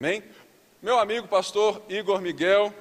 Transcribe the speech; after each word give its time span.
Amém? 0.00 0.22
Meu 0.80 0.96
amigo 0.96 1.26
pastor 1.26 1.82
Igor 1.88 2.20
Miguel, 2.20 2.72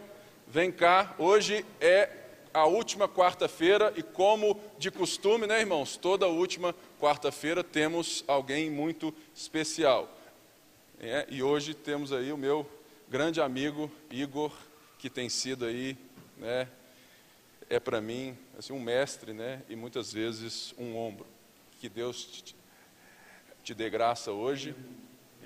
vem 0.46 0.72
cá. 0.72 1.16
Hoje 1.18 1.66
é 1.82 2.12
a 2.54 2.68
última 2.68 3.10
quarta-feira 3.10 3.92
e, 3.96 4.04
como 4.04 4.62
de 4.78 4.92
costume, 4.92 5.48
né, 5.48 5.60
irmãos? 5.60 5.98
Toda 5.98 6.28
última 6.28 6.76
quarta-feira 7.00 7.64
temos 7.64 8.24
alguém 8.28 8.70
muito 8.70 9.12
especial. 9.34 10.16
É, 11.00 11.26
e 11.28 11.42
hoje 11.42 11.74
temos 11.74 12.14
aí 12.14 12.32
o 12.32 12.38
meu 12.38 12.70
grande 13.10 13.42
amigo 13.42 13.92
Igor, 14.12 14.56
que 15.00 15.10
tem 15.10 15.28
sido 15.28 15.66
aí, 15.66 15.98
né? 16.38 16.68
É 17.68 17.80
para 17.80 18.00
mim 18.00 18.38
assim, 18.60 18.74
um 18.74 18.80
mestre, 18.80 19.34
né? 19.34 19.64
E 19.68 19.76
muitas 19.76 20.14
vezes 20.14 20.72
um 20.78 20.96
ombro. 20.96 21.26
Que 21.80 21.90
Deus 21.90 22.24
te, 22.26 22.56
te 23.64 23.74
dê 23.74 23.90
graça 23.90 24.32
hoje 24.32 24.76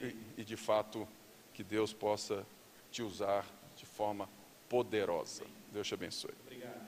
e, 0.02 0.18
e 0.40 0.44
de 0.44 0.58
fato 0.58 1.08
que 1.62 1.64
Deus 1.64 1.94
possa 1.94 2.44
te 2.90 3.04
usar 3.04 3.46
de 3.78 3.86
forma 3.86 4.28
poderosa. 4.68 5.44
Deus 5.72 5.88
te 5.88 5.94
abençoe. 5.94 6.34
Obrigado. 6.44 6.82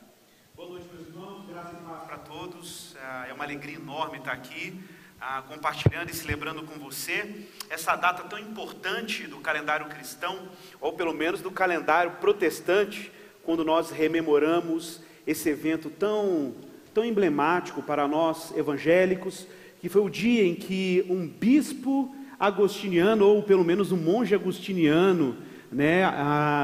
Boa 0.56 0.68
noite, 0.68 0.88
meus 0.92 1.08
irmãos. 1.10 1.46
Graças 1.48 1.74
e 1.74 1.84
paz 1.84 2.04
para 2.08 2.18
todos. 2.18 2.96
Ah, 3.00 3.28
é 3.30 3.34
uma 3.34 3.44
alegria 3.44 3.76
enorme 3.76 4.18
estar 4.18 4.32
aqui, 4.32 4.84
ah, 5.22 5.44
compartilhando 5.48 6.10
e 6.10 6.16
celebrando 6.16 6.64
com 6.64 6.80
você 6.80 7.48
essa 7.70 7.96
data 7.96 8.24
tão 8.24 8.40
importante 8.40 9.28
do 9.28 9.38
calendário 9.42 9.86
cristão, 9.90 10.50
ou 10.82 10.94
pelo 10.94 11.14
menos 11.14 11.40
do 11.40 11.52
calendário 11.52 12.14
protestante, 12.14 13.12
quando 13.44 13.64
nós 13.64 13.92
rememoramos 13.92 15.02
esse 15.28 15.50
evento 15.50 15.92
tão, 15.92 16.56
tão 16.96 17.06
emblemático 17.06 17.84
para 17.84 18.08
nós 18.08 18.52
evangélicos, 18.58 19.46
que 19.80 19.88
foi 19.88 20.02
o 20.02 20.10
dia 20.10 20.44
em 20.44 20.56
que 20.56 21.06
um 21.08 21.28
bispo 21.28 22.23
agostiniano, 22.48 23.26
ou 23.26 23.42
pelo 23.42 23.64
menos 23.64 23.94
um 23.94 23.98
monge 23.98 24.36
agostiniano, 24.36 25.38
né, 25.72 26.04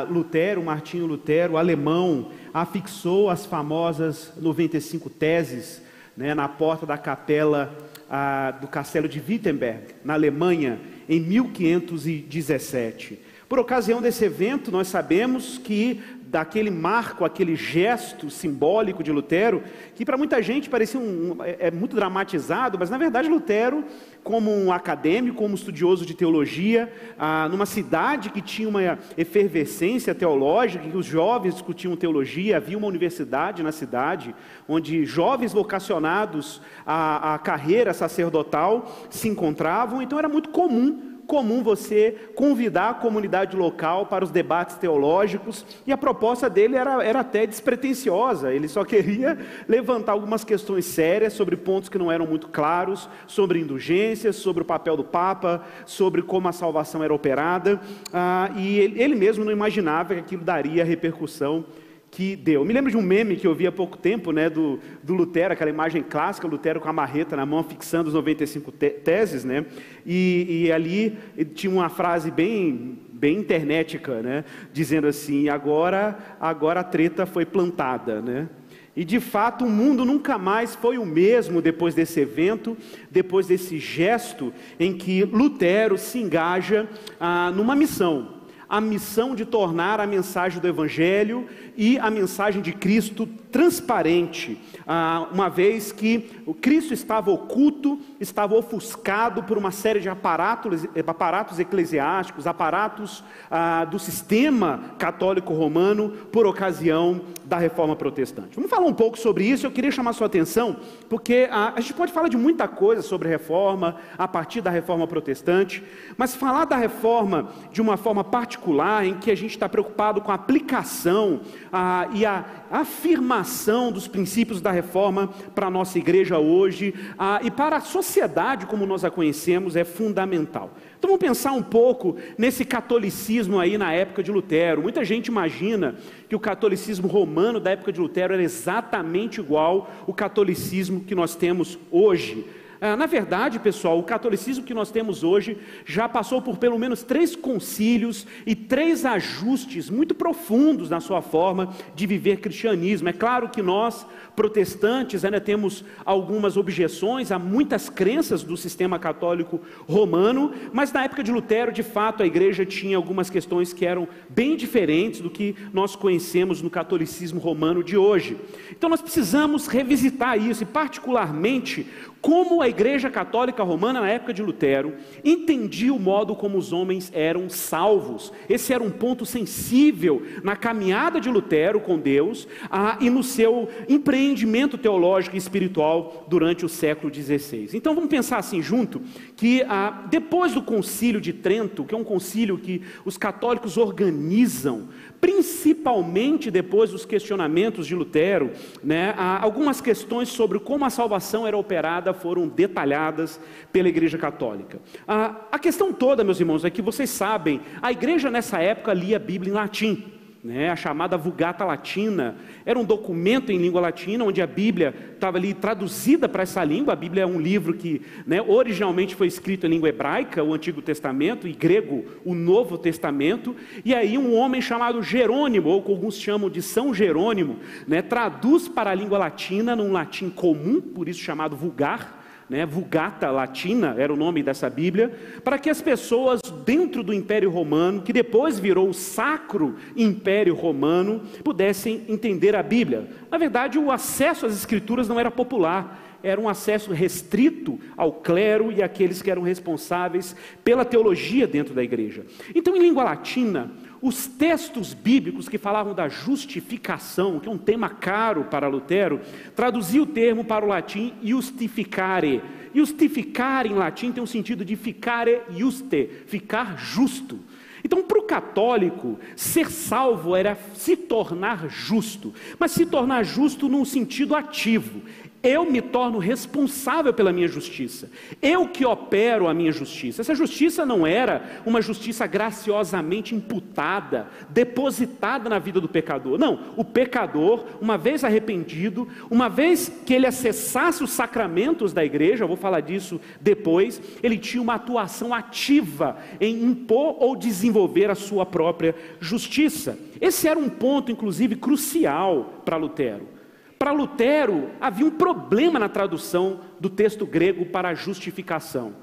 Lutero, 0.09 0.61
Martinho 0.61 1.05
Lutero, 1.05 1.55
alemão, 1.55 2.31
afixou 2.53 3.29
as 3.29 3.45
famosas 3.45 4.33
95 4.37 5.09
teses 5.09 5.81
né, 6.17 6.35
na 6.35 6.49
porta 6.49 6.85
da 6.85 6.97
capela 6.97 7.73
a, 8.09 8.51
do 8.59 8.67
castelo 8.67 9.07
de 9.07 9.23
Wittenberg, 9.25 9.95
na 10.03 10.15
Alemanha, 10.15 10.81
em 11.07 11.21
1517. 11.21 13.17
Por 13.47 13.57
ocasião 13.57 14.01
desse 14.01 14.25
evento, 14.25 14.71
nós 14.71 14.89
sabemos 14.89 15.57
que 15.57 16.01
daquele 16.29 16.69
marco, 16.69 17.25
aquele 17.25 17.55
gesto 17.55 18.29
simbólico 18.29 19.01
de 19.01 19.11
Lutero, 19.11 19.63
que 19.95 20.05
para 20.05 20.15
muita 20.15 20.41
gente 20.43 20.69
parecia 20.69 20.99
um, 20.99 21.43
é, 21.43 21.67
é, 21.67 21.71
muito 21.71 21.95
dramatizado, 21.95 22.77
mas 22.77 22.89
na 22.89 22.99
verdade 22.99 23.27
Lutero, 23.27 23.83
como 24.23 24.51
um 24.51 24.71
acadêmico, 24.71 25.37
como 25.37 25.55
estudioso 25.55 26.05
de 26.05 26.13
teologia, 26.13 26.93
ah, 27.17 27.47
numa 27.49 27.65
cidade 27.65 28.29
que 28.29 28.41
tinha 28.41 28.69
uma 28.69 28.99
efervescência 29.17 30.13
teológica, 30.13 30.87
que 30.87 30.95
os 30.95 31.05
jovens 31.05 31.55
discutiam 31.55 31.95
teologia, 31.95 32.57
havia 32.57 32.77
uma 32.77 32.87
universidade 32.87 33.63
na 33.63 33.71
cidade, 33.71 34.35
onde 34.67 35.05
jovens 35.05 35.51
vocacionados 35.51 36.61
à, 36.85 37.33
à 37.33 37.39
carreira 37.39 37.91
sacerdotal 37.91 39.07
se 39.09 39.27
encontravam, 39.27 39.99
então 39.99 40.19
era 40.19 40.29
muito 40.29 40.49
comum 40.49 41.08
comum 41.29 41.61
você 41.61 42.15
convidar 42.33 42.89
a 42.89 42.93
comunidade 42.95 43.55
local 43.55 44.07
para 44.07 44.25
os 44.25 44.31
debates 44.31 44.77
teológicos, 44.77 45.63
e 45.85 45.91
a 45.91 45.97
proposta 45.97 46.49
dele 46.49 46.75
era, 46.75 47.03
era 47.03 47.19
até 47.19 47.45
despretensiosa, 47.45 48.51
ele 48.51 48.67
só 48.67 48.83
queria 48.83 49.37
levantar 49.67 50.13
algumas 50.13 50.43
questões 50.43 50.85
sérias 50.85 51.33
sobre 51.33 51.55
pontos 51.55 51.87
que 51.87 51.99
não 51.99 52.11
eram 52.11 52.25
muito 52.25 52.47
claros, 52.47 53.07
sobre 53.27 53.59
indulgências, 53.59 54.37
sobre 54.37 54.63
o 54.63 54.65
papel 54.65 54.97
do 54.97 55.03
Papa, 55.03 55.63
sobre 55.85 56.23
como 56.23 56.47
a 56.47 56.51
salvação 56.51 57.03
era 57.03 57.13
operada, 57.13 57.79
ah, 58.11 58.49
e 58.55 58.79
ele, 58.79 58.99
ele 58.99 59.15
mesmo 59.15 59.45
não 59.45 59.51
imaginava 59.51 60.15
que 60.15 60.21
aquilo 60.21 60.43
daria 60.43 60.83
repercussão 60.83 61.63
que 62.11 62.35
deu. 62.35 62.61
Eu 62.61 62.65
me 62.65 62.73
lembro 62.73 62.89
de 62.89 62.97
um 62.97 63.01
meme 63.01 63.35
que 63.35 63.45
eu 63.45 63.53
vi 63.53 63.67
há 63.67 63.71
pouco 63.71 63.97
tempo, 63.97 64.31
né, 64.31 64.49
do, 64.49 64.79
do 65.03 65.13
Lutero, 65.13 65.53
aquela 65.53 65.69
imagem 65.69 66.03
clássica, 66.03 66.47
Lutero 66.47 66.79
com 66.79 66.89
a 66.89 66.93
marreta 66.93 67.35
na 67.35 67.45
mão, 67.45 67.63
fixando 67.63 68.07
os 68.07 68.13
95 68.13 68.71
te 68.71 68.89
teses, 68.89 69.43
né, 69.43 69.65
e, 70.05 70.65
e 70.65 70.71
ali 70.71 71.17
tinha 71.53 71.71
uma 71.71 71.89
frase 71.89 72.31
bem, 72.31 72.99
bem 73.11 73.37
internetica, 73.37 74.21
né, 74.21 74.43
dizendo 74.73 75.07
assim, 75.07 75.49
agora, 75.49 76.17
agora 76.39 76.79
a 76.79 76.83
treta 76.83 77.25
foi 77.25 77.45
plantada, 77.45 78.21
né, 78.21 78.49
e 78.95 79.05
de 79.05 79.19
fato 79.19 79.63
o 79.63 79.69
mundo 79.69 80.03
nunca 80.03 80.37
mais 80.37 80.75
foi 80.75 80.97
o 80.97 81.05
mesmo 81.05 81.61
depois 81.61 81.95
desse 81.95 82.19
evento, 82.19 82.77
depois 83.09 83.47
desse 83.47 83.77
gesto 83.77 84.51
em 84.79 84.93
que 84.93 85.23
Lutero 85.23 85.97
se 85.97 86.19
engaja 86.19 86.85
ah, 87.17 87.49
numa 87.55 87.77
missão. 87.77 88.39
A 88.67 88.79
missão 88.79 89.33
de 89.35 89.45
tornar 89.45 89.99
a 89.99 90.05
mensagem 90.05 90.59
do 90.61 90.67
Evangelho 90.67 91.47
e 91.79 91.97
a 91.97 92.11
mensagem 92.11 92.61
de 92.61 92.73
Cristo 92.73 93.25
transparente, 93.49 94.59
ah, 94.85 95.29
uma 95.31 95.49
vez 95.49 95.93
que 95.93 96.29
o 96.45 96.53
Cristo 96.53 96.93
estava 96.93 97.31
oculto, 97.31 97.97
estava 98.19 98.53
ofuscado 98.53 99.43
por 99.43 99.57
uma 99.57 99.71
série 99.71 100.01
de 100.01 100.09
aparatos, 100.09 100.85
aparatos 101.07 101.57
eclesiásticos, 101.57 102.45
aparatos 102.45 103.23
ah, 103.49 103.85
do 103.85 103.97
sistema 103.97 104.93
católico 104.97 105.53
romano 105.53 106.09
por 106.33 106.45
ocasião 106.45 107.21
da 107.45 107.57
reforma 107.57 107.95
protestante. 107.95 108.55
Vamos 108.55 108.69
falar 108.69 108.85
um 108.85 108.93
pouco 108.93 109.17
sobre 109.17 109.45
isso. 109.45 109.65
Eu 109.65 109.71
queria 109.71 109.89
chamar 109.89 110.13
sua 110.13 110.27
atenção, 110.27 110.75
porque 111.09 111.47
ah, 111.49 111.73
a 111.75 111.79
gente 111.81 111.93
pode 111.93 112.11
falar 112.11 112.27
de 112.27 112.37
muita 112.37 112.67
coisa 112.67 113.01
sobre 113.01 113.29
reforma 113.29 113.95
a 114.17 114.27
partir 114.27 114.61
da 114.61 114.69
reforma 114.69 115.07
protestante, 115.07 115.83
mas 116.17 116.35
falar 116.35 116.65
da 116.65 116.75
reforma 116.75 117.49
de 117.71 117.81
uma 117.81 117.95
forma 117.97 118.23
particular, 118.23 119.05
em 119.05 119.15
que 119.15 119.31
a 119.31 119.35
gente 119.35 119.51
está 119.51 119.67
preocupado 119.67 120.21
com 120.21 120.31
a 120.31 120.35
aplicação 120.35 121.39
ah, 121.71 122.09
e 122.13 122.25
a 122.25 122.45
afirmação 122.71 123.91
dos 123.91 124.07
princípios 124.07 124.61
da 124.61 124.71
reforma 124.71 125.27
para 125.55 125.67
a 125.67 125.71
nossa 125.71 125.97
igreja 125.97 126.37
hoje 126.37 126.93
ah, 127.17 127.39
e 127.43 127.49
para 127.49 127.77
a 127.77 127.81
sociedade 127.81 128.65
como 128.65 128.85
nós 128.85 129.03
a 129.03 129.11
conhecemos 129.11 129.75
é 129.75 129.83
fundamental. 129.83 130.71
Então 130.97 131.09
vamos 131.09 131.25
pensar 131.25 131.53
um 131.53 131.63
pouco 131.63 132.17
nesse 132.37 132.65
catolicismo 132.65 133.57
aí 133.57 133.77
na 133.77 133.93
época 133.93 134.21
de 134.21 134.31
Lutero. 134.31 134.81
Muita 134.81 135.05
gente 135.05 135.27
imagina 135.27 135.95
que 136.27 136.35
o 136.35 136.39
catolicismo 136.39 137.07
romano 137.07 137.59
da 137.59 137.71
época 137.71 137.91
de 137.91 137.99
Lutero 138.01 138.33
era 138.33 138.43
exatamente 138.43 139.39
igual 139.39 139.89
ao 140.05 140.13
catolicismo 140.13 140.99
que 141.01 141.15
nós 141.15 141.35
temos 141.35 141.79
hoje. 141.89 142.45
Ah, 142.81 142.95
na 142.95 143.07
verdade, 143.07 143.59
pessoal, 143.59 143.99
o 143.99 144.03
catolicismo 144.03 144.63
que 144.63 144.73
nós 144.73 144.89
temos 144.89 145.21
hoje 145.21 145.57
já 145.85 146.07
passou 146.07 146.41
por 146.41 146.57
pelo 146.57 146.79
menos 146.79 147.03
três 147.03 147.35
concílios 147.35 148.25
e 148.45 148.55
três 148.55 149.05
ajustes 149.05 149.89
muito 149.89 150.15
profundos 150.15 150.89
na 150.89 151.01
sua 151.01 151.21
forma 151.21 151.73
de 151.93 152.07
viver 152.07 152.37
cristianismo. 152.39 153.09
É 153.09 153.13
claro 153.13 153.49
que 153.49 153.61
nós, 153.61 154.05
protestantes, 154.33 155.25
ainda 155.25 155.41
temos 155.41 155.83
algumas 156.05 156.55
objeções 156.55 157.33
a 157.33 157.37
muitas 157.37 157.89
crenças 157.89 158.43
do 158.43 158.55
sistema 158.55 158.97
católico 158.97 159.59
romano, 159.85 160.53
mas 160.71 160.93
na 160.93 161.03
época 161.03 161.21
de 161.21 161.33
Lutero, 161.33 161.73
de 161.73 161.83
fato, 161.83 162.23
a 162.23 162.25
igreja 162.25 162.65
tinha 162.65 162.95
algumas 162.95 163.29
questões 163.29 163.73
que 163.73 163.85
eram 163.85 164.07
bem 164.29 164.55
diferentes 164.55 165.19
do 165.19 165.29
que 165.29 165.53
nós 165.73 165.97
conhecemos 165.97 166.61
no 166.61 166.69
catolicismo 166.69 167.41
romano 167.41 167.83
de 167.83 167.97
hoje. 167.97 168.37
Então 168.71 168.89
nós 168.89 169.01
precisamos 169.01 169.67
revisitar 169.67 170.37
isso, 170.41 170.63
e 170.63 170.65
particularmente 170.65 171.85
como 172.21 172.61
a 172.61 172.67
Igreja 172.67 173.09
Católica 173.09 173.63
Romana, 173.63 174.01
na 174.01 174.09
época 174.09 174.33
de 174.33 174.41
Lutero, 174.41 174.95
entendia 175.23 175.93
o 175.93 175.99
modo 175.99 176.35
como 176.35 176.57
os 176.57 176.73
homens 176.73 177.11
eram 177.13 177.49
salvos. 177.49 178.33
Esse 178.49 178.73
era 178.73 178.83
um 178.83 178.91
ponto 178.91 179.25
sensível 179.25 180.21
na 180.43 180.55
caminhada 180.55 181.19
de 181.21 181.29
Lutero 181.29 181.79
com 181.79 181.97
Deus 181.97 182.47
ah, 182.69 182.97
e 182.99 183.09
no 183.09 183.23
seu 183.23 183.69
empreendimento 183.87 184.77
teológico 184.77 185.35
e 185.35 185.39
espiritual 185.39 186.25
durante 186.27 186.65
o 186.65 186.69
século 186.69 187.13
XVI. 187.13 187.69
Então 187.73 187.95
vamos 187.95 188.09
pensar 188.09 188.37
assim 188.37 188.61
junto, 188.61 189.01
que 189.35 189.63
ah, 189.63 190.05
depois 190.09 190.53
do 190.53 190.61
concílio 190.61 191.21
de 191.21 191.31
Trento, 191.31 191.85
que 191.85 191.95
é 191.95 191.97
um 191.97 192.03
concílio 192.03 192.57
que 192.57 192.81
os 193.05 193.17
católicos 193.17 193.77
organizam, 193.77 194.89
principalmente 195.19 196.49
depois 196.49 196.91
dos 196.91 197.05
questionamentos 197.05 197.85
de 197.85 197.95
Lutero, 197.95 198.51
né, 198.83 199.13
algumas 199.41 199.81
questões 199.81 200.29
sobre 200.29 200.59
como 200.59 200.85
a 200.85 200.89
salvação 200.89 201.45
era 201.45 201.57
operada 201.57 202.13
foram 202.13 202.47
detalhadas 202.47 203.39
pela 203.71 203.89
Igreja 203.89 204.17
Católica. 204.17 204.79
A 205.07 205.59
questão 205.59 205.91
toda, 205.91 206.23
meus 206.23 206.39
irmãos, 206.39 206.63
é 206.63 206.69
que 206.69 206.81
vocês 206.81 207.09
sabem, 207.09 207.61
a 207.81 207.91
igreja 207.91 208.29
nessa 208.29 208.59
época 208.59 208.93
lia 208.93 209.17
a 209.17 209.19
Bíblia 209.19 209.51
em 209.51 209.55
latim 209.55 210.18
né, 210.43 210.69
a 210.69 210.75
chamada 210.75 211.17
Vulgata 211.17 211.65
Latina. 211.65 212.37
Era 212.65 212.79
um 212.79 212.85
documento 212.85 213.51
em 213.51 213.57
língua 213.57 213.81
latina, 213.81 214.23
onde 214.23 214.41
a 214.41 214.47
Bíblia 214.47 214.93
estava 215.13 215.37
ali 215.37 215.53
traduzida 215.53 216.29
para 216.29 216.43
essa 216.43 216.63
língua. 216.63 216.93
A 216.93 216.95
Bíblia 216.95 217.23
é 217.23 217.25
um 217.25 217.39
livro 217.39 217.73
que 217.73 218.01
né, 218.25 218.41
originalmente 218.41 219.15
foi 219.15 219.27
escrito 219.27 219.65
em 219.65 219.69
língua 219.69 219.89
hebraica, 219.89 220.43
o 220.43 220.53
Antigo 220.53 220.81
Testamento, 220.81 221.47
e 221.47 221.53
grego, 221.53 222.05
o 222.23 222.33
Novo 222.33 222.77
Testamento. 222.77 223.55
E 223.83 223.93
aí 223.93 224.17
um 224.17 224.35
homem 224.35 224.61
chamado 224.61 225.03
Jerônimo, 225.03 225.69
ou 225.69 225.81
que 225.81 225.91
alguns 225.91 226.15
chamam 226.15 226.49
de 226.49 226.61
São 226.61 226.93
Jerônimo, 226.93 227.57
né, 227.87 228.01
traduz 228.01 228.67
para 228.67 228.91
a 228.91 228.95
língua 228.95 229.17
latina, 229.17 229.75
num 229.75 229.91
latim 229.91 230.29
comum, 230.29 230.79
por 230.79 231.09
isso 231.09 231.19
chamado 231.19 231.55
vulgar, 231.55 232.18
né, 232.49 232.65
Vulgata 232.65 233.29
Latina 233.29 233.95
era 233.97 234.11
o 234.11 234.17
nome 234.17 234.41
dessa 234.41 234.69
Bíblia, 234.69 235.11
para 235.43 235.59
que 235.59 235.69
as 235.69 235.81
pessoas 235.81 236.41
dentro 236.65 237.03
do 237.03 237.13
Império 237.13 237.49
Romano, 237.49 238.01
que 238.01 238.11
depois 238.11 238.59
virou 238.59 238.89
o 238.89 238.93
Sacro 238.93 239.75
Império 239.95 240.55
Romano, 240.55 241.21
pudessem 241.43 242.05
entender 242.07 242.55
a 242.55 242.63
Bíblia. 242.63 243.07
Na 243.29 243.37
verdade, 243.37 243.77
o 243.77 243.91
acesso 243.91 244.45
às 244.45 244.53
Escrituras 244.53 245.07
não 245.07 245.19
era 245.19 245.29
popular, 245.29 246.19
era 246.21 246.39
um 246.39 246.49
acesso 246.49 246.91
restrito 246.91 247.79
ao 247.95 248.11
clero 248.11 248.71
e 248.71 248.83
àqueles 248.83 249.21
que 249.21 249.31
eram 249.31 249.41
responsáveis 249.41 250.35
pela 250.63 250.83
teologia 250.83 251.47
dentro 251.47 251.73
da 251.73 251.83
igreja. 251.83 252.25
Então, 252.53 252.75
em 252.75 252.81
língua 252.81 253.03
latina, 253.03 253.71
os 254.01 254.27
textos 254.27 254.93
bíblicos 254.93 255.49
que 255.49 255.57
falavam 255.57 255.93
da 255.93 256.07
justificação, 256.07 257.39
que 257.39 257.49
é 257.49 257.51
um 257.51 257.57
tema 257.57 257.89
caro 257.89 258.45
para 258.45 258.67
Lutero, 258.67 259.19
traduzia 259.55 260.01
o 260.01 260.05
termo 260.05 260.45
para 260.45 260.65
o 260.65 260.67
latim 260.67 261.13
justificare. 261.23 262.41
Justificare 262.73 263.69
em 263.69 263.73
latim 263.73 264.11
tem 264.11 264.23
um 264.23 264.27
sentido 264.27 264.63
de 264.63 264.75
ficare 264.75 265.41
juste, 265.49 266.09
ficar 266.27 266.77
justo. 266.77 267.39
Então, 267.83 268.03
para 268.03 268.19
o 268.19 268.23
católico, 268.23 269.19
ser 269.35 269.71
salvo 269.71 270.35
era 270.35 270.57
se 270.75 270.95
tornar 270.95 271.69
justo, 271.69 272.33
mas 272.59 272.71
se 272.71 272.85
tornar 272.85 273.23
justo 273.23 273.69
num 273.69 273.85
sentido 273.85 274.35
ativo. 274.35 275.01
Eu 275.41 275.69
me 275.69 275.81
torno 275.81 276.17
responsável 276.17 277.13
pela 277.13 277.31
minha 277.31 277.47
justiça. 277.47 278.11
Eu 278.41 278.67
que 278.67 278.85
opero 278.85 279.47
a 279.47 279.53
minha 279.53 279.71
justiça. 279.71 280.21
Essa 280.21 280.35
justiça 280.35 280.85
não 280.85 281.07
era 281.07 281.61
uma 281.65 281.81
justiça 281.81 282.27
graciosamente 282.27 283.33
imputada, 283.33 284.27
depositada 284.49 285.49
na 285.49 285.57
vida 285.57 285.79
do 285.79 285.87
pecador. 285.87 286.37
Não, 286.37 286.73
o 286.75 286.83
pecador, 286.83 287.65
uma 287.79 287.97
vez 287.97 288.25
arrependido, 288.25 289.07
uma 289.29 289.47
vez 289.47 289.89
que 290.05 290.13
ele 290.13 290.27
acessasse 290.27 291.03
os 291.03 291.11
sacramentos 291.11 291.93
da 291.93 292.03
igreja, 292.03 292.43
eu 292.43 292.47
vou 292.47 292.57
falar 292.57 292.81
disso 292.81 293.21
depois, 293.39 294.01
ele 294.21 294.37
tinha 294.37 294.61
uma 294.61 294.75
atuação 294.75 295.33
ativa 295.33 296.17
em 296.41 296.63
impor 296.65 297.15
ou 297.19 297.35
desenvolver 297.35 298.11
a 298.11 298.15
sua 298.15 298.45
própria 298.45 298.93
justiça. 299.21 299.97
Esse 300.19 300.49
era 300.49 300.59
um 300.59 300.67
ponto, 300.67 301.11
inclusive, 301.11 301.55
crucial 301.55 302.61
para 302.65 302.75
Lutero. 302.75 303.38
Para 303.79 303.93
Lutero, 303.93 304.71
havia 304.81 305.05
um 305.05 305.09
problema 305.09 305.79
na 305.79 305.87
tradução 305.87 306.59
do 306.81 306.89
texto 306.89 307.25
grego 307.25 307.65
para 307.65 307.93
justificação. 307.93 308.93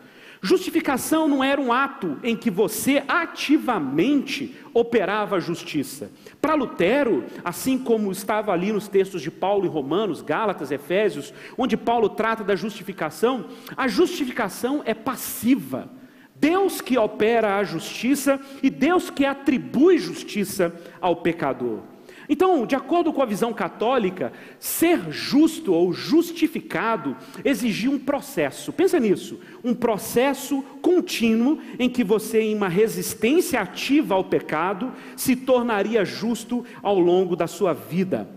Justificação 0.43 1.27
não 1.27 1.43
era 1.43 1.59
um 1.59 1.73
ato 1.73 2.19
em 2.23 2.37
que 2.37 2.51
você 2.51 3.03
ativamente 3.09 4.55
operava 4.75 5.37
a 5.37 5.41
justiça. 5.41 6.11
Para 6.43 6.55
Lutero, 6.55 7.25
assim 7.43 7.79
como 7.79 8.13
estava 8.13 8.53
ali 8.53 8.71
nos 8.71 8.87
textos 8.87 9.23
de 9.23 9.31
Paulo 9.31 9.65
e 9.65 9.69
Romanos, 9.69 10.21
Gálatas, 10.21 10.71
Efésios, 10.71 11.33
onde 11.57 11.75
Paulo 11.75 12.11
trata 12.11 12.45
da 12.45 12.55
justificação, 12.55 13.47
a 13.75 13.89
justificação 13.89 14.83
é 14.85 14.93
passiva. 14.93 15.89
Deus 16.35 16.83
que 16.83 16.99
opera 16.99 17.57
a 17.57 17.65
justiça 17.65 18.39
e 18.63 18.69
Deus 18.69 19.09
que 19.09 19.25
atribui 19.25 19.97
justiça 19.97 20.71
ao 21.01 21.17
pecador. 21.17 21.96
Então, 22.29 22.67
de 22.67 22.75
acordo 22.75 23.13
com 23.13 23.23
a 23.23 23.27
visão 23.27 23.53
católica, 23.53 24.33
ser 24.59 25.11
justo 25.11 25.73
ou 25.73 25.93
justificado 25.93 27.17
exigia 27.45 27.91
um 27.91 27.99
processo. 27.99 28.73
Pensa 28.73 28.99
nisso, 28.99 29.41
um 29.63 29.75
processo 29.75 30.63
contínuo 30.83 31.59
em 31.79 31.89
que 31.89 32.03
você, 32.03 32.41
em 32.41 32.55
uma 32.55 32.69
resistência 32.69 33.61
ativa 33.61 34.15
ao 34.15 34.25
pecado, 34.25 34.93
se 35.17 35.37
tornaria 35.37 36.05
justo 36.05 36.65
ao 36.83 36.99
longo 36.99 37.37
da 37.37 37.47
sua 37.47 37.73
vida. 37.73 38.29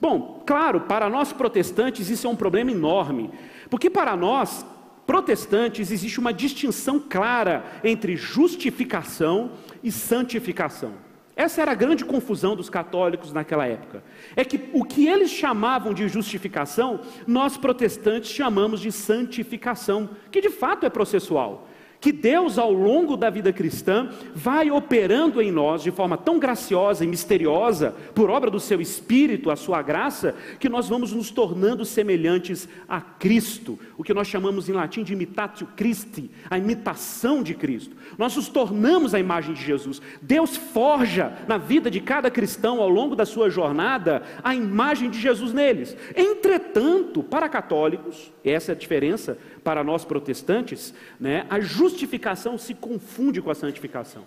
Bom, 0.00 0.42
claro, 0.46 0.82
para 0.82 1.08
nós 1.08 1.32
protestantes 1.32 2.10
isso 2.10 2.26
é 2.26 2.30
um 2.30 2.36
problema 2.36 2.70
enorme, 2.70 3.30
porque 3.70 3.88
para 3.88 4.16
nós 4.16 4.66
protestantes 5.06 5.90
existe 5.90 6.18
uma 6.18 6.32
distinção 6.32 6.98
clara 6.98 7.64
entre 7.84 8.16
justificação 8.16 9.52
e 9.82 9.90
santificação. 9.90 11.05
Essa 11.36 11.60
era 11.60 11.72
a 11.72 11.74
grande 11.74 12.02
confusão 12.02 12.56
dos 12.56 12.70
católicos 12.70 13.30
naquela 13.30 13.66
época. 13.66 14.02
É 14.34 14.42
que 14.42 14.70
o 14.72 14.82
que 14.82 15.06
eles 15.06 15.30
chamavam 15.30 15.92
de 15.92 16.08
justificação, 16.08 17.00
nós 17.26 17.58
protestantes 17.58 18.30
chamamos 18.30 18.80
de 18.80 18.90
santificação, 18.90 20.08
que 20.32 20.40
de 20.40 20.48
fato 20.48 20.86
é 20.86 20.88
processual 20.90 21.68
que 22.00 22.12
Deus, 22.12 22.58
ao 22.58 22.72
longo 22.72 23.16
da 23.16 23.30
vida 23.30 23.52
cristã, 23.52 24.10
vai 24.34 24.70
operando 24.70 25.40
em 25.40 25.50
nós 25.50 25.82
de 25.82 25.90
forma 25.90 26.16
tão 26.16 26.38
graciosa 26.38 27.04
e 27.04 27.08
misteriosa, 27.08 27.94
por 28.14 28.30
obra 28.30 28.50
do 28.50 28.60
seu 28.60 28.80
Espírito, 28.80 29.50
a 29.50 29.56
sua 29.56 29.82
graça, 29.82 30.34
que 30.60 30.68
nós 30.68 30.88
vamos 30.88 31.12
nos 31.12 31.30
tornando 31.30 31.84
semelhantes 31.84 32.68
a 32.88 33.00
Cristo, 33.00 33.78
o 33.96 34.02
que 34.02 34.14
nós 34.14 34.28
chamamos 34.28 34.68
em 34.68 34.72
latim 34.72 35.02
de 35.02 35.12
imitatio 35.12 35.66
Christi, 35.76 36.30
a 36.50 36.58
imitação 36.58 37.42
de 37.42 37.54
Cristo. 37.54 37.96
Nós 38.18 38.36
nos 38.36 38.48
tornamos 38.48 39.14
a 39.14 39.18
imagem 39.18 39.54
de 39.54 39.62
Jesus. 39.62 40.00
Deus 40.20 40.56
forja 40.56 41.32
na 41.48 41.58
vida 41.58 41.90
de 41.90 42.00
cada 42.00 42.30
cristão, 42.30 42.80
ao 42.80 42.88
longo 42.88 43.16
da 43.16 43.26
sua 43.26 43.50
jornada, 43.50 44.22
a 44.42 44.54
imagem 44.54 45.10
de 45.10 45.20
Jesus 45.20 45.52
neles. 45.52 45.96
Entretanto, 46.14 47.22
para 47.22 47.48
católicos, 47.48 48.32
essa 48.50 48.72
é 48.72 48.74
a 48.74 48.78
diferença 48.78 49.38
para 49.64 49.82
nós 49.82 50.04
protestantes, 50.04 50.94
né, 51.18 51.46
a 51.50 51.60
justificação 51.60 52.56
se 52.56 52.74
confunde 52.74 53.40
com 53.42 53.50
a 53.50 53.54
santificação. 53.54 54.24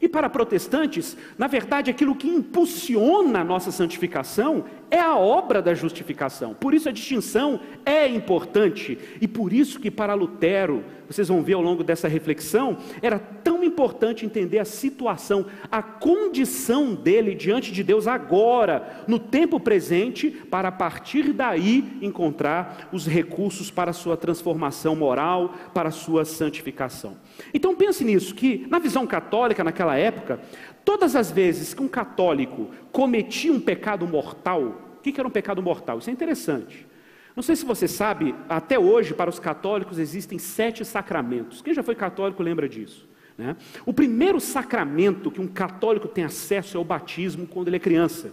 E 0.00 0.08
para 0.08 0.28
protestantes, 0.28 1.16
na 1.38 1.46
verdade, 1.46 1.90
aquilo 1.90 2.14
que 2.14 2.28
impulsiona 2.28 3.40
a 3.40 3.44
nossa 3.44 3.70
santificação 3.70 4.64
é 4.90 5.00
a 5.00 5.16
obra 5.16 5.60
da 5.60 5.74
justificação. 5.74 6.54
Por 6.54 6.74
isso 6.74 6.88
a 6.88 6.92
distinção 6.92 7.60
é 7.84 8.06
importante 8.06 8.98
e 9.20 9.26
por 9.26 9.52
isso 9.52 9.80
que 9.80 9.90
para 9.90 10.14
Lutero, 10.14 10.84
vocês 11.08 11.28
vão 11.28 11.42
ver 11.42 11.54
ao 11.54 11.62
longo 11.62 11.84
dessa 11.84 12.08
reflexão, 12.08 12.78
era 13.00 13.18
tão 13.18 13.62
importante 13.62 14.26
entender 14.26 14.58
a 14.58 14.64
situação, 14.64 15.46
a 15.70 15.82
condição 15.82 16.94
dele 16.94 17.34
diante 17.34 17.72
de 17.72 17.82
Deus 17.82 18.06
agora, 18.06 19.04
no 19.06 19.18
tempo 19.18 19.60
presente, 19.60 20.30
para 20.30 20.68
a 20.68 20.72
partir 20.72 21.32
daí 21.32 21.98
encontrar 22.00 22.88
os 22.92 23.06
recursos 23.06 23.70
para 23.70 23.90
a 23.90 23.94
sua 23.94 24.16
transformação 24.16 24.96
moral, 24.96 25.54
para 25.72 25.88
a 25.88 25.92
sua 25.92 26.24
santificação. 26.24 27.16
Então 27.52 27.74
pense 27.74 28.04
nisso 28.04 28.34
que 28.34 28.66
na 28.68 28.78
visão 28.78 29.06
católica 29.06 29.62
naquela 29.62 29.96
época, 29.96 30.40
Todas 30.86 31.16
as 31.16 31.32
vezes 31.32 31.74
que 31.74 31.82
um 31.82 31.88
católico 31.88 32.70
cometia 32.92 33.52
um 33.52 33.58
pecado 33.58 34.06
mortal, 34.06 34.62
o 34.98 35.02
que 35.02 35.18
era 35.18 35.26
um 35.26 35.32
pecado 35.32 35.60
mortal? 35.60 35.98
Isso 35.98 36.08
é 36.08 36.12
interessante. 36.12 36.86
Não 37.34 37.42
sei 37.42 37.56
se 37.56 37.64
você 37.64 37.88
sabe, 37.88 38.36
até 38.48 38.78
hoje, 38.78 39.12
para 39.12 39.28
os 39.28 39.40
católicos, 39.40 39.98
existem 39.98 40.38
sete 40.38 40.84
sacramentos. 40.84 41.60
Quem 41.60 41.74
já 41.74 41.82
foi 41.82 41.96
católico 41.96 42.40
lembra 42.40 42.68
disso. 42.68 43.04
Né? 43.36 43.56
O 43.84 43.92
primeiro 43.92 44.40
sacramento 44.40 45.28
que 45.28 45.40
um 45.40 45.48
católico 45.48 46.06
tem 46.06 46.22
acesso 46.22 46.76
é 46.76 46.80
o 46.80 46.84
batismo 46.84 47.48
quando 47.48 47.66
ele 47.66 47.78
é 47.78 47.80
criança. 47.80 48.30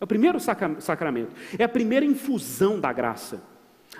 É 0.00 0.04
o 0.04 0.06
primeiro 0.06 0.40
sacramento. 0.40 1.30
É 1.56 1.62
a 1.62 1.68
primeira 1.68 2.04
infusão 2.04 2.80
da 2.80 2.92
graça. 2.92 3.40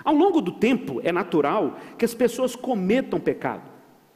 Ao 0.03 0.13
longo 0.13 0.41
do 0.41 0.51
tempo, 0.51 0.99
é 1.01 1.13
natural 1.13 1.79
que 1.97 2.03
as 2.03 2.13
pessoas 2.13 2.57
cometam 2.57 3.21
pecado. 3.21 3.63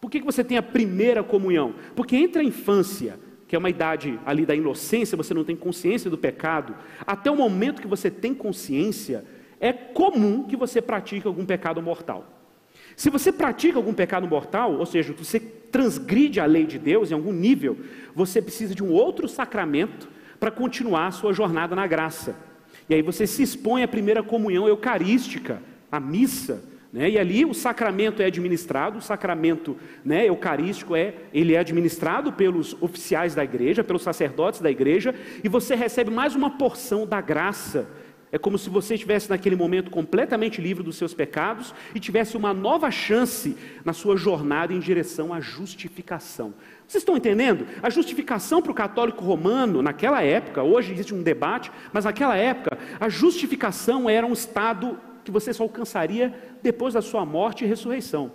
Por 0.01 0.11
que 0.11 0.19
você 0.19 0.43
tem 0.43 0.57
a 0.57 0.61
primeira 0.61 1.23
comunhão? 1.23 1.75
Porque 1.95 2.17
entre 2.17 2.41
a 2.41 2.43
infância 2.43 3.17
que 3.49 3.55
é 3.55 3.59
uma 3.59 3.69
idade 3.69 4.19
ali 4.27 4.45
da 4.45 4.53
inocência, 4.53 5.17
você 5.17 5.33
não 5.33 5.43
tem 5.43 5.55
consciência 5.55 6.07
do 6.07 6.19
pecado, 6.19 6.75
até 7.05 7.31
o 7.31 7.35
momento 7.35 7.81
que 7.81 7.87
você 7.87 8.11
tem 8.11 8.31
consciência, 8.31 9.25
é 9.59 9.73
comum 9.73 10.43
que 10.43 10.55
você 10.55 10.79
pratique 10.79 11.25
algum 11.25 11.43
pecado 11.43 11.81
mortal. 11.81 12.31
Se 12.95 13.09
você 13.09 13.31
pratica 13.31 13.79
algum 13.79 13.91
pecado 13.91 14.27
mortal, 14.27 14.75
ou 14.75 14.85
seja, 14.85 15.13
você 15.13 15.39
transgride 15.39 16.39
a 16.39 16.45
lei 16.45 16.63
de 16.63 16.77
Deus 16.77 17.09
em 17.09 17.15
algum 17.15 17.33
nível, 17.33 17.75
você 18.13 18.39
precisa 18.39 18.75
de 18.75 18.83
um 18.83 18.91
outro 18.91 19.27
sacramento 19.27 20.07
para 20.39 20.51
continuar 20.51 21.07
a 21.07 21.11
sua 21.11 21.33
jornada 21.33 21.75
na 21.75 21.87
graça. 21.87 22.35
E 22.87 22.93
aí 22.93 23.01
você 23.01 23.25
se 23.25 23.41
expõe 23.41 23.81
à 23.81 23.87
primeira 23.87 24.21
comunhão 24.21 24.67
eucarística, 24.67 25.59
à 25.91 25.99
missa, 25.99 26.63
né? 26.91 27.09
E 27.09 27.19
ali 27.19 27.45
o 27.45 27.53
sacramento 27.53 28.21
é 28.21 28.25
administrado, 28.25 28.97
o 28.97 29.01
sacramento 29.01 29.77
né, 30.03 30.27
eucarístico 30.27 30.95
é, 30.95 31.13
ele 31.31 31.53
é 31.53 31.59
administrado 31.59 32.33
pelos 32.33 32.75
oficiais 32.81 33.35
da 33.35 33.43
igreja, 33.43 33.83
pelos 33.83 34.01
sacerdotes 34.01 34.59
da 34.59 34.71
igreja, 34.71 35.13
e 35.43 35.47
você 35.47 35.75
recebe 35.75 36.09
mais 36.09 36.35
uma 36.35 36.57
porção 36.57 37.05
da 37.05 37.21
graça. 37.21 37.87
É 38.31 38.37
como 38.37 38.59
se 38.59 38.69
você 38.69 38.93
estivesse 38.93 39.27
naquele 39.29 39.55
momento 39.55 39.89
completamente 39.89 40.61
livre 40.61 40.83
dos 40.83 40.97
seus 40.97 41.15
pecados 41.15 41.73
e 41.95 41.99
tivesse 41.99 42.37
uma 42.37 42.53
nova 42.53 42.91
chance 42.91 43.57
na 43.83 43.91
sua 43.91 44.15
jornada 44.15 44.71
em 44.71 44.79
direção 44.79 45.33
à 45.33 45.39
justificação. 45.39 46.53
Vocês 46.87 47.01
estão 47.01 47.17
entendendo? 47.17 47.65
A 47.81 47.89
justificação 47.89 48.61
para 48.61 48.71
o 48.71 48.75
católico 48.75 49.23
romano, 49.23 49.81
naquela 49.81 50.21
época, 50.21 50.61
hoje 50.61 50.93
existe 50.93 51.13
um 51.13 51.23
debate, 51.23 51.71
mas 51.91 52.05
naquela 52.05 52.35
época, 52.35 52.77
a 52.99 53.09
justificação 53.09 54.07
era 54.07 54.27
um 54.27 54.33
estado 54.33 54.99
que 55.29 55.33
você 55.33 55.53
só 55.53 55.63
alcançaria 55.63 56.33
depois 56.61 56.95
da 56.95 57.01
sua 57.01 57.23
morte 57.23 57.63
e 57.63 57.67
ressurreição. 57.67 58.31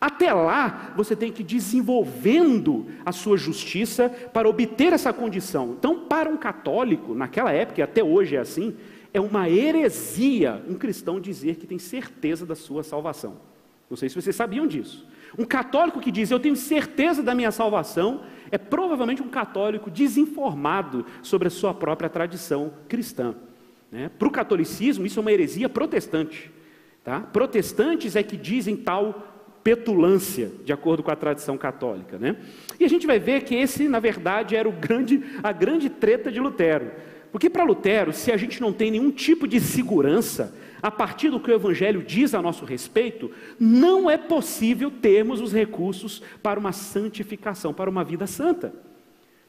Até 0.00 0.32
lá, 0.32 0.92
você 0.96 1.14
tem 1.14 1.30
que 1.30 1.42
ir 1.42 1.44
desenvolvendo 1.44 2.86
a 3.06 3.12
sua 3.12 3.36
justiça 3.36 4.08
para 4.08 4.48
obter 4.48 4.92
essa 4.92 5.12
condição. 5.12 5.76
Então, 5.78 6.00
para 6.00 6.28
um 6.28 6.36
católico, 6.36 7.14
naquela 7.14 7.52
época, 7.52 7.80
e 7.80 7.84
até 7.84 8.02
hoje 8.02 8.34
é 8.34 8.40
assim, 8.40 8.76
é 9.14 9.20
uma 9.20 9.48
heresia 9.48 10.60
um 10.68 10.74
cristão 10.74 11.20
dizer 11.20 11.54
que 11.54 11.68
tem 11.68 11.78
certeza 11.78 12.44
da 12.44 12.56
sua 12.56 12.82
salvação. 12.82 13.36
Não 13.88 13.96
sei 13.96 14.08
se 14.08 14.16
vocês 14.16 14.34
sabiam 14.34 14.66
disso. 14.66 15.06
Um 15.38 15.44
católico 15.44 16.00
que 16.00 16.10
diz 16.10 16.30
eu 16.30 16.40
tenho 16.40 16.56
certeza 16.56 17.22
da 17.22 17.34
minha 17.34 17.52
salvação 17.52 18.22
é 18.50 18.58
provavelmente 18.58 19.22
um 19.22 19.28
católico 19.28 19.88
desinformado 19.88 21.06
sobre 21.22 21.46
a 21.46 21.50
sua 21.50 21.72
própria 21.72 22.10
tradição 22.10 22.72
cristã. 22.88 23.36
Né? 23.92 24.10
Para 24.18 24.26
o 24.26 24.30
catolicismo, 24.30 25.04
isso 25.04 25.20
é 25.20 25.22
uma 25.22 25.30
heresia 25.30 25.68
protestante. 25.68 26.50
Tá? 27.04 27.20
Protestantes 27.20 28.16
é 28.16 28.22
que 28.22 28.36
dizem 28.38 28.74
tal 28.74 29.28
petulância, 29.62 30.50
de 30.64 30.72
acordo 30.72 31.02
com 31.02 31.10
a 31.10 31.16
tradição 31.16 31.58
católica. 31.58 32.18
Né? 32.18 32.36
E 32.80 32.84
a 32.84 32.88
gente 32.88 33.06
vai 33.06 33.18
ver 33.18 33.42
que 33.42 33.54
esse, 33.54 33.86
na 33.86 34.00
verdade, 34.00 34.56
era 34.56 34.68
o 34.68 34.72
grande, 34.72 35.22
a 35.42 35.52
grande 35.52 35.90
treta 35.90 36.32
de 36.32 36.40
Lutero. 36.40 36.90
Porque 37.30 37.48
para 37.48 37.64
Lutero, 37.64 38.12
se 38.12 38.32
a 38.32 38.36
gente 38.36 38.60
não 38.60 38.72
tem 38.72 38.90
nenhum 38.90 39.10
tipo 39.10 39.46
de 39.46 39.60
segurança 39.60 40.54
a 40.82 40.90
partir 40.90 41.30
do 41.30 41.38
que 41.38 41.50
o 41.50 41.54
Evangelho 41.54 42.02
diz 42.02 42.34
a 42.34 42.42
nosso 42.42 42.64
respeito, 42.64 43.30
não 43.58 44.10
é 44.10 44.18
possível 44.18 44.90
termos 44.90 45.40
os 45.40 45.52
recursos 45.52 46.22
para 46.42 46.58
uma 46.58 46.72
santificação, 46.72 47.72
para 47.72 47.88
uma 47.88 48.02
vida 48.02 48.26
santa. 48.26 48.74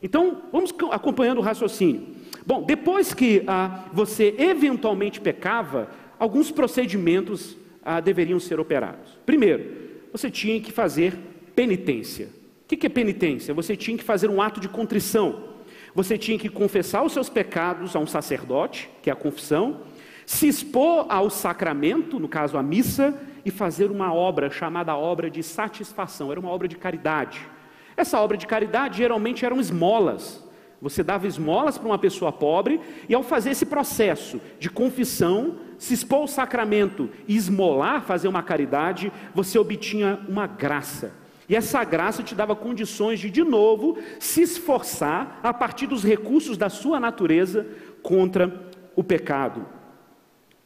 Então, 0.04 0.44
vamos 0.52 0.74
acompanhando 0.92 1.38
o 1.38 1.42
raciocínio. 1.42 2.06
Bom, 2.46 2.62
depois 2.62 3.14
que 3.14 3.42
ah, 3.48 3.86
você 3.94 4.36
eventualmente 4.38 5.22
pecava, 5.22 5.90
alguns 6.20 6.52
procedimentos 6.52 7.58
ah, 7.82 8.02
deveriam 8.02 8.38
ser 8.38 8.60
operados. 8.60 9.18
Primeiro, 9.26 9.66
você 10.12 10.30
tinha 10.30 10.60
que 10.60 10.74
fazer 10.74 11.18
penitência. 11.56 12.28
O 12.64 12.76
que 12.76 12.86
é 12.86 12.90
penitência? 12.90 13.54
Você 13.54 13.78
tinha 13.78 13.98
que 13.98 14.04
fazer 14.04 14.30
um 14.30 14.42
ato 14.42 14.60
de 14.60 14.68
contrição. 14.68 15.54
Você 15.96 16.18
tinha 16.18 16.38
que 16.38 16.50
confessar 16.50 17.04
os 17.04 17.14
seus 17.14 17.30
pecados 17.30 17.96
a 17.96 18.00
um 18.00 18.08
sacerdote, 18.08 18.90
que 19.02 19.10
é 19.10 19.14
a 19.14 19.16
confissão, 19.16 19.82
se 20.26 20.48
expor 20.48 21.06
ao 21.10 21.30
sacramento, 21.30 22.20
no 22.20 22.28
caso 22.28 22.58
a 22.58 22.64
missa, 22.64 23.18
e 23.46 23.52
fazer 23.52 23.92
uma 23.92 24.14
obra 24.14 24.50
chamada 24.50 24.96
obra 24.96 25.30
de 25.30 25.44
satisfação, 25.44 26.32
era 26.32 26.40
uma 26.40 26.50
obra 26.50 26.68
de 26.68 26.78
caridade. 26.78 27.48
Essa 27.96 28.20
obra 28.20 28.38
de 28.38 28.48
caridade 28.48 28.98
geralmente 28.98 29.46
eram 29.46 29.60
esmolas. 29.60 30.44
Você 30.82 31.02
dava 31.02 31.28
esmolas 31.28 31.78
para 31.78 31.88
uma 31.88 31.98
pessoa 31.98 32.32
pobre, 32.32 32.82
e 33.08 33.16
ao 33.16 33.24
fazer 33.24 33.52
esse 33.52 33.66
processo 33.66 34.42
de 34.60 34.70
confissão, 34.70 35.56
se 35.78 35.94
expor 35.94 36.20
ao 36.20 36.28
sacramento 36.28 37.10
e 37.28 37.38
esmolar, 37.38 38.02
fazer 38.04 38.28
uma 38.28 38.44
caridade, 38.44 39.12
você 39.34 39.58
obtinha 39.58 40.20
uma 40.28 40.46
graça. 40.46 41.14
E 41.48 41.56
essa 41.56 41.84
graça 41.84 42.24
te 42.24 42.36
dava 42.36 42.56
condições 42.56 43.20
de, 43.20 43.30
de 43.30 43.44
novo, 43.44 43.98
se 44.20 44.42
esforçar 44.42 45.40
a 45.44 45.54
partir 45.54 45.88
dos 45.88 46.04
recursos 46.04 46.58
da 46.58 46.70
sua 46.70 47.00
natureza 47.00 47.66
contra 48.02 48.72
o 48.96 49.04
pecado. 49.04 49.66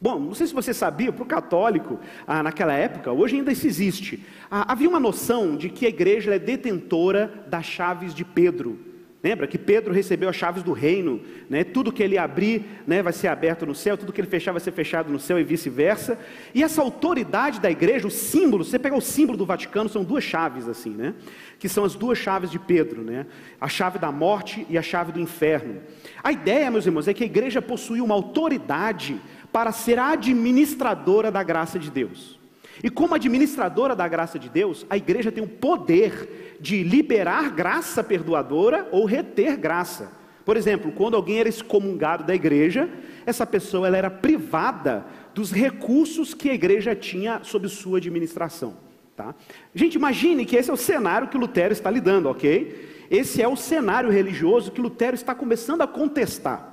Bom, 0.00 0.20
não 0.20 0.34
sei 0.34 0.46
se 0.46 0.54
você 0.54 0.72
sabia, 0.72 1.12
para 1.12 1.24
o 1.24 1.26
católico, 1.26 1.98
ah, 2.24 2.40
naquela 2.40 2.72
época, 2.72 3.10
hoje 3.10 3.34
ainda 3.34 3.50
isso 3.50 3.66
existe, 3.66 4.24
ah, 4.48 4.70
havia 4.70 4.88
uma 4.88 5.00
noção 5.00 5.56
de 5.56 5.68
que 5.68 5.86
a 5.86 5.88
igreja 5.88 6.34
é 6.34 6.38
detentora 6.38 7.44
das 7.48 7.66
chaves 7.66 8.14
de 8.14 8.24
Pedro. 8.24 8.78
Lembra 9.20 9.48
que 9.48 9.58
Pedro 9.58 9.92
recebeu 9.92 10.28
as 10.28 10.36
chaves 10.36 10.62
do 10.62 10.72
reino, 10.72 11.20
né? 11.50 11.64
tudo 11.64 11.90
que 11.90 12.04
ele 12.04 12.16
abrir 12.16 12.64
né, 12.86 13.02
vai 13.02 13.12
ser 13.12 13.26
aberto 13.26 13.66
no 13.66 13.74
céu, 13.74 13.98
tudo 13.98 14.12
que 14.12 14.20
ele 14.20 14.28
fechar 14.28 14.52
vai 14.52 14.60
ser 14.60 14.70
fechado 14.70 15.10
no 15.10 15.18
céu 15.18 15.40
e 15.40 15.42
vice-versa. 15.42 16.16
E 16.54 16.62
essa 16.62 16.80
autoridade 16.80 17.58
da 17.58 17.68
igreja, 17.68 18.06
o 18.06 18.12
símbolo, 18.12 18.64
você 18.64 18.78
pega 18.78 18.94
o 18.94 19.00
símbolo 19.00 19.36
do 19.36 19.44
Vaticano, 19.44 19.88
são 19.88 20.04
duas 20.04 20.22
chaves 20.22 20.68
assim, 20.68 20.90
né? 20.90 21.14
Que 21.58 21.68
são 21.68 21.84
as 21.84 21.96
duas 21.96 22.16
chaves 22.16 22.48
de 22.48 22.60
Pedro, 22.60 23.02
né? 23.02 23.26
A 23.60 23.66
chave 23.66 23.98
da 23.98 24.12
morte 24.12 24.64
e 24.70 24.78
a 24.78 24.82
chave 24.82 25.10
do 25.10 25.18
inferno. 25.18 25.80
A 26.22 26.30
ideia, 26.30 26.70
meus 26.70 26.86
irmãos, 26.86 27.08
é 27.08 27.12
que 27.12 27.24
a 27.24 27.26
igreja 27.26 27.60
possui 27.60 28.00
uma 28.00 28.14
autoridade 28.14 29.20
para 29.52 29.72
ser 29.72 29.98
administradora 29.98 31.30
da 31.30 31.42
graça 31.42 31.78
de 31.78 31.90
Deus. 31.90 32.38
E 32.82 32.88
como 32.88 33.14
administradora 33.14 33.96
da 33.96 34.06
graça 34.06 34.38
de 34.38 34.48
Deus, 34.48 34.86
a 34.88 34.96
igreja 34.96 35.32
tem 35.32 35.42
o 35.42 35.48
poder 35.48 36.56
de 36.60 36.82
liberar 36.82 37.50
graça 37.50 38.04
perdoadora 38.04 38.88
ou 38.92 39.04
reter 39.04 39.56
graça. 39.56 40.12
Por 40.44 40.56
exemplo, 40.56 40.92
quando 40.92 41.16
alguém 41.16 41.40
era 41.40 41.48
excomungado 41.48 42.24
da 42.24 42.34
igreja, 42.34 42.88
essa 43.26 43.44
pessoa 43.44 43.86
ela 43.86 43.98
era 43.98 44.10
privada 44.10 45.04
dos 45.34 45.52
recursos 45.52 46.32
que 46.32 46.48
a 46.48 46.54
igreja 46.54 46.94
tinha 46.94 47.40
sob 47.42 47.68
sua 47.68 47.98
administração. 47.98 48.76
Tá? 49.14 49.34
Gente, 49.74 49.96
imagine 49.96 50.46
que 50.46 50.56
esse 50.56 50.70
é 50.70 50.72
o 50.72 50.76
cenário 50.76 51.28
que 51.28 51.36
Lutero 51.36 51.72
está 51.72 51.90
lidando, 51.90 52.28
ok? 52.28 53.06
Esse 53.10 53.42
é 53.42 53.48
o 53.48 53.56
cenário 53.56 54.10
religioso 54.10 54.70
que 54.70 54.80
Lutero 54.80 55.14
está 55.14 55.34
começando 55.34 55.82
a 55.82 55.86
contestar. 55.86 56.67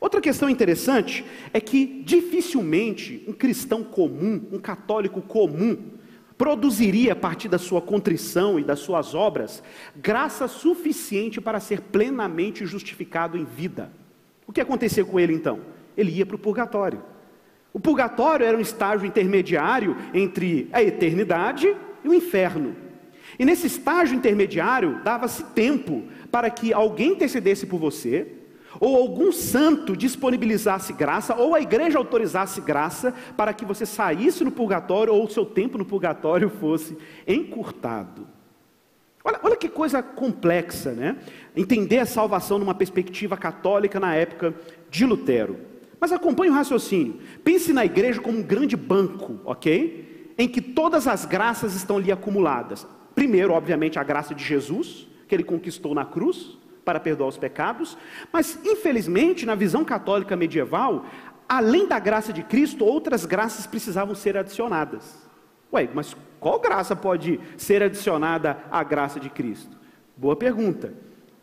Outra 0.00 0.20
questão 0.20 0.48
interessante 0.48 1.24
é 1.52 1.60
que 1.60 2.02
dificilmente 2.04 3.24
um 3.26 3.32
cristão 3.32 3.82
comum, 3.82 4.46
um 4.52 4.58
católico 4.58 5.20
comum, 5.20 5.76
produziria 6.36 7.14
a 7.14 7.16
partir 7.16 7.48
da 7.48 7.58
sua 7.58 7.82
contrição 7.82 8.60
e 8.60 8.64
das 8.64 8.78
suas 8.78 9.12
obras 9.12 9.60
graça 9.96 10.46
suficiente 10.46 11.40
para 11.40 11.58
ser 11.58 11.80
plenamente 11.80 12.64
justificado 12.64 13.36
em 13.36 13.44
vida. 13.44 13.90
O 14.46 14.52
que 14.52 14.60
acontecia 14.60 15.04
com 15.04 15.18
ele 15.18 15.34
então? 15.34 15.60
Ele 15.96 16.12
ia 16.12 16.24
para 16.24 16.36
o 16.36 16.38
purgatório. 16.38 17.02
O 17.72 17.80
purgatório 17.80 18.46
era 18.46 18.56
um 18.56 18.60
estágio 18.60 19.04
intermediário 19.04 19.96
entre 20.14 20.68
a 20.72 20.80
eternidade 20.80 21.76
e 22.04 22.08
o 22.08 22.14
inferno. 22.14 22.74
E 23.36 23.44
nesse 23.44 23.66
estágio 23.66 24.16
intermediário 24.16 25.02
dava-se 25.02 25.42
tempo 25.44 26.04
para 26.30 26.48
que 26.50 26.72
alguém 26.72 27.12
intercedesse 27.12 27.66
por 27.66 27.78
você, 27.78 28.37
ou 28.80 28.96
algum 28.96 29.32
santo 29.32 29.96
disponibilizasse 29.96 30.92
graça, 30.92 31.34
ou 31.34 31.54
a 31.54 31.60
igreja 31.60 31.98
autorizasse 31.98 32.60
graça 32.60 33.14
para 33.36 33.52
que 33.52 33.64
você 33.64 33.86
saísse 33.86 34.44
no 34.44 34.50
purgatório 34.50 35.14
ou 35.14 35.24
o 35.24 35.30
seu 35.30 35.44
tempo 35.44 35.78
no 35.78 35.84
purgatório 35.84 36.50
fosse 36.50 36.96
encurtado. 37.26 38.26
Olha, 39.24 39.40
olha 39.42 39.56
que 39.56 39.68
coisa 39.68 40.02
complexa, 40.02 40.92
né? 40.92 41.16
Entender 41.56 41.98
a 41.98 42.06
salvação 42.06 42.58
numa 42.58 42.74
perspectiva 42.74 43.36
católica 43.36 43.98
na 43.98 44.14
época 44.14 44.54
de 44.90 45.04
Lutero. 45.04 45.58
Mas 46.00 46.12
acompanhe 46.12 46.50
o 46.50 46.54
raciocínio. 46.54 47.18
Pense 47.42 47.72
na 47.72 47.84
igreja 47.84 48.20
como 48.20 48.38
um 48.38 48.42
grande 48.42 48.76
banco, 48.76 49.40
ok? 49.44 50.32
Em 50.38 50.48
que 50.48 50.60
todas 50.60 51.08
as 51.08 51.24
graças 51.24 51.74
estão 51.74 51.96
ali 51.96 52.12
acumuladas. 52.12 52.86
Primeiro, 53.14 53.52
obviamente, 53.52 53.98
a 53.98 54.04
graça 54.04 54.34
de 54.34 54.44
Jesus, 54.44 55.08
que 55.26 55.34
ele 55.34 55.42
conquistou 55.42 55.94
na 55.94 56.04
cruz 56.04 56.56
para 56.88 56.98
perdoar 56.98 57.28
os 57.28 57.36
pecados, 57.36 57.98
mas 58.32 58.58
infelizmente, 58.64 59.44
na 59.44 59.54
visão 59.54 59.84
católica 59.84 60.34
medieval, 60.34 61.04
além 61.46 61.86
da 61.86 61.98
graça 61.98 62.32
de 62.32 62.42
Cristo, 62.42 62.82
outras 62.82 63.26
graças 63.26 63.66
precisavam 63.66 64.14
ser 64.14 64.38
adicionadas. 64.38 65.28
Ué, 65.70 65.86
mas 65.92 66.16
qual 66.40 66.58
graça 66.58 66.96
pode 66.96 67.38
ser 67.58 67.82
adicionada 67.82 68.56
à 68.70 68.82
graça 68.82 69.20
de 69.20 69.28
Cristo? 69.28 69.76
Boa 70.16 70.34
pergunta. 70.34 70.94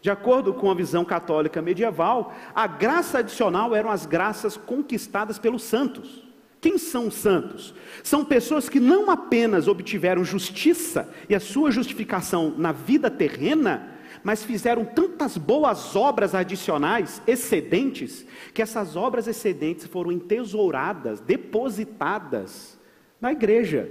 De 0.02 0.10
acordo 0.10 0.52
com 0.52 0.72
a 0.72 0.74
visão 0.74 1.06
católica 1.06 1.62
medieval, 1.62 2.34
a 2.56 2.66
graça 2.66 3.20
adicional 3.20 3.75
eram 3.75 3.92
as 3.92 4.08
graças 4.08 4.58
conquistadas 4.58 5.38
pelos 5.38 5.62
santos. 5.62 6.24
Quem 6.60 6.80
são 6.80 7.10
os 7.10 7.14
santos? 7.14 7.75
São 8.02 8.25
pessoas 8.25 8.68
que 8.68 8.80
não 8.80 9.12
apenas 9.12 9.68
obtiveram 9.68 10.25
justiça 10.25 11.08
e 11.30 11.36
a 11.36 11.40
sua 11.40 11.70
justificação 11.70 12.52
na 12.58 12.72
vida 12.72 13.12
terrena, 13.12 13.95
mas 14.25 14.44
fizeram 14.44 14.84
tantas 14.84 15.38
boas 15.38 15.96
obras 15.96 16.34
adicionais, 16.34 17.22
excedentes, 17.27 18.25
que 18.55 18.62
essas 18.63 18.96
obras 18.96 19.27
excedentes 19.27 19.86
foram 19.86 20.12
entesouradas, 20.12 21.20
depositadas 21.20 22.75
na 23.22 23.32
igreja. 23.32 23.88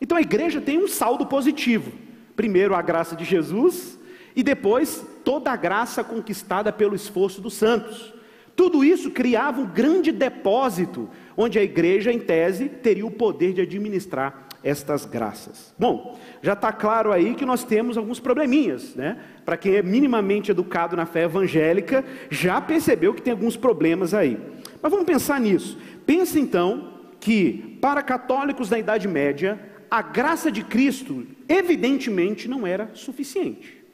Então 0.00 0.16
a 0.16 0.20
igreja 0.20 0.60
tem 0.60 0.78
um 0.78 0.86
saldo 0.86 1.26
positivo. 1.26 1.90
Primeiro 2.36 2.72
a 2.72 2.80
graça 2.80 3.16
de 3.16 3.24
Jesus 3.24 3.98
e 4.36 4.44
depois 4.44 5.04
toda 5.24 5.50
a 5.50 5.56
graça 5.56 6.04
conquistada 6.04 6.72
pelo 6.72 6.94
esforço 6.94 7.40
dos 7.40 7.54
santos. 7.54 8.14
Tudo 8.54 8.84
isso 8.84 9.10
criava 9.10 9.60
um 9.60 9.66
grande 9.66 10.12
depósito, 10.12 11.10
onde 11.36 11.58
a 11.58 11.64
igreja, 11.64 12.12
em 12.12 12.20
tese, 12.20 12.68
teria 12.68 13.04
o 13.04 13.10
poder 13.10 13.52
de 13.52 13.60
administrar 13.60 14.45
estas 14.62 15.04
graças. 15.04 15.74
Bom, 15.78 16.18
já 16.42 16.52
está 16.52 16.72
claro 16.72 17.12
aí 17.12 17.34
que 17.34 17.44
nós 17.44 17.64
temos 17.64 17.96
alguns 17.96 18.20
probleminhas, 18.20 18.94
né? 18.94 19.18
Para 19.44 19.56
quem 19.56 19.76
é 19.76 19.82
minimamente 19.82 20.50
educado 20.50 20.96
na 20.96 21.06
fé 21.06 21.24
evangélica, 21.24 22.04
já 22.30 22.60
percebeu 22.60 23.14
que 23.14 23.22
tem 23.22 23.32
alguns 23.32 23.56
problemas 23.56 24.12
aí. 24.12 24.38
Mas 24.82 24.90
vamos 24.90 25.06
pensar 25.06 25.40
nisso. 25.40 25.78
Pense 26.04 26.38
então 26.38 26.94
que 27.20 27.78
para 27.80 28.02
católicos 28.02 28.68
da 28.68 28.78
Idade 28.78 29.08
Média, 29.08 29.60
a 29.90 30.02
graça 30.02 30.50
de 30.50 30.62
Cristo 30.62 31.26
evidentemente 31.48 32.48
não 32.48 32.66
era 32.66 32.90
suficiente. 32.94 33.84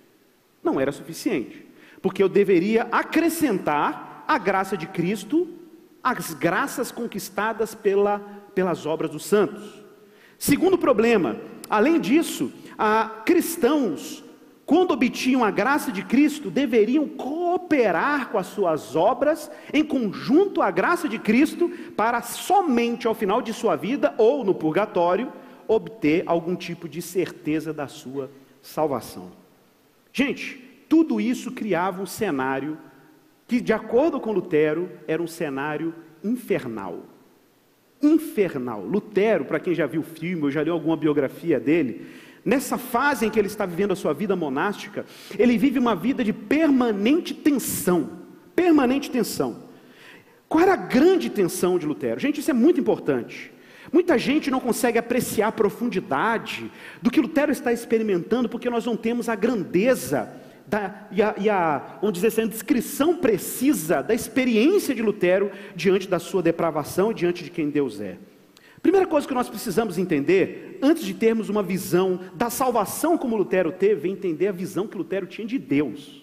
Não 0.63 0.81
era 0.81 0.93
suficiente. 0.93 1.67
Porque 2.01 2.23
eu 2.23 2.29
deveria 2.29 2.89
acrescentar 2.91 4.25
a 4.27 4.39
graça 4.39 4.77
de 4.77 4.87
Cristo 4.87 5.49
às 6.03 6.35
graças 6.35 6.91
conquistadas 6.91 7.75
pela, 7.75 8.19
pelas 8.55 8.87
obras 8.87 9.11
dos 9.11 9.25
santos. 9.25 9.82
Segundo 10.43 10.77
problema, 10.77 11.37
além 11.71 12.01
disso, 12.01 12.53
cristãos, 13.25 14.25
quando 14.67 14.91
obtinham 14.91 15.45
a 15.45 15.53
graça 15.53 15.93
de 15.93 16.05
Cristo, 16.05 16.51
deveriam 16.51 17.07
cooperar 17.07 18.29
com 18.29 18.39
as 18.39 18.49
suas 18.49 18.97
obras 18.97 19.49
em 19.73 19.85
conjunto 19.85 20.61
à 20.61 20.69
graça 20.69 21.09
de 21.09 21.17
Cristo, 21.17 21.71
para 21.97 22.23
somente 22.23 23.07
ao 23.07 23.15
final 23.15 23.41
de 23.41 23.53
sua 23.53 23.77
vida, 23.77 24.17
ou 24.19 24.43
no 24.43 24.53
purgatório, 24.53 25.33
obter 25.69 26.25
algum 26.27 26.57
tipo 26.57 26.89
de 26.89 27.01
certeza 27.01 27.73
da 27.73 27.87
sua 27.87 28.29
salvação. 28.61 29.31
Gente, 30.13 30.57
tudo 30.89 31.21
isso 31.21 31.53
criava 31.53 32.03
um 32.03 32.07
cenário 32.07 32.77
que, 33.47 33.61
de 33.61 33.73
acordo 33.73 34.19
com 34.19 34.33
Lutero, 34.33 34.91
era 35.07 35.23
um 35.23 35.29
cenário 35.29 35.95
infernal. 36.25 37.12
Infernal. 38.03 38.85
Lutero, 38.85 39.45
para 39.45 39.61
quem 39.61 39.75
já 39.75 39.87
viu 39.87 40.01
o 40.01 40.05
filme 40.05 40.45
ou 40.45 40.51
já 40.51 40.61
leu 40.61 40.75
alguma 40.75 40.97
biografia 40.97 41.61
dele, 41.61 42.07
nessa 42.45 42.77
fase 42.77 43.27
em 43.27 43.31
que 43.31 43.39
ele 43.39 43.47
está 43.47 43.65
vivendo 43.65 43.93
a 43.93 43.97
sua 43.97 44.13
vida 44.13 44.35
monástica, 44.35 45.07
ele 45.39 45.57
vive 45.57 45.79
uma 45.79 45.95
vida 45.95 46.25
de 46.25 46.33
permanente 46.33 47.33
tensão. 47.33 48.11
Permanente 48.55 49.11
tensão. 49.11 49.65
Qual 50.49 50.63
era 50.63 50.75
a 50.75 50.77
grande 50.77 51.31
tensão 51.31 51.79
de 51.79 51.87
Lutero? 51.87 52.21
Gente, 52.21 52.41
isso 52.41 52.51
é 52.51 52.55
muito 52.55 52.81
importante. 52.81 53.53
Muita 53.93 54.19
gente 54.19 54.51
não 54.51 54.61
consegue 54.61 54.99
apreciar 54.99 55.49
a 55.49 55.53
profundidade 55.53 56.71
do 57.01 57.11
que 57.11 57.21
Lutero 57.21 57.51
está 57.51 57.73
experimentando, 57.73 58.49
porque 58.49 58.69
nós 58.69 58.85
não 58.85 58.97
temos 58.97 59.29
a 59.29 59.35
grandeza 59.35 60.42
da, 60.67 61.07
e, 61.11 61.23
a, 61.23 61.35
e 61.39 61.49
a, 61.51 61.99
vamos 62.01 62.15
dizer 62.15 62.29
assim, 62.29 62.43
a 62.43 62.47
descrição 62.47 63.17
precisa 63.17 64.03
da 64.03 64.15
experiência 64.15 64.95
de 64.95 65.03
Lutero 65.03 65.51
diante 65.75 66.09
da 66.09 66.19
sua 66.19 66.43
depravação, 66.43 67.13
diante 67.13 67.45
de 67.45 67.51
quem 67.51 67.71
Deus 67.71 68.01
é. 68.01 68.17
Primeira 68.83 69.07
coisa 69.07 69.29
que 69.29 69.35
nós 69.35 69.49
precisamos 69.49 69.97
entender, 69.97 70.79
antes 70.83 71.05
de 71.05 71.15
termos 71.15 71.49
uma 71.49 71.63
visão 71.63 72.19
da 72.35 72.51
salvação 72.51 73.17
como 73.17 73.37
Lutero 73.37 73.71
teve, 73.71 74.09
é 74.09 74.13
entender 74.13 74.49
a 74.49 74.53
visão 74.53 74.89
que 74.89 74.99
Lutero 74.99 75.27
tinha 75.27 75.47
de 75.47 75.59
Deus. 75.59 76.23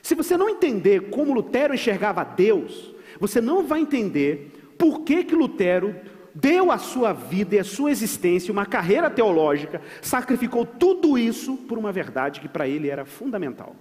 Se 0.00 0.14
você 0.14 0.36
não 0.36 0.48
entender 0.48 1.10
como 1.10 1.34
Lutero 1.34 1.74
enxergava 1.74 2.24
Deus, 2.24 2.94
você 3.20 3.40
não 3.40 3.64
vai 3.64 3.80
entender 3.80 4.50
por 4.78 5.02
que, 5.02 5.24
que 5.24 5.34
Lutero 5.34 5.94
deu 6.34 6.70
a 6.70 6.78
sua 6.78 7.12
vida 7.12 7.56
e 7.56 7.58
a 7.58 7.64
sua 7.64 7.90
existência, 7.90 8.52
uma 8.52 8.66
carreira 8.66 9.10
teológica, 9.10 9.80
sacrificou 10.00 10.64
tudo 10.64 11.18
isso 11.18 11.56
por 11.56 11.78
uma 11.78 11.92
verdade 11.92 12.40
que 12.40 12.48
para 12.48 12.66
ele 12.66 12.88
era 12.88 13.04
fundamental. 13.04 13.76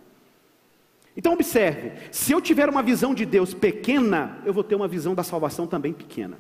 Então 1.16 1.34
observe, 1.34 1.92
se 2.10 2.32
eu 2.32 2.42
tiver 2.42 2.70
uma 2.70 2.82
visão 2.82 3.14
de 3.14 3.26
Deus 3.26 3.54
pequena, 3.54 4.40
eu 4.46 4.54
vou 4.54 4.64
ter 4.64 4.76
uma 4.76 4.88
visão 4.88 5.14
da 5.14 5.24
salvação 5.24 5.68
também 5.68 5.92
pequena. 5.92 6.38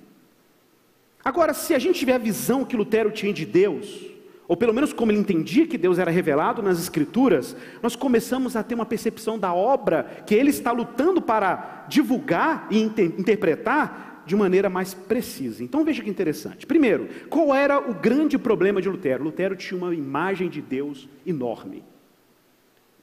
Agora, 1.23 1.53
se 1.53 1.73
a 1.73 1.79
gente 1.79 1.99
tiver 1.99 2.15
a 2.15 2.17
visão 2.17 2.65
que 2.65 2.75
Lutero 2.75 3.11
tinha 3.11 3.33
de 3.33 3.45
Deus, 3.45 4.11
ou 4.47 4.57
pelo 4.57 4.73
menos 4.73 4.91
como 4.91 5.11
ele 5.11 5.19
entendia 5.19 5.67
que 5.67 5.77
Deus 5.77 5.99
era 5.99 6.09
revelado 6.09 6.61
nas 6.61 6.79
Escrituras, 6.79 7.55
nós 7.81 7.95
começamos 7.95 8.55
a 8.55 8.63
ter 8.63 8.75
uma 8.75 8.85
percepção 8.85 9.37
da 9.37 9.53
obra 9.53 10.23
que 10.25 10.33
ele 10.33 10.49
está 10.49 10.71
lutando 10.71 11.21
para 11.21 11.85
divulgar 11.87 12.67
e 12.69 12.81
inter 12.81 13.13
interpretar 13.17 14.10
de 14.31 14.35
maneira 14.37 14.69
mais 14.69 14.93
precisa. 14.93 15.61
Então 15.61 15.83
veja 15.83 16.01
que 16.01 16.09
interessante. 16.09 16.65
Primeiro, 16.65 17.09
qual 17.29 17.53
era 17.53 17.77
o 17.77 17.93
grande 17.93 18.37
problema 18.37 18.81
de 18.81 18.87
Lutero? 18.87 19.25
Lutero 19.25 19.57
tinha 19.57 19.77
uma 19.77 19.93
imagem 19.93 20.47
de 20.47 20.61
Deus 20.61 21.09
enorme, 21.27 21.83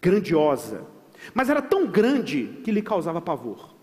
grandiosa, 0.01 0.87
mas 1.35 1.51
era 1.51 1.61
tão 1.61 1.87
grande 1.87 2.61
que 2.65 2.73
lhe 2.73 2.81
causava 2.81 3.21
pavor. 3.21 3.75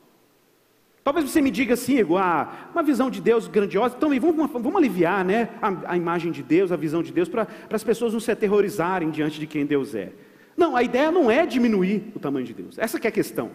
Talvez 1.03 1.29
você 1.29 1.39
me 1.39 1.51
diga 1.51 1.75
assim, 1.75 1.99
Igor, 1.99 2.19
ah, 2.19 2.71
uma 2.73 2.81
visão 2.81 3.11
de 3.11 3.21
Deus 3.21 3.47
grandiosa, 3.47 3.95
então 3.95 4.09
vamos, 4.19 4.51
vamos 4.51 4.75
aliviar 4.75 5.23
né, 5.23 5.49
a, 5.61 5.91
a, 5.91 5.97
imagem 5.97 6.31
de 6.31 6.41
Deus, 6.41 6.71
a 6.71 6.75
visão 6.75 7.03
de 7.03 7.13
Deus, 7.13 7.29
para 7.29 7.47
as 7.69 7.83
pessoas 7.83 8.11
não 8.11 8.19
se 8.19 8.31
aterrorizarem 8.31 9.11
diante 9.11 9.39
de 9.39 9.45
quem 9.45 9.67
Deus 9.67 9.93
é. 9.93 10.11
Não, 10.57 10.75
a 10.75 10.81
ideia 10.81 11.11
não 11.11 11.29
é 11.29 11.45
diminuir 11.45 12.11
o 12.15 12.19
tamanho 12.19 12.47
de 12.47 12.55
Deus, 12.55 12.79
essa 12.79 12.97
é 12.97 13.07
a 13.07 13.11
questão. 13.11 13.51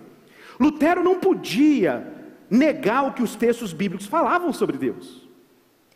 Lutero 0.60 1.02
não 1.02 1.18
podia 1.18 2.19
negar 2.50 3.06
o 3.06 3.12
que 3.12 3.22
os 3.22 3.36
textos 3.36 3.72
bíblicos 3.72 4.06
falavam 4.06 4.52
sobre 4.52 4.76
Deus. 4.76 5.28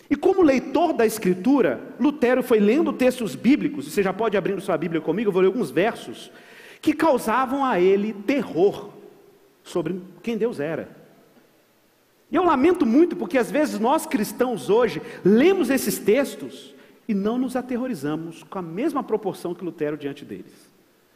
E 0.09 0.15
como 0.15 0.43
leitor 0.43 0.93
da 0.93 1.05
Escritura, 1.05 1.81
Lutero 1.99 2.43
foi 2.43 2.61
lendo 2.61 2.93
textos 2.93 3.35
bíblicos, 3.35 3.91
você 3.91 4.03
já 4.03 4.13
pode 4.13 4.37
abrir 4.37 4.61
sua 4.61 4.77
Bíblia 4.77 5.01
comigo, 5.01 5.29
eu 5.29 5.33
vou 5.33 5.43
ler 5.43 5.49
alguns 5.49 5.71
versos, 5.71 6.31
que 6.81 6.93
causavam 6.93 7.65
a 7.65 7.81
ele 7.81 8.13
terror 8.13 8.91
sobre 9.63 10.01
quem 10.23 10.37
Deus 10.37 10.61
era. 10.61 10.89
E 12.31 12.37
eu 12.37 12.45
lamento 12.45 12.85
muito 12.85 13.17
porque 13.17 13.39
às 13.39 13.51
vezes 13.51 13.81
nós 13.81 14.07
cristãos 14.07 14.69
hoje 14.69 15.01
lemos 15.25 15.71
esses 15.71 15.99
textos 15.99 16.75
e 17.09 17.15
não 17.15 17.39
nos 17.39 17.57
aterrorizamos 17.57 18.43
com 18.43 18.59
a 18.59 18.63
mesma 18.63 19.03
proporção 19.03 19.55
que 19.55 19.65
Lutero 19.65 19.97
diante 19.97 20.25
deles. 20.25 20.74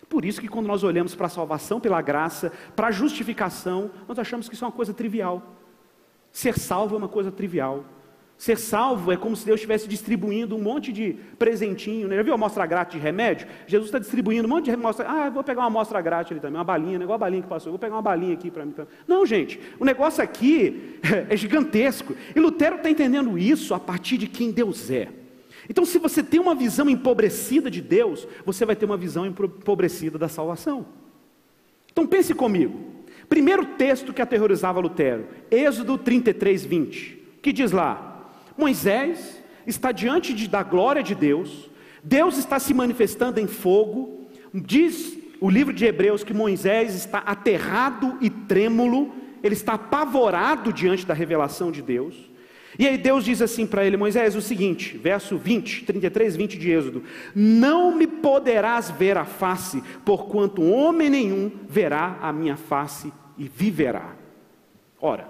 Por 0.09 0.25
isso 0.25 0.40
que 0.40 0.49
quando 0.49 0.66
nós 0.66 0.83
olhamos 0.83 1.14
para 1.14 1.27
a 1.27 1.31
salvação 1.31 1.79
pela 1.79 2.01
graça, 2.01 2.53
para 2.75 2.88
a 2.88 2.90
justificação, 2.90 3.90
nós 4.07 4.18
achamos 4.18 4.49
que 4.49 4.55
isso 4.55 4.64
é 4.64 4.68
uma 4.68 4.73
coisa 4.73 4.94
trivial. 4.94 5.42
Ser 6.33 6.59
salvo 6.59 6.94
é 6.94 6.99
uma 6.99 7.09
coisa 7.09 7.31
trivial. 7.31 7.85
Ser 8.38 8.57
salvo 8.57 9.11
é 9.11 9.16
como 9.16 9.35
se 9.35 9.44
Deus 9.44 9.57
estivesse 9.59 9.88
distribuindo 9.88 10.55
um 10.55 10.62
monte 10.62 10.92
de 10.92 11.16
presentinho. 11.37 12.07
Né? 12.07 12.16
Já 12.16 12.23
viu 12.23 12.33
a 12.33 12.37
amostra 12.37 12.64
grátis 12.64 12.94
de 12.94 13.05
remédio? 13.05 13.49
Jesus 13.66 13.88
está 13.88 13.99
distribuindo 13.99 14.47
um 14.47 14.51
monte 14.51 14.66
de 14.66 14.71
amostra. 14.71 15.09
Ah, 15.09 15.29
vou 15.29 15.42
pegar 15.42 15.62
uma 15.62 15.66
amostra 15.66 16.01
grátis 16.01 16.31
ali 16.33 16.40
também, 16.40 16.57
uma 16.57 16.64
balinha, 16.64 16.99
né? 17.01 17.05
igual 17.05 17.16
a 17.16 17.18
balinha 17.18 17.42
que 17.42 17.49
passou. 17.49 17.73
Vou 17.73 17.81
pegar 17.81 17.97
uma 17.97 18.03
balinha 18.03 18.35
aqui 18.35 18.49
para 18.49 18.64
mim 18.64 18.71
também. 18.71 18.92
Não, 19.09 19.27
gente, 19.27 19.61
o 19.81 19.85
negócio 19.85 20.23
aqui 20.23 21.01
é 21.29 21.37
gigantesco. 21.37 22.14
E 22.35 22.38
Lutero 22.38 22.77
está 22.77 22.88
entendendo 22.88 23.37
isso 23.37 23.75
a 23.75 23.81
partir 23.81 24.16
de 24.16 24.29
quem 24.29 24.53
Deus 24.53 24.88
é. 24.88 25.09
Então, 25.68 25.85
se 25.85 25.98
você 25.98 26.22
tem 26.22 26.40
uma 26.40 26.54
visão 26.54 26.88
empobrecida 26.88 27.70
de 27.70 27.81
Deus, 27.81 28.26
você 28.44 28.64
vai 28.64 28.74
ter 28.74 28.87
uma 28.87 28.96
visão 28.96 29.26
empobrecida 29.26 30.18
da 30.18 30.28
salvação. 30.28 30.87
Então, 31.92 32.07
pense 32.07 32.33
comigo. 32.33 32.98
Primeiro 33.28 33.64
texto 33.64 34.12
que 34.12 34.22
aterrorizava 34.22 34.81
Lutero, 34.81 35.26
Êxodo 35.50 35.98
33, 35.98 36.64
20. 36.64 37.14
O 37.38 37.40
que 37.42 37.52
diz 37.52 37.72
lá? 37.72 38.31
Moisés 38.57 39.42
está 39.66 39.92
diante 39.92 40.33
de, 40.33 40.48
da 40.48 40.62
glória 40.62 41.02
de 41.02 41.14
Deus, 41.14 41.70
Deus 42.02 42.38
está 42.38 42.59
se 42.59 42.72
manifestando 42.72 43.38
em 43.38 43.46
fogo, 43.46 44.26
diz 44.54 45.18
o 45.40 45.50
livro 45.50 45.74
de 45.74 45.85
Hebreus 45.85 46.24
que 46.24 46.33
Moisés 46.33 46.94
está 46.94 47.18
aterrado 47.18 48.16
e 48.20 48.31
trêmulo, 48.31 49.12
ele 49.42 49.54
está 49.54 49.74
apavorado 49.74 50.72
diante 50.72 51.07
da 51.07 51.14
revelação 51.14 51.70
de 51.70 51.83
Deus. 51.83 52.28
E 52.79 52.87
aí 52.87 52.97
Deus 52.97 53.25
diz 53.25 53.43
assim 53.43 53.67
para 53.67 53.85
ele, 53.85 53.97
Moisés, 53.97 54.37
o 54.37 54.41
seguinte, 54.41 54.97
verso 54.97 55.37
20, 55.37 55.85
33, 55.85 56.37
20 56.37 56.59
de 56.59 56.71
Êxodo: 56.71 57.03
Não 57.35 57.95
me 57.95 58.07
poderás 58.07 58.88
ver 58.91 59.17
a 59.19 59.25
face, 59.25 59.83
porquanto 60.05 60.62
homem 60.62 61.11
nenhum 61.11 61.51
verá 61.69 62.19
a 62.23 62.33
minha 62.33 62.57
face 62.57 63.12
e 63.37 63.49
viverá. 63.49 64.14
Ora, 65.01 65.29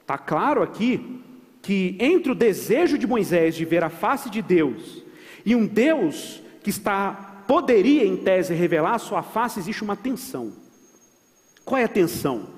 está 0.00 0.16
claro 0.16 0.62
aqui 0.62 1.20
que 1.60 1.96
entre 1.98 2.30
o 2.30 2.34
desejo 2.34 2.96
de 2.96 3.06
Moisés 3.06 3.56
de 3.56 3.64
ver 3.64 3.82
a 3.82 3.90
face 3.90 4.30
de 4.30 4.40
Deus 4.40 5.02
e 5.44 5.56
um 5.56 5.66
Deus 5.66 6.42
que 6.62 6.70
está 6.70 7.42
poderia 7.46 8.04
em 8.04 8.16
tese 8.16 8.54
revelar 8.54 8.94
a 8.94 8.98
sua 8.98 9.22
face, 9.22 9.58
existe 9.58 9.82
uma 9.82 9.96
tensão. 9.96 10.52
Qual 11.64 11.80
é 11.80 11.84
a 11.84 11.88
tensão? 11.88 12.48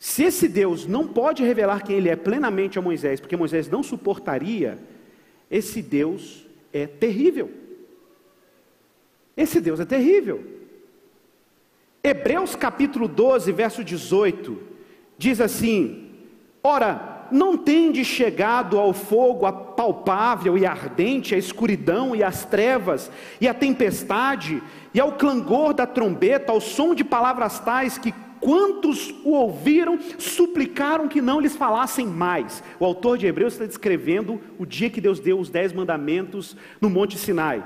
Se 0.00 0.24
esse 0.24 0.48
Deus 0.48 0.86
não 0.86 1.06
pode 1.06 1.44
revelar 1.44 1.84
quem 1.84 1.96
ele 1.96 2.08
é 2.08 2.16
plenamente 2.16 2.78
a 2.78 2.82
Moisés, 2.82 3.20
porque 3.20 3.36
Moisés 3.36 3.68
não 3.68 3.82
suportaria, 3.82 4.78
esse 5.50 5.82
Deus 5.82 6.46
é 6.72 6.86
terrível. 6.86 7.50
Esse 9.36 9.60
Deus 9.60 9.78
é 9.78 9.84
terrível. 9.84 10.42
Hebreus 12.02 12.56
capítulo 12.56 13.06
12, 13.06 13.52
verso 13.52 13.84
18, 13.84 14.58
diz 15.18 15.38
assim: 15.38 16.08
Ora, 16.62 17.26
não 17.30 17.58
tendes 17.58 18.06
chegado 18.06 18.78
ao 18.78 18.94
fogo 18.94 19.44
apalpável 19.44 20.56
e 20.56 20.64
ardente, 20.64 21.34
a 21.34 21.38
escuridão 21.38 22.16
e 22.16 22.22
as 22.22 22.46
trevas, 22.46 23.10
e 23.38 23.46
a 23.46 23.52
tempestade, 23.52 24.62
e 24.94 24.98
ao 24.98 25.12
clangor 25.12 25.74
da 25.74 25.86
trombeta, 25.86 26.52
ao 26.52 26.60
som 26.60 26.94
de 26.94 27.04
palavras 27.04 27.58
tais 27.60 27.98
que 27.98 28.14
quantos 28.40 29.14
o 29.24 29.32
ouviram 29.32 29.98
suplicaram 30.18 31.08
que 31.08 31.20
não 31.20 31.40
lhes 31.40 31.56
falassem 31.56 32.06
mais. 32.06 32.62
O 32.78 32.84
autor 32.84 33.18
de 33.18 33.26
Hebreus 33.26 33.52
está 33.52 33.66
descrevendo 33.66 34.40
o 34.58 34.66
dia 34.66 34.90
que 34.90 35.00
Deus 35.00 35.20
deu 35.20 35.38
os 35.38 35.50
dez 35.50 35.72
mandamentos 35.72 36.56
no 36.80 36.90
Monte 36.90 37.18
Sinai. 37.18 37.62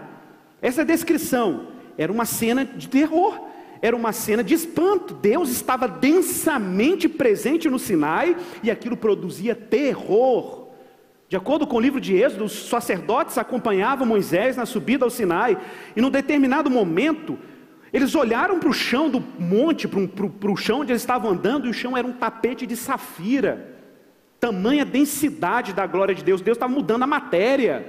Essa 0.60 0.84
descrição 0.84 1.68
era 1.96 2.12
uma 2.12 2.24
cena 2.24 2.64
de 2.64 2.88
terror 2.88 3.40
era 3.84 3.94
uma 3.94 4.12
cena 4.12 4.42
de 4.42 4.54
espanto. 4.54 5.12
Deus 5.12 5.50
estava 5.50 5.86
densamente 5.86 7.06
presente 7.06 7.68
no 7.68 7.78
Sinai 7.78 8.34
e 8.62 8.70
aquilo 8.70 8.96
produzia 8.96 9.54
terror. 9.54 10.68
De 11.28 11.36
acordo 11.36 11.66
com 11.66 11.76
o 11.76 11.80
livro 11.80 12.00
de 12.00 12.16
Êxodo, 12.16 12.44
os 12.44 12.68
sacerdotes 12.70 13.36
acompanhavam 13.36 14.06
Moisés 14.06 14.56
na 14.56 14.64
subida 14.64 15.04
ao 15.04 15.10
Sinai 15.10 15.58
e, 15.94 16.00
num 16.00 16.08
determinado 16.08 16.70
momento, 16.70 17.38
eles 17.94 18.12
olharam 18.16 18.58
para 18.58 18.68
o 18.68 18.72
chão 18.72 19.08
do 19.08 19.22
monte, 19.38 19.86
para 19.86 20.50
o 20.50 20.56
chão 20.56 20.80
onde 20.80 20.90
eles 20.90 21.02
estavam 21.02 21.30
andando, 21.30 21.66
e 21.66 21.70
o 21.70 21.72
chão 21.72 21.96
era 21.96 22.04
um 22.04 22.12
tapete 22.12 22.66
de 22.66 22.74
safira. 22.74 23.72
Tamanha 24.40 24.84
densidade 24.84 25.72
da 25.72 25.86
glória 25.86 26.12
de 26.12 26.24
Deus, 26.24 26.40
Deus 26.40 26.56
estava 26.56 26.72
mudando 26.72 27.04
a 27.04 27.06
matéria. 27.06 27.86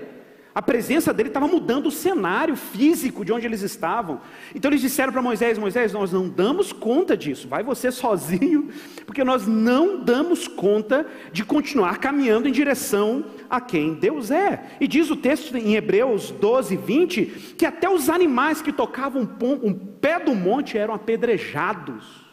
A 0.53 0.61
presença 0.61 1.11
dele 1.11 1.29
estava 1.29 1.47
mudando 1.47 1.87
o 1.87 1.91
cenário 1.91 2.55
físico 2.55 3.25
de 3.25 3.33
onde 3.33 3.47
eles 3.47 3.63
estavam. 3.63 4.21
Então 4.53 4.69
eles 4.69 4.79
disseram 4.79 5.11
para 5.11 5.23
Moisés: 5.23 5.57
Moisés, 5.57 5.91
nós 5.91 6.13
não 6.13 6.29
damos 6.29 6.71
conta 6.71 7.17
disso, 7.17 7.47
vai 7.47 7.63
você 7.63 7.91
sozinho, 7.91 8.69
porque 9.07 9.23
nós 9.23 9.47
não 9.47 10.03
damos 10.03 10.47
conta 10.47 11.05
de 11.33 11.43
continuar 11.43 11.97
caminhando 11.97 12.47
em 12.47 12.51
direção 12.51 13.25
a 13.49 13.61
quem 13.61 13.93
Deus 13.93 14.31
é. 14.31 14.77
E 14.79 14.87
diz 14.87 15.09
o 15.09 15.15
texto 15.15 15.55
em 15.57 15.75
Hebreus 15.75 16.31
12, 16.31 16.75
20, 16.75 17.25
que 17.57 17.65
até 17.65 17.89
os 17.89 18.09
animais 18.09 18.61
que 18.61 18.71
tocavam 18.71 19.21
um 19.63 19.73
pé 19.73 20.19
do 20.19 20.33
monte 20.33 20.77
eram 20.77 20.93
apedrejados. 20.93 22.25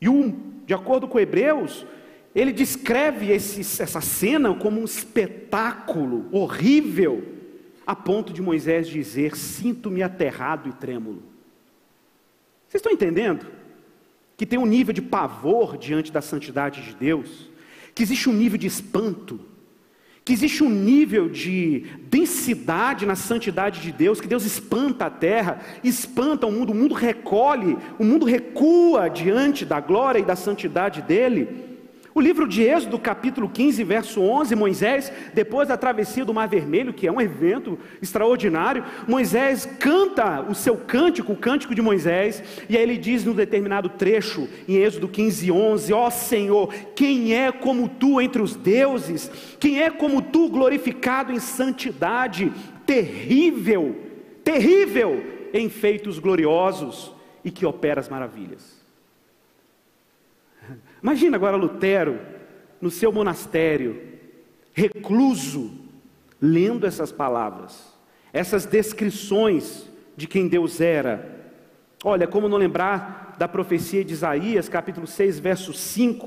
E 0.00 0.08
um, 0.08 0.62
de 0.66 0.74
acordo 0.74 1.08
com 1.08 1.18
Hebreus, 1.18 1.86
ele 2.34 2.52
descreve 2.52 3.30
esse, 3.30 3.60
essa 3.82 4.00
cena 4.00 4.54
como 4.54 4.80
um 4.80 4.84
espetáculo 4.84 6.28
horrível, 6.32 7.24
a 7.86 7.94
ponto 7.94 8.32
de 8.32 8.42
Moisés 8.42 8.88
dizer: 8.88 9.36
Sinto-me 9.36 10.02
aterrado 10.02 10.68
e 10.68 10.72
trêmulo. 10.72 11.22
Vocês 12.68 12.80
estão 12.80 12.92
entendendo? 12.92 13.46
Que 14.36 14.44
tem 14.44 14.58
um 14.58 14.66
nível 14.66 14.92
de 14.92 15.00
pavor 15.00 15.78
diante 15.78 16.10
da 16.10 16.20
santidade 16.20 16.82
de 16.82 16.94
Deus, 16.96 17.48
que 17.94 18.02
existe 18.02 18.28
um 18.28 18.32
nível 18.32 18.58
de 18.58 18.66
espanto, 18.66 19.40
que 20.24 20.32
existe 20.32 20.64
um 20.64 20.70
nível 20.70 21.28
de 21.28 21.84
densidade 22.08 23.04
na 23.04 23.14
santidade 23.14 23.80
de 23.80 23.92
Deus, 23.92 24.20
que 24.20 24.26
Deus 24.26 24.44
espanta 24.44 25.06
a 25.06 25.10
terra, 25.10 25.60
espanta 25.84 26.46
o 26.46 26.52
mundo, 26.52 26.72
o 26.72 26.74
mundo 26.74 26.94
recolhe, 26.94 27.76
o 27.98 28.04
mundo 28.04 28.24
recua 28.24 29.08
diante 29.08 29.66
da 29.66 29.80
glória 29.80 30.18
e 30.18 30.24
da 30.24 30.34
santidade 30.34 31.02
dele. 31.02 31.73
O 32.16 32.20
livro 32.20 32.46
de 32.46 32.62
Êxodo, 32.62 32.96
capítulo 32.96 33.48
15, 33.48 33.82
verso 33.82 34.20
11, 34.20 34.54
Moisés, 34.54 35.12
depois 35.34 35.66
da 35.66 35.76
travessia 35.76 36.24
do 36.24 36.32
Mar 36.32 36.46
Vermelho, 36.46 36.92
que 36.92 37.08
é 37.08 37.10
um 37.10 37.20
evento 37.20 37.76
extraordinário, 38.00 38.84
Moisés 39.08 39.68
canta 39.80 40.40
o 40.42 40.54
seu 40.54 40.76
cântico, 40.76 41.32
o 41.32 41.36
cântico 41.36 41.74
de 41.74 41.82
Moisés, 41.82 42.40
e 42.68 42.76
aí 42.76 42.82
ele 42.84 42.96
diz 42.96 43.24
no 43.24 43.34
determinado 43.34 43.88
trecho, 43.88 44.48
em 44.68 44.76
Êxodo 44.76 45.08
15, 45.08 45.50
11: 45.50 45.92
Ó 45.92 46.06
oh 46.06 46.10
Senhor, 46.12 46.72
quem 46.94 47.34
é 47.34 47.50
como 47.50 47.88
tu 47.88 48.20
entre 48.20 48.40
os 48.40 48.54
deuses? 48.54 49.28
Quem 49.58 49.82
é 49.82 49.90
como 49.90 50.22
tu 50.22 50.48
glorificado 50.48 51.32
em 51.32 51.40
santidade? 51.40 52.52
Terrível, 52.86 53.96
terrível 54.44 55.20
em 55.52 55.68
feitos 55.68 56.20
gloriosos 56.20 57.12
e 57.44 57.50
que 57.50 57.66
opera 57.66 57.98
as 57.98 58.08
maravilhas. 58.08 58.73
Imagina 61.04 61.36
agora 61.36 61.54
Lutero, 61.54 62.18
no 62.80 62.90
seu 62.90 63.12
monastério, 63.12 64.00
recluso, 64.72 65.70
lendo 66.40 66.86
essas 66.86 67.12
palavras, 67.12 67.94
essas 68.32 68.64
descrições 68.64 69.86
de 70.16 70.26
quem 70.26 70.48
Deus 70.48 70.80
era. 70.80 71.52
Olha, 72.02 72.26
como 72.26 72.48
não 72.48 72.56
lembrar 72.56 73.36
da 73.38 73.46
profecia 73.46 74.02
de 74.02 74.14
Isaías, 74.14 74.66
capítulo 74.66 75.06
6, 75.06 75.38
verso 75.40 75.74
5, 75.74 76.26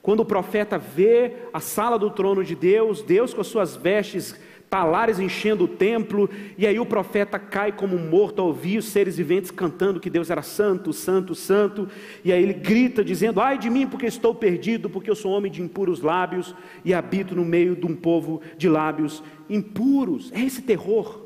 quando 0.00 0.20
o 0.20 0.24
profeta 0.24 0.78
vê 0.78 1.48
a 1.52 1.58
sala 1.58 1.98
do 1.98 2.08
trono 2.08 2.44
de 2.44 2.54
Deus, 2.54 3.02
Deus 3.02 3.34
com 3.34 3.40
as 3.40 3.48
suas 3.48 3.74
vestes 3.74 4.38
talares 4.74 5.20
enchendo 5.20 5.66
o 5.66 5.68
templo, 5.68 6.28
e 6.58 6.66
aí 6.66 6.80
o 6.80 6.84
profeta 6.84 7.38
cai 7.38 7.70
como 7.70 7.96
morto 7.96 8.40
ao 8.40 8.48
ouvir 8.48 8.78
os 8.78 8.86
seres 8.86 9.16
viventes 9.16 9.52
cantando 9.52 10.00
que 10.00 10.10
Deus 10.10 10.30
era 10.30 10.42
santo, 10.42 10.92
santo, 10.92 11.32
santo, 11.32 11.88
e 12.24 12.32
aí 12.32 12.42
ele 12.42 12.54
grita 12.54 13.04
dizendo: 13.04 13.40
Ai 13.40 13.56
de 13.56 13.70
mim, 13.70 13.86
porque 13.86 14.06
estou 14.06 14.34
perdido, 14.34 14.90
porque 14.90 15.08
eu 15.08 15.14
sou 15.14 15.30
homem 15.30 15.52
de 15.52 15.62
impuros 15.62 16.00
lábios 16.00 16.56
e 16.84 16.92
habito 16.92 17.36
no 17.36 17.44
meio 17.44 17.76
de 17.76 17.86
um 17.86 17.94
povo 17.94 18.40
de 18.58 18.68
lábios 18.68 19.22
impuros. 19.48 20.32
É 20.32 20.40
esse 20.40 20.60
terror, 20.60 21.24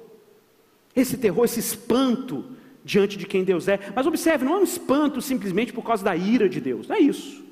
esse 0.95 1.17
terror, 1.17 1.47
esse 1.47 1.61
espanto 1.61 2.45
diante 2.85 3.17
de 3.17 3.25
quem 3.25 3.45
Deus 3.45 3.67
é. 3.67 3.81
Mas 3.97 4.07
observe, 4.07 4.45
não 4.45 4.57
é 4.57 4.59
um 4.59 4.65
espanto 4.65 5.23
simplesmente 5.23 5.73
por 5.73 5.83
causa 5.83 6.05
da 6.05 6.15
ira 6.15 6.51
de 6.51 6.61
Deus, 6.61 6.87
não 6.87 6.97
é 6.97 7.01
isso. 7.01 7.43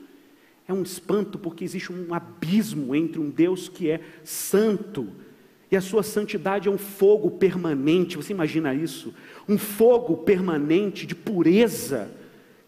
É 0.69 0.75
um 0.75 0.83
espanto 0.83 1.39
porque 1.39 1.65
existe 1.65 1.91
um 1.91 2.13
abismo 2.13 2.95
entre 2.95 3.19
um 3.19 3.31
Deus 3.31 3.67
que 3.67 3.89
é 3.89 4.03
santo 4.23 5.25
e 5.71 5.77
a 5.77 5.81
sua 5.81 6.03
santidade 6.03 6.69
é 6.69 6.71
um 6.71 6.79
fogo 6.79 7.31
permanente, 7.33 8.17
você 8.17 8.33
imagina 8.33 8.73
isso? 8.73 9.13
Um 9.49 9.59
fogo 9.59 10.19
permanente 10.19 11.07
de 11.07 11.15
pureza, 11.15 12.11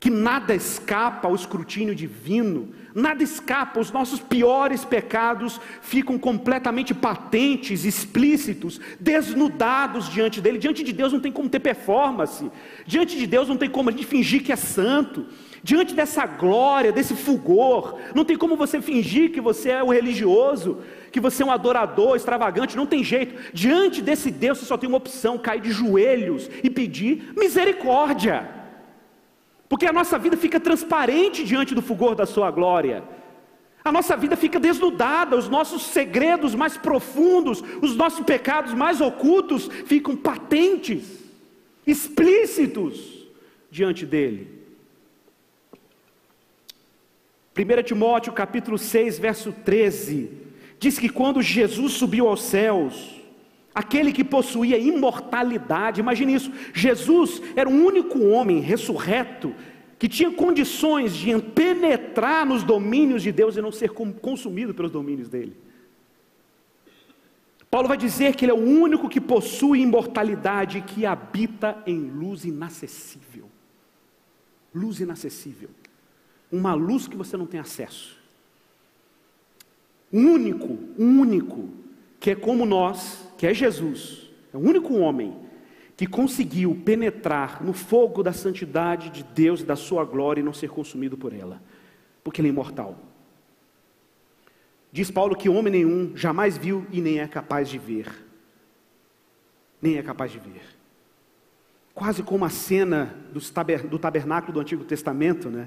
que 0.01 0.11
nada 0.11 0.55
escapa 0.55 1.27
ao 1.29 1.35
escrutínio 1.35 1.95
divino, 1.95 2.73
nada 2.95 3.23
escapa, 3.23 3.81
os 3.81 3.91
nossos 3.91 4.21
piores 4.21 4.85
pecados 4.85 5.61
ficam 5.81 6.19
completamente 6.19 6.95
patentes, 6.95 7.85
explícitos, 7.85 8.81
desnudados 8.99 10.09
diante 10.09 10.41
dele. 10.41 10.59
Diante 10.59 10.85
de 10.85 10.93
Deus 10.93 11.13
não 11.13 11.21
tem 11.21 11.33
como 11.33 11.49
ter 11.49 11.61
performance, 11.61 12.51
diante 12.87 13.17
de 13.17 13.27
Deus 13.27 13.49
não 13.49 13.57
tem 13.57 13.71
como 13.71 13.91
a 13.91 13.93
gente 13.93 14.07
fingir 14.07 14.43
que 14.43 14.53
é 14.53 14.57
santo. 14.57 15.27
Diante 15.69 15.95
dessa 15.95 16.25
glória, 16.25 16.91
desse 16.91 17.15
fulgor, 17.15 17.99
não 18.15 18.25
tem 18.25 18.39
como 18.39 18.57
você 18.57 18.81
fingir 18.81 19.31
que 19.31 19.39
você 19.39 19.69
é 19.69 19.85
um 19.85 19.93
religioso, 19.93 20.79
que 21.13 21.21
você 21.21 21.43
é 21.43 21.47
um 21.47 21.51
adorador 21.51 22.17
extravagante, 22.17 22.75
não 22.75 22.87
tem 22.87 23.05
jeito. 23.05 23.53
Diante 23.53 24.01
desse 24.01 24.31
Deus, 24.31 24.57
você 24.57 24.65
só 24.65 24.79
tem 24.79 24.89
uma 24.89 24.97
opção: 24.97 25.37
cair 25.37 25.61
de 25.61 25.71
joelhos 25.71 26.49
e 26.65 26.71
pedir 26.71 27.35
misericórdia. 27.37 28.49
Porque 29.69 29.85
a 29.85 29.93
nossa 29.93 30.19
vida 30.19 30.39
fica 30.39 30.59
transparente 30.59 31.45
diante 31.45 31.75
do 31.75 31.83
fulgor 31.83 32.15
da 32.15 32.25
Sua 32.25 32.51
glória. 32.51 33.05
A 33.85 33.93
nossa 33.93 34.17
vida 34.17 34.39
fica 34.39 34.59
desnudada, 34.59 35.37
os 35.37 35.51
nossos 35.51 35.83
segredos 35.83 36.55
mais 36.55 36.79
profundos, 36.79 37.63
os 37.83 37.95
nossos 37.95 38.25
pecados 38.25 38.73
mais 38.73 39.03
ocultos 39.03 39.69
ficam 39.85 40.17
patentes, 40.17 41.05
explícitos 41.87 43.29
diante 43.71 44.07
dele. 44.07 44.58
1 47.59 47.83
Timóteo 47.83 48.33
capítulo 48.33 48.79
6, 48.79 49.19
verso 49.19 49.53
13, 49.53 50.31
diz 50.79 50.97
que 50.97 51.09
quando 51.09 51.43
Jesus 51.43 51.95
subiu 51.95 52.29
aos 52.29 52.43
céus, 52.43 53.21
aquele 53.75 54.13
que 54.13 54.23
possuía 54.23 54.79
imortalidade, 54.79 56.01
imagine 56.01 56.35
isso, 56.35 56.53
Jesus 56.73 57.43
era 57.57 57.69
o 57.69 57.73
único 57.73 58.21
homem 58.29 58.61
ressurreto 58.61 59.53
que 59.99 60.09
tinha 60.09 60.31
condições 60.31 61.17
de 61.17 61.37
penetrar 61.43 62.47
nos 62.47 62.63
domínios 62.63 63.25
de 63.25 63.33
Deus 63.33 63.57
e 63.57 63.61
não 63.61 63.73
ser 63.73 63.91
consumido 63.91 64.73
pelos 64.73 64.93
domínios 64.93 65.29
dele. 65.29 65.57
Paulo 67.69 67.89
vai 67.89 67.97
dizer 67.97 68.37
que 68.37 68.45
ele 68.45 68.53
é 68.53 68.55
o 68.55 68.59
único 68.59 69.09
que 69.09 69.21
possui 69.21 69.81
imortalidade 69.81 70.81
que 70.83 71.05
habita 71.05 71.83
em 71.85 71.99
luz 71.99 72.45
inacessível. 72.45 73.51
Luz 74.73 75.01
inacessível 75.01 75.69
uma 76.51 76.75
luz 76.75 77.07
que 77.07 77.17
você 77.17 77.37
não 77.37 77.47
tem 77.47 77.61
acesso. 77.61 78.17
Um 80.13 80.33
único, 80.33 80.79
um 80.99 81.21
único, 81.21 81.69
que 82.19 82.31
é 82.31 82.35
como 82.35 82.65
nós, 82.65 83.29
que 83.37 83.47
é 83.47 83.53
Jesus, 83.53 84.31
é 84.53 84.57
o 84.57 84.61
único 84.61 84.95
homem 84.95 85.37
que 85.97 86.07
conseguiu 86.07 86.81
penetrar 86.85 87.63
no 87.63 87.73
fogo 87.73 88.23
da 88.23 88.33
santidade 88.33 89.11
de 89.11 89.23
Deus 89.23 89.61
e 89.61 89.65
da 89.65 89.77
sua 89.77 90.05
glória 90.05 90.41
e 90.41 90.45
não 90.45 90.53
ser 90.53 90.71
consumido 90.71 91.19
por 91.19 91.33
ela, 91.33 91.61
porque 92.23 92.41
ele 92.41 92.49
é 92.49 92.51
imortal. 92.51 92.97
Diz 94.91 95.11
Paulo 95.11 95.37
que 95.37 95.49
homem 95.49 95.73
nenhum 95.73 96.17
jamais 96.17 96.57
viu 96.57 96.87
e 96.91 97.01
nem 97.01 97.19
é 97.19 97.29
capaz 97.29 97.69
de 97.69 97.79
ver. 97.79 98.11
Nem 99.83 99.99
é 99.99 100.03
capaz 100.03 100.33
de 100.33 100.39
ver. 100.39 100.78
Quase 101.99 102.23
como 102.23 102.45
a 102.45 102.49
cena 102.49 103.13
do 103.91 103.99
tabernáculo 103.99 104.53
do 104.53 104.61
Antigo 104.61 104.85
Testamento, 104.85 105.51
né? 105.51 105.67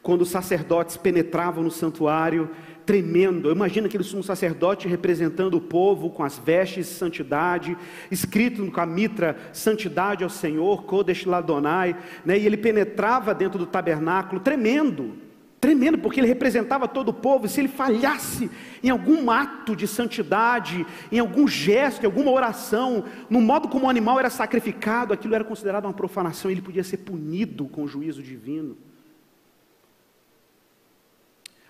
quando 0.00 0.22
os 0.22 0.28
sacerdotes 0.28 0.96
penetravam 0.96 1.64
no 1.64 1.72
santuário, 1.72 2.50
tremendo. 2.86 3.50
Imagina 3.50 3.88
aquele 3.88 4.04
sumo 4.04 4.22
sacerdote 4.22 4.86
representando 4.86 5.54
o 5.54 5.60
povo 5.60 6.08
com 6.10 6.22
as 6.22 6.38
vestes 6.38 6.86
de 6.86 6.92
santidade, 6.92 7.76
escrito 8.12 8.64
com 8.70 8.80
a 8.80 8.86
mitra 8.86 9.36
santidade 9.52 10.22
ao 10.22 10.30
Senhor, 10.30 10.84
Kodesh 10.84 11.26
Ladonai, 11.26 11.96
né? 12.24 12.38
e 12.38 12.46
ele 12.46 12.56
penetrava 12.56 13.34
dentro 13.34 13.58
do 13.58 13.66
tabernáculo, 13.66 14.40
tremendo, 14.40 15.16
tremendo, 15.62 15.96
porque 15.96 16.18
ele 16.18 16.26
representava 16.26 16.88
todo 16.88 17.10
o 17.10 17.14
povo, 17.14 17.46
e 17.46 17.48
se 17.48 17.60
ele 17.60 17.68
falhasse 17.68 18.50
em 18.82 18.90
algum 18.90 19.30
ato 19.30 19.76
de 19.76 19.86
santidade, 19.86 20.84
em 21.10 21.20
algum 21.20 21.46
gesto, 21.46 22.02
em 22.02 22.06
alguma 22.06 22.32
oração, 22.32 23.04
no 23.30 23.40
modo 23.40 23.68
como 23.68 23.86
o 23.86 23.88
animal 23.88 24.18
era 24.18 24.28
sacrificado, 24.28 25.14
aquilo 25.14 25.36
era 25.36 25.44
considerado 25.44 25.84
uma 25.84 25.92
profanação, 25.92 26.50
ele 26.50 26.60
podia 26.60 26.82
ser 26.82 26.96
punido 26.96 27.68
com 27.68 27.84
o 27.84 27.86
juízo 27.86 28.20
divino. 28.20 28.76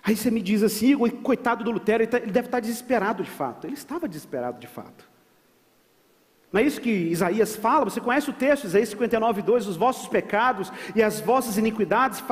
Aí 0.03 0.15
você 0.15 0.31
me 0.31 0.41
diz 0.41 0.63
assim, 0.63 0.97
coitado 1.21 1.63
do 1.63 1.69
Lutero, 1.69 2.05
tá, 2.07 2.17
ele 2.17 2.31
deve 2.31 2.47
estar 2.47 2.59
desesperado 2.59 3.21
de 3.21 3.29
fato. 3.29 3.67
Ele 3.67 3.75
estava 3.75 4.07
desesperado 4.07 4.59
de 4.59 4.67
fato. 4.67 5.07
Não 6.53 6.61
é 6.61 6.63
isso 6.63 6.79
que 6.79 6.91
Isaías 6.91 7.55
fala? 7.55 7.85
Você 7.85 7.99
conhece 7.99 8.29
o 8.29 8.33
texto, 8.33 8.65
Isaías 8.65 8.89
59, 8.89 9.41
2: 9.41 9.67
Os 9.67 9.75
vossos 9.75 10.07
pecados 10.07 10.71
e 10.95 11.01
as 11.01 11.19
vossas 11.19 11.57
iniquidades 11.57 12.23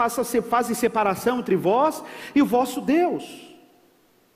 fazem 0.47 0.75
separação 0.75 1.39
entre 1.39 1.55
vós 1.55 2.03
e 2.35 2.39
o 2.39 2.45
vosso 2.45 2.79
Deus. 2.81 3.51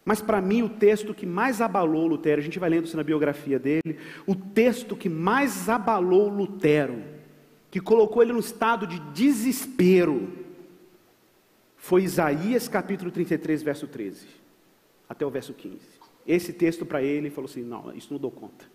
Mas 0.04 0.22
para 0.22 0.42
mim, 0.42 0.64
o 0.64 0.70
texto 0.70 1.14
que 1.14 1.26
mais 1.28 1.62
abalou 1.62 2.08
Lutero, 2.08 2.42
a 2.42 2.44
gente 2.44 2.58
vai 2.58 2.68
lendo 2.68 2.86
isso 2.86 2.98
na 2.98 3.04
biografia 3.04 3.60
dele, 3.60 4.00
o 4.26 4.36
texto 4.36 4.96
que 4.96 5.08
mais 5.08 5.70
abalou 5.70 6.30
Lutero, 6.30 7.04
que 7.70 7.80
colocou 7.80 8.24
ele 8.24 8.34
no 8.34 8.40
estado 8.40 8.88
de 8.88 9.00
desespero, 9.12 10.34
foi 11.78 12.04
Isaías 12.04 12.68
capítulo 12.68 13.12
33, 13.12 13.62
verso 13.62 13.88
13, 13.88 14.26
até 15.08 15.24
o 15.24 15.30
verso 15.30 15.54
15. 15.54 15.78
Esse 16.26 16.52
texto 16.54 16.88
para 16.88 17.04
ele, 17.04 17.28
ele 17.28 17.30
falou 17.30 17.48
assim: 17.48 17.64
não, 17.64 17.94
isso 17.96 18.12
não 18.12 18.20
dou 18.20 18.32
conta. 18.32 18.66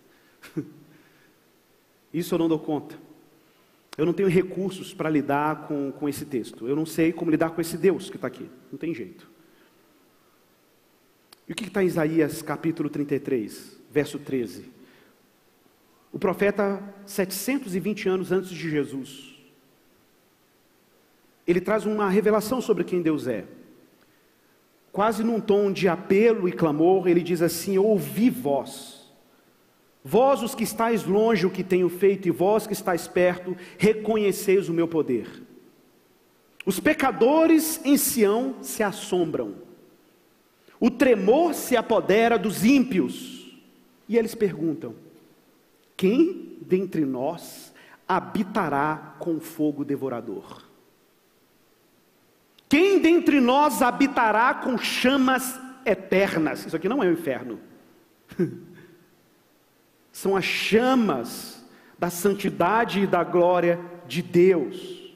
isso 2.13 2.33
eu 2.33 2.39
não 2.39 2.47
dou 2.47 2.59
conta. 2.59 2.95
Eu 3.97 4.05
não 4.05 4.13
tenho 4.13 4.29
recursos 4.29 4.93
para 4.93 5.09
lidar 5.09 5.67
com, 5.67 5.91
com 5.91 6.07
esse 6.07 6.25
texto. 6.25 6.67
Eu 6.67 6.75
não 6.75 6.85
sei 6.85 7.11
como 7.11 7.31
lidar 7.31 7.51
com 7.51 7.61
esse 7.61 7.77
Deus 7.77 8.09
que 8.09 8.15
está 8.15 8.27
aqui. 8.27 8.49
Não 8.71 8.77
tem 8.77 8.93
jeito. 8.93 9.29
E 11.47 11.51
o 11.51 11.55
que 11.55 11.65
está 11.65 11.83
em 11.83 11.87
Isaías 11.87 12.41
capítulo 12.41 12.89
33, 12.89 13.77
verso 13.91 14.17
13? 14.17 14.71
O 16.13 16.19
profeta, 16.19 16.81
720 17.05 18.09
anos 18.09 18.31
antes 18.31 18.49
de 18.49 18.69
Jesus, 18.69 19.35
ele 21.45 21.61
traz 21.61 21.85
uma 21.85 22.09
revelação 22.09 22.61
sobre 22.61 22.83
quem 22.83 23.01
Deus 23.01 23.27
é. 23.27 23.45
Quase 24.91 25.23
num 25.23 25.39
tom 25.39 25.71
de 25.71 25.87
apelo 25.87 26.47
e 26.47 26.51
clamor, 26.51 27.07
ele 27.07 27.21
diz 27.21 27.41
assim: 27.41 27.77
Ouvi 27.77 28.29
vós, 28.29 29.00
vós 30.03 30.41
os 30.41 30.55
que 30.55 30.63
estáis 30.63 31.03
longe 31.03 31.45
o 31.45 31.51
que 31.51 31.63
tenho 31.63 31.89
feito, 31.89 32.27
e 32.27 32.31
vós 32.31 32.65
que 32.65 32.73
estáis 32.73 33.07
perto, 33.07 33.55
reconheceis 33.77 34.69
o 34.69 34.73
meu 34.73 34.87
poder. 34.87 35.27
Os 36.65 36.79
pecadores 36.79 37.79
em 37.83 37.97
Sião 37.97 38.55
se 38.61 38.83
assombram, 38.83 39.55
o 40.79 40.89
tremor 40.89 41.53
se 41.53 41.75
apodera 41.75 42.37
dos 42.37 42.63
ímpios, 42.65 43.59
e 44.07 44.17
eles 44.17 44.35
perguntam: 44.35 44.95
Quem 45.95 46.57
dentre 46.61 47.05
nós 47.05 47.73
habitará 48.07 49.15
com 49.19 49.39
fogo 49.39 49.85
devorador? 49.85 50.63
Quem 52.67 52.99
dentre 52.99 53.41
nós 53.41 53.81
habitará 53.81 54.53
com 54.53 54.77
chamas 54.77 55.59
eternas? 55.85 56.65
Isso 56.65 56.75
aqui 56.75 56.87
não 56.87 57.03
é 57.03 57.07
o 57.07 57.11
inferno. 57.11 57.59
São 60.11 60.35
as 60.35 60.45
chamas 60.45 61.65
da 61.97 62.09
santidade 62.09 63.01
e 63.01 63.07
da 63.07 63.23
glória 63.23 63.79
de 64.07 64.21
Deus. 64.21 65.15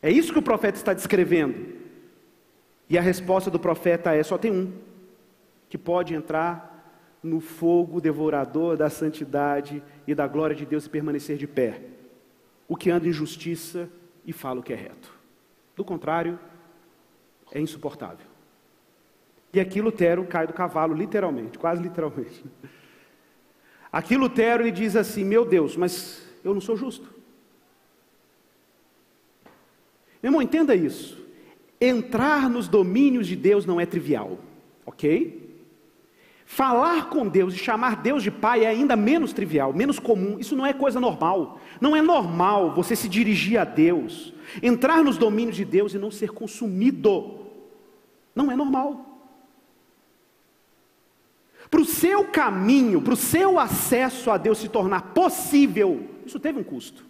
É 0.00 0.10
isso 0.10 0.32
que 0.32 0.38
o 0.38 0.42
profeta 0.42 0.78
está 0.78 0.94
descrevendo. 0.94 1.76
E 2.88 2.96
a 2.96 3.02
resposta 3.02 3.50
do 3.50 3.58
profeta 3.58 4.14
é: 4.14 4.22
só 4.22 4.38
tem 4.38 4.50
um 4.50 4.72
que 5.68 5.76
pode 5.76 6.14
entrar 6.14 6.78
no 7.22 7.40
fogo 7.40 8.00
devorador 8.00 8.76
da 8.76 8.88
santidade 8.88 9.82
e 10.06 10.14
da 10.14 10.26
glória 10.26 10.54
de 10.54 10.64
Deus 10.64 10.86
e 10.86 10.90
permanecer 10.90 11.36
de 11.36 11.46
pé. 11.46 11.82
O 12.66 12.76
que 12.76 12.90
anda 12.90 13.08
em 13.08 13.12
justiça 13.12 13.88
e 14.24 14.32
fala 14.32 14.60
o 14.60 14.62
que 14.62 14.72
é 14.72 14.76
reto. 14.76 15.12
Do 15.74 15.84
contrário, 15.84 16.38
é 17.52 17.60
insuportável. 17.60 18.26
E 19.52 19.60
aqui 19.60 19.80
Lutero 19.80 20.24
cai 20.26 20.46
do 20.46 20.52
cavalo, 20.52 20.94
literalmente, 20.94 21.58
quase 21.58 21.82
literalmente. 21.82 22.44
Aqui 23.90 24.16
Lutero 24.16 24.62
ele 24.62 24.70
diz 24.70 24.96
assim: 24.96 25.24
Meu 25.24 25.44
Deus, 25.44 25.76
mas 25.76 26.22
eu 26.44 26.52
não 26.54 26.60
sou 26.60 26.76
justo. 26.76 27.08
Meu 30.22 30.30
irmão, 30.30 30.42
entenda 30.42 30.74
isso. 30.74 31.18
Entrar 31.80 32.50
nos 32.50 32.66
domínios 32.66 33.26
de 33.26 33.36
Deus 33.36 33.64
não 33.64 33.80
é 33.80 33.86
trivial, 33.86 34.38
ok? 34.84 35.48
Falar 36.44 37.10
com 37.10 37.28
Deus 37.28 37.54
e 37.54 37.58
chamar 37.58 37.96
Deus 37.96 38.22
de 38.22 38.30
Pai 38.30 38.64
é 38.64 38.68
ainda 38.68 38.96
menos 38.96 39.32
trivial, 39.32 39.72
menos 39.72 39.98
comum. 39.98 40.38
Isso 40.38 40.56
não 40.56 40.64
é 40.64 40.72
coisa 40.72 40.98
normal. 40.98 41.60
Não 41.80 41.94
é 41.94 42.00
normal 42.00 42.74
você 42.74 42.96
se 42.96 43.08
dirigir 43.08 43.60
a 43.60 43.64
Deus, 43.64 44.32
entrar 44.62 45.04
nos 45.04 45.18
domínios 45.18 45.56
de 45.56 45.64
Deus 45.64 45.92
e 45.92 45.98
não 45.98 46.10
ser 46.10 46.30
consumido. 46.30 47.38
Não 48.34 48.50
é 48.50 48.56
normal. 48.56 49.07
Para 51.70 51.80
o 51.80 51.84
seu 51.84 52.24
caminho, 52.24 53.02
para 53.02 53.12
o 53.12 53.16
seu 53.16 53.58
acesso 53.58 54.30
a 54.30 54.38
Deus 54.38 54.58
se 54.58 54.68
tornar 54.68 55.12
possível, 55.12 56.08
isso 56.24 56.40
teve 56.40 56.58
um 56.58 56.64
custo. 56.64 57.04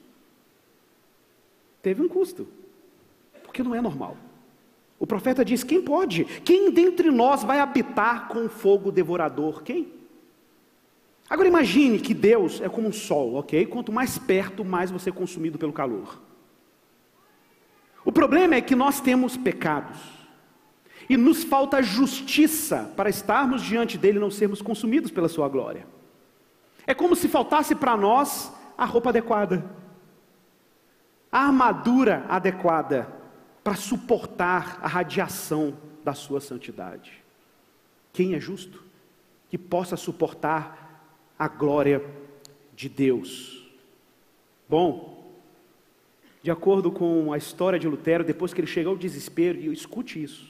Teve 1.80 2.02
um 2.02 2.08
custo, 2.08 2.48
porque 3.44 3.62
não 3.62 3.74
é 3.74 3.80
normal. 3.80 4.16
O 4.98 5.06
profeta 5.06 5.44
diz: 5.44 5.62
quem 5.62 5.80
pode? 5.80 6.24
Quem 6.24 6.70
dentre 6.72 7.10
nós 7.10 7.44
vai 7.44 7.60
habitar 7.60 8.28
com 8.28 8.46
o 8.46 8.48
fogo 8.48 8.90
devorador? 8.90 9.62
Quem? 9.62 9.92
Agora 11.30 11.46
imagine 11.46 12.00
que 12.00 12.14
Deus 12.14 12.60
é 12.60 12.68
como 12.68 12.88
um 12.88 12.92
sol, 12.92 13.34
ok? 13.34 13.66
Quanto 13.66 13.92
mais 13.92 14.18
perto, 14.18 14.64
mais 14.64 14.90
você 14.90 15.10
é 15.10 15.12
consumido 15.12 15.58
pelo 15.58 15.72
calor. 15.72 16.20
O 18.04 18.10
problema 18.10 18.54
é 18.54 18.60
que 18.60 18.74
nós 18.74 19.00
temos 19.00 19.36
pecados. 19.36 20.17
E 21.08 21.16
nos 21.16 21.42
falta 21.42 21.82
justiça 21.82 22.92
para 22.96 23.08
estarmos 23.08 23.62
diante 23.62 23.96
dele 23.96 24.18
e 24.18 24.20
não 24.20 24.30
sermos 24.30 24.60
consumidos 24.60 25.10
pela 25.10 25.28
sua 25.28 25.48
glória. 25.48 25.86
É 26.86 26.94
como 26.94 27.16
se 27.16 27.28
faltasse 27.28 27.74
para 27.74 27.96
nós 27.96 28.52
a 28.76 28.84
roupa 28.84 29.10
adequada, 29.10 29.64
a 31.30 31.46
armadura 31.46 32.24
adequada 32.28 33.08
para 33.64 33.74
suportar 33.74 34.78
a 34.82 34.88
radiação 34.88 35.76
da 36.04 36.14
sua 36.14 36.40
santidade. 36.40 37.12
Quem 38.12 38.34
é 38.34 38.40
justo? 38.40 38.82
Que 39.50 39.58
possa 39.58 39.96
suportar 39.96 41.04
a 41.38 41.48
glória 41.48 42.02
de 42.74 42.88
Deus. 42.88 43.68
Bom, 44.68 45.32
de 46.42 46.50
acordo 46.50 46.90
com 46.90 47.32
a 47.32 47.38
história 47.38 47.78
de 47.78 47.86
Lutero, 47.86 48.24
depois 48.24 48.54
que 48.54 48.60
ele 48.60 48.66
chegou 48.66 48.92
ao 48.92 48.98
desespero, 48.98 49.58
e 49.58 49.72
escute 49.72 50.22
isso, 50.22 50.48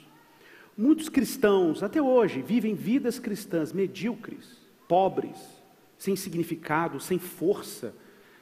muitos 0.79 1.09
cristãos, 1.09 1.83
até 1.83 2.01
hoje, 2.01 2.41
vivem 2.41 2.75
vidas 2.75 3.19
cristãs 3.19 3.73
medíocres, 3.73 4.57
pobres, 4.87 5.37
sem 5.99 6.15
significado, 6.15 7.01
sem 7.01 7.19
força, 7.19 7.95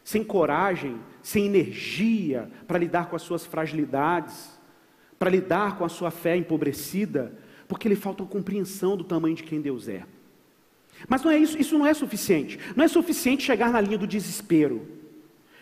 sem 0.04 0.22
coragem, 0.22 1.00
sem 1.22 1.46
energia 1.46 2.48
para 2.68 2.78
lidar 2.78 3.08
com 3.08 3.16
as 3.16 3.22
suas 3.22 3.44
fragilidades 3.44 4.56
para 5.18 5.30
lidar 5.30 5.76
com 5.76 5.84
a 5.84 5.88
sua 5.88 6.10
fé 6.10 6.36
empobrecida, 6.36 7.36
porque 7.66 7.88
lhe 7.88 7.96
falta 7.96 8.24
compreensão 8.24 8.96
do 8.96 9.04
tamanho 9.04 9.34
de 9.34 9.42
quem 9.42 9.60
Deus 9.60 9.88
é. 9.88 10.04
Mas 11.08 11.22
não 11.22 11.30
é 11.30 11.38
isso, 11.38 11.58
isso 11.58 11.78
não 11.78 11.86
é 11.86 11.92
suficiente. 11.92 12.58
Não 12.74 12.84
é 12.84 12.88
suficiente 12.88 13.42
chegar 13.42 13.70
na 13.70 13.80
linha 13.80 13.98
do 13.98 14.06
desespero. 14.06 14.86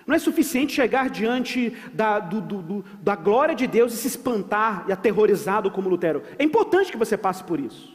Não 0.07 0.15
é 0.15 0.19
suficiente 0.19 0.75
chegar 0.75 1.09
diante 1.09 1.71
da, 1.93 2.19
do, 2.19 2.41
do, 2.41 2.63
do, 2.63 2.85
da 3.03 3.17
glória 3.17 3.55
de 3.55 3.67
Deus 3.67 3.95
e 3.95 3.97
se 3.97 4.09
espantar 4.09 4.85
e 4.89 4.93
aterrorizado 4.93 5.71
como 5.71 5.89
Lutero. 5.89 6.23
É 6.39 6.45
importante 6.45 6.93
que 6.93 6.99
você 6.99 7.17
passe 7.17 7.43
por 7.43 7.59
isso. 7.59 7.95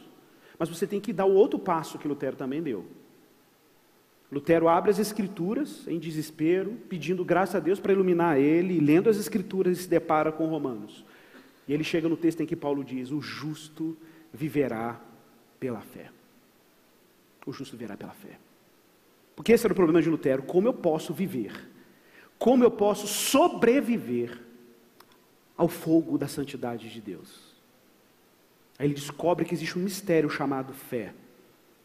Mas 0.58 0.68
você 0.68 0.86
tem 0.86 1.00
que 1.00 1.12
dar 1.12 1.24
o 1.24 1.34
outro 1.34 1.58
passo 1.58 1.98
que 1.98 2.08
Lutero 2.08 2.36
também 2.36 2.62
deu. 2.62 2.84
Lutero 4.30 4.68
abre 4.68 4.90
as 4.90 4.98
Escrituras 4.98 5.86
em 5.88 5.98
desespero, 5.98 6.72
pedindo 6.88 7.24
graça 7.24 7.58
a 7.58 7.60
Deus 7.60 7.80
para 7.80 7.92
iluminar 7.92 8.38
ele, 8.38 8.74
e 8.74 8.80
lendo 8.80 9.08
as 9.08 9.16
Escrituras 9.16 9.78
e 9.78 9.82
se 9.82 9.88
depara 9.88 10.30
com 10.30 10.46
Romanos. 10.46 11.04
E 11.66 11.72
ele 11.72 11.84
chega 11.84 12.08
no 12.08 12.16
texto 12.16 12.42
em 12.42 12.46
que 12.46 12.56
Paulo 12.56 12.84
diz: 12.84 13.10
O 13.10 13.20
justo 13.20 13.96
viverá 14.32 15.00
pela 15.58 15.80
fé. 15.80 16.10
O 17.46 17.52
justo 17.52 17.76
viverá 17.76 17.96
pela 17.96 18.12
fé. 18.12 18.38
Porque 19.34 19.52
esse 19.52 19.64
era 19.64 19.72
o 19.72 19.76
problema 19.76 20.02
de 20.02 20.10
Lutero: 20.10 20.42
como 20.42 20.68
eu 20.68 20.74
posso 20.74 21.14
viver? 21.14 21.69
Como 22.40 22.64
eu 22.64 22.70
posso 22.70 23.06
sobreviver 23.06 24.40
ao 25.58 25.68
fogo 25.68 26.16
da 26.16 26.26
santidade 26.26 26.88
de 26.88 26.98
Deus? 26.98 27.54
Aí 28.78 28.86
ele 28.86 28.94
descobre 28.94 29.44
que 29.44 29.52
existe 29.52 29.78
um 29.78 29.82
mistério 29.82 30.30
chamado 30.30 30.72
fé, 30.72 31.12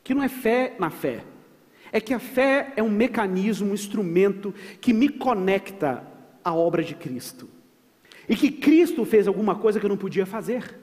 que 0.01 0.13
não 0.13 0.23
é 0.23 0.29
fé 0.29 0.73
na 0.79 0.89
fé, 0.89 1.25
é 1.91 1.99
que 1.99 2.13
a 2.13 2.19
fé 2.19 2.71
é 2.77 2.81
um 2.81 2.89
mecanismo, 2.89 3.69
um 3.69 3.73
instrumento 3.73 4.55
que 4.79 4.93
me 4.93 5.09
conecta 5.09 6.07
à 6.41 6.55
obra 6.55 6.81
de 6.85 6.95
Cristo. 6.95 7.49
E 8.29 8.33
que 8.33 8.49
Cristo 8.49 9.03
fez 9.03 9.27
alguma 9.27 9.55
coisa 9.55 9.77
que 9.77 9.85
eu 9.85 9.89
não 9.89 9.97
podia 9.97 10.25
fazer. 10.25 10.79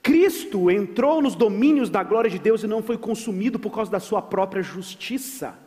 Cristo 0.00 0.70
entrou 0.70 1.20
nos 1.20 1.34
domínios 1.34 1.90
da 1.90 2.04
glória 2.04 2.30
de 2.30 2.38
Deus 2.38 2.62
e 2.62 2.68
não 2.68 2.84
foi 2.84 2.96
consumido 2.96 3.58
por 3.58 3.72
causa 3.74 3.90
da 3.90 3.98
sua 3.98 4.22
própria 4.22 4.62
justiça. 4.62 5.58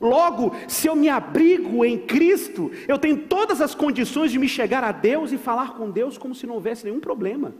Logo, 0.00 0.54
se 0.66 0.86
eu 0.88 0.96
me 0.96 1.08
abrigo 1.08 1.84
em 1.84 1.98
Cristo, 1.98 2.70
eu 2.88 2.98
tenho 2.98 3.16
todas 3.16 3.60
as 3.60 3.74
condições 3.74 4.32
de 4.32 4.38
me 4.38 4.48
chegar 4.48 4.82
a 4.82 4.92
Deus 4.92 5.32
e 5.32 5.38
falar 5.38 5.74
com 5.74 5.90
Deus 5.90 6.18
como 6.18 6.34
se 6.34 6.46
não 6.46 6.54
houvesse 6.54 6.84
nenhum 6.84 7.00
problema. 7.00 7.54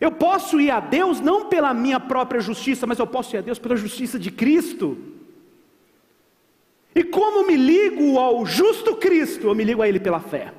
Eu 0.00 0.12
posso 0.12 0.60
ir 0.60 0.70
a 0.70 0.78
Deus 0.78 1.20
não 1.20 1.46
pela 1.46 1.74
minha 1.74 1.98
própria 1.98 2.40
justiça, 2.40 2.86
mas 2.86 2.98
eu 2.98 3.06
posso 3.06 3.34
ir 3.34 3.38
a 3.38 3.42
Deus 3.42 3.58
pela 3.58 3.76
justiça 3.76 4.18
de 4.18 4.30
Cristo. 4.30 4.96
E 6.94 7.02
como 7.02 7.46
me 7.46 7.56
ligo 7.56 8.18
ao 8.18 8.44
justo 8.46 8.96
Cristo, 8.96 9.48
eu 9.48 9.54
me 9.54 9.64
ligo 9.64 9.82
a 9.82 9.88
Ele 9.88 10.00
pela 10.00 10.20
fé. 10.20 10.52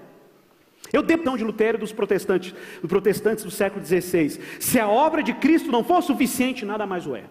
Eu 0.92 1.04
dependo 1.04 1.38
de 1.38 1.44
Lutero 1.44 1.78
e 1.78 1.80
dos 1.80 1.94
protestantes, 1.94 2.54
dos 2.82 2.90
protestantes 2.90 3.44
do 3.44 3.52
século 3.52 3.86
XVI. 3.86 4.40
Se 4.60 4.80
a 4.80 4.88
obra 4.88 5.22
de 5.22 5.34
Cristo 5.34 5.72
não 5.72 5.84
for 5.84 6.02
suficiente, 6.02 6.66
nada 6.66 6.86
mais 6.86 7.06
o 7.06 7.16
é. 7.16 7.26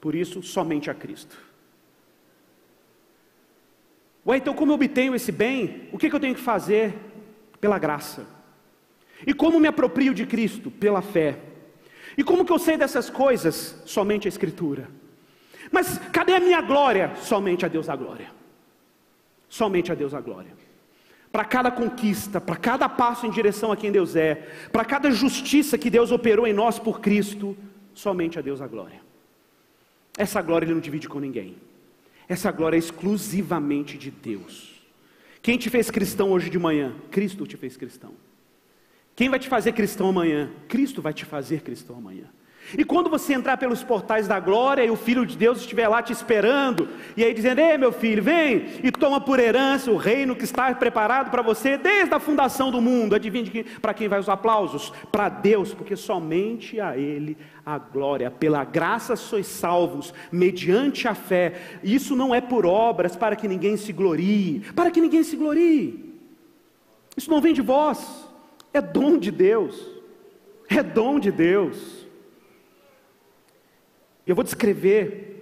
Por 0.00 0.14
isso, 0.14 0.42
somente 0.42 0.90
a 0.90 0.94
Cristo. 0.94 1.36
Ué, 4.26 4.36
então 4.36 4.54
como 4.54 4.72
eu 4.72 4.76
obtenho 4.76 5.14
esse 5.14 5.32
bem? 5.32 5.88
O 5.92 5.98
que, 5.98 6.08
que 6.08 6.14
eu 6.14 6.20
tenho 6.20 6.34
que 6.34 6.40
fazer? 6.40 6.94
Pela 7.60 7.78
graça. 7.78 8.26
E 9.26 9.34
como 9.34 9.58
me 9.58 9.68
aproprio 9.68 10.14
de 10.14 10.26
Cristo? 10.26 10.70
Pela 10.70 11.02
fé. 11.02 11.38
E 12.16 12.22
como 12.22 12.44
que 12.44 12.52
eu 12.52 12.58
sei 12.58 12.76
dessas 12.76 13.10
coisas? 13.10 13.82
Somente 13.84 14.26
a 14.26 14.30
Escritura. 14.30 14.88
Mas 15.70 15.98
cadê 16.12 16.34
a 16.34 16.40
minha 16.40 16.60
glória? 16.60 17.14
Somente 17.16 17.64
a 17.64 17.68
Deus 17.68 17.88
a 17.88 17.96
glória. 17.96 18.30
Somente 19.48 19.90
a 19.90 19.94
Deus 19.94 20.14
a 20.14 20.20
glória. 20.20 20.52
Para 21.30 21.44
cada 21.44 21.70
conquista, 21.70 22.40
para 22.40 22.56
cada 22.56 22.88
passo 22.88 23.26
em 23.26 23.30
direção 23.30 23.72
a 23.72 23.76
quem 23.76 23.90
Deus 23.90 24.14
é, 24.14 24.34
para 24.70 24.84
cada 24.84 25.10
justiça 25.10 25.78
que 25.78 25.88
Deus 25.88 26.12
operou 26.12 26.46
em 26.46 26.52
nós 26.52 26.78
por 26.78 27.00
Cristo, 27.00 27.56
somente 27.94 28.38
a 28.38 28.42
Deus 28.42 28.60
a 28.60 28.66
glória. 28.66 29.00
Essa 30.16 30.42
glória 30.42 30.66
Ele 30.66 30.74
não 30.74 30.80
divide 30.80 31.08
com 31.08 31.18
ninguém. 31.18 31.56
Essa 32.28 32.50
glória 32.50 32.76
é 32.76 32.78
exclusivamente 32.78 33.98
de 33.98 34.10
Deus. 34.10 34.82
Quem 35.40 35.58
te 35.58 35.68
fez 35.68 35.90
cristão 35.90 36.30
hoje 36.30 36.48
de 36.48 36.58
manhã? 36.58 36.94
Cristo 37.10 37.46
te 37.46 37.56
fez 37.56 37.76
cristão. 37.76 38.14
Quem 39.14 39.28
vai 39.28 39.38
te 39.38 39.48
fazer 39.48 39.72
cristão 39.72 40.08
amanhã? 40.08 40.50
Cristo 40.68 41.02
vai 41.02 41.12
te 41.12 41.24
fazer 41.24 41.62
cristão 41.62 41.96
amanhã. 41.96 42.30
E 42.76 42.84
quando 42.84 43.10
você 43.10 43.34
entrar 43.34 43.56
pelos 43.56 43.82
portais 43.82 44.26
da 44.26 44.40
glória 44.40 44.84
e 44.84 44.90
o 44.90 44.96
Filho 44.96 45.26
de 45.26 45.36
Deus 45.36 45.60
estiver 45.60 45.88
lá 45.88 46.02
te 46.02 46.12
esperando, 46.12 46.88
e 47.16 47.24
aí 47.24 47.34
dizendo: 47.34 47.60
Ei, 47.60 47.76
meu 47.76 47.92
filho, 47.92 48.22
vem 48.22 48.66
e 48.82 48.90
toma 48.90 49.20
por 49.20 49.38
herança 49.38 49.90
o 49.90 49.96
reino 49.96 50.36
que 50.36 50.44
está 50.44 50.74
preparado 50.74 51.30
para 51.30 51.42
você 51.42 51.76
desde 51.76 52.14
a 52.14 52.20
fundação 52.20 52.70
do 52.70 52.80
mundo. 52.80 53.14
Adivinhe 53.14 53.64
para 53.80 53.94
quem 53.94 54.08
vai 54.08 54.18
os 54.18 54.28
aplausos? 54.28 54.92
Para 55.10 55.28
Deus, 55.28 55.74
porque 55.74 55.96
somente 55.96 56.80
a 56.80 56.96
Ele 56.96 57.36
a 57.64 57.78
glória. 57.78 58.30
Pela 58.30 58.64
graça 58.64 59.16
sois 59.16 59.46
salvos, 59.46 60.12
mediante 60.30 61.06
a 61.06 61.14
fé. 61.14 61.54
Isso 61.82 62.16
não 62.16 62.34
é 62.34 62.40
por 62.40 62.66
obras 62.66 63.16
para 63.16 63.36
que 63.36 63.48
ninguém 63.48 63.76
se 63.76 63.92
glorie, 63.92 64.60
para 64.74 64.90
que 64.90 65.00
ninguém 65.00 65.22
se 65.22 65.36
glorie. 65.36 66.12
Isso 67.16 67.30
não 67.30 67.40
vem 67.40 67.52
de 67.52 67.62
vós, 67.62 68.28
é 68.72 68.80
dom 68.80 69.18
de 69.18 69.30
Deus. 69.30 69.90
É 70.68 70.82
dom 70.82 71.18
de 71.18 71.30
Deus. 71.30 72.01
Eu 74.26 74.34
vou 74.34 74.44
descrever 74.44 75.32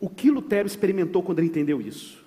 o 0.00 0.08
que 0.08 0.30
Lutero 0.30 0.66
experimentou 0.66 1.22
quando 1.22 1.38
ele 1.38 1.48
entendeu 1.48 1.80
isso. 1.80 2.24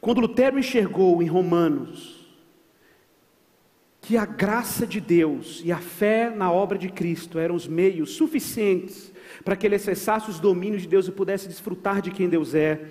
Quando 0.00 0.20
Lutero 0.20 0.58
enxergou 0.58 1.22
em 1.22 1.26
Romanos 1.26 2.22
que 4.00 4.16
a 4.16 4.26
graça 4.26 4.84
de 4.84 5.00
Deus 5.00 5.62
e 5.64 5.70
a 5.70 5.78
fé 5.78 6.28
na 6.28 6.50
obra 6.50 6.76
de 6.76 6.88
Cristo 6.88 7.38
eram 7.38 7.54
os 7.54 7.68
meios 7.68 8.10
suficientes 8.10 9.12
para 9.44 9.54
que 9.54 9.64
ele 9.64 9.76
acessasse 9.76 10.28
os 10.28 10.40
domínios 10.40 10.82
de 10.82 10.88
Deus 10.88 11.06
e 11.06 11.12
pudesse 11.12 11.46
desfrutar 11.46 12.02
de 12.02 12.10
quem 12.10 12.28
Deus 12.28 12.52
é, 12.52 12.84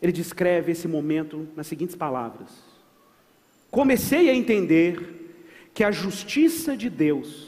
ele 0.00 0.12
descreve 0.12 0.72
esse 0.72 0.88
momento 0.88 1.46
nas 1.54 1.66
seguintes 1.66 1.94
palavras: 1.94 2.50
Comecei 3.70 4.30
a 4.30 4.34
entender 4.34 5.26
que 5.74 5.84
a 5.84 5.90
justiça 5.90 6.74
de 6.74 6.88
Deus 6.88 7.45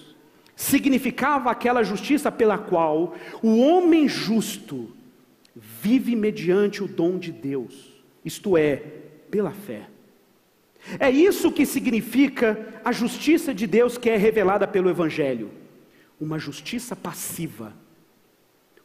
significava 0.59 1.53
aquela 1.53 1.85
justiça 1.85 2.33
pela 2.33 2.59
qual 2.59 3.15
o 3.41 3.61
homem 3.61 4.09
justo 4.09 4.91
vive 5.55 6.17
mediante 6.17 6.83
o 6.83 6.89
dom 6.89 7.17
de 7.17 7.31
Deus, 7.31 7.95
isto 8.25 8.57
é, 8.57 8.83
pela 9.31 9.53
fé. 9.53 9.83
É 10.99 11.09
isso 11.09 11.53
que 11.53 11.65
significa 11.65 12.81
a 12.85 12.91
justiça 12.91 13.55
de 13.55 13.69
Deus 13.69 13.97
que 13.97 14.11
é 14.11 14.17
revelada 14.17 14.67
pelo 14.67 14.91
Evangelho, 14.91 15.53
uma 16.21 16.41
justiça 16.41 16.97
passiva, 16.97 17.73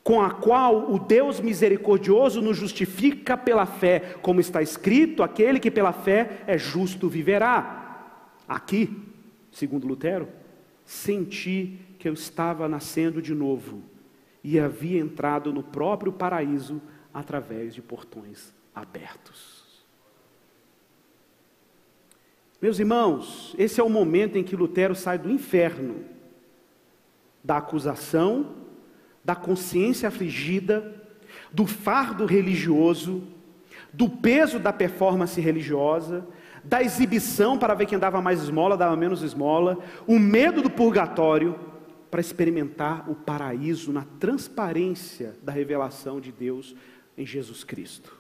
com 0.04 0.22
a 0.22 0.30
qual 0.30 0.94
o 0.94 1.00
Deus 1.00 1.40
misericordioso 1.40 2.40
nos 2.40 2.56
justifica 2.56 3.36
pela 3.36 3.66
fé, 3.66 4.16
como 4.22 4.40
está 4.40 4.62
escrito: 4.62 5.24
aquele 5.24 5.60
que 5.60 5.72
pela 5.72 5.92
fé 5.92 6.44
é 6.46 6.56
justo 6.56 7.10
viverá. 7.10 8.22
Aqui, 8.48 8.96
segundo 9.52 9.88
Lutero, 9.88 10.28
senti 10.86 11.80
que 12.00 12.08
eu 12.08 12.14
estava 12.14 12.68
nascendo 12.68 13.22
de 13.22 13.34
novo 13.34 13.84
e 14.44 14.60
havia 14.60 15.00
entrado 15.00 15.54
no 15.54 15.64
próprio 15.64 16.12
paraíso 16.12 16.82
através 17.14 17.74
de 17.74 17.82
portões 17.82 18.54
abertos. 18.76 19.64
Meus 22.62 22.80
irmãos, 22.80 23.54
esse 23.58 23.80
é 23.80 23.84
o 23.84 23.90
momento 23.90 24.38
em 24.38 24.44
que 24.44 24.56
Lutero 24.56 24.96
sai 24.96 25.18
do 25.18 25.30
inferno, 25.30 26.06
da 27.44 27.58
acusação, 27.58 28.56
da 29.24 29.36
consciência 29.36 30.08
afligida, 30.08 31.02
do 31.52 31.66
fardo 31.66 32.26
religioso, 32.26 33.24
do 33.92 34.10
peso 34.10 34.60
da 34.60 34.74
performance 34.74 35.40
religiosa, 35.40 36.26
da 36.64 36.82
exibição 36.82 37.58
para 37.58 37.74
ver 37.74 37.86
quem 37.86 38.00
dava 38.00 38.22
mais 38.22 38.42
esmola, 38.42 38.78
dava 38.78 38.96
menos 38.96 39.22
esmola, 39.22 39.78
o 40.08 40.18
medo 40.18 40.62
do 40.62 40.70
purgatório, 40.70 41.60
para 42.10 42.22
experimentar 42.22 43.10
o 43.10 43.16
paraíso 43.16 43.92
na 43.92 44.06
transparência 44.20 45.36
da 45.42 45.52
revelação 45.52 46.22
de 46.22 46.32
Deus 46.32 46.76
em 47.18 47.26
Jesus 47.26 47.64
Cristo. 47.64 48.16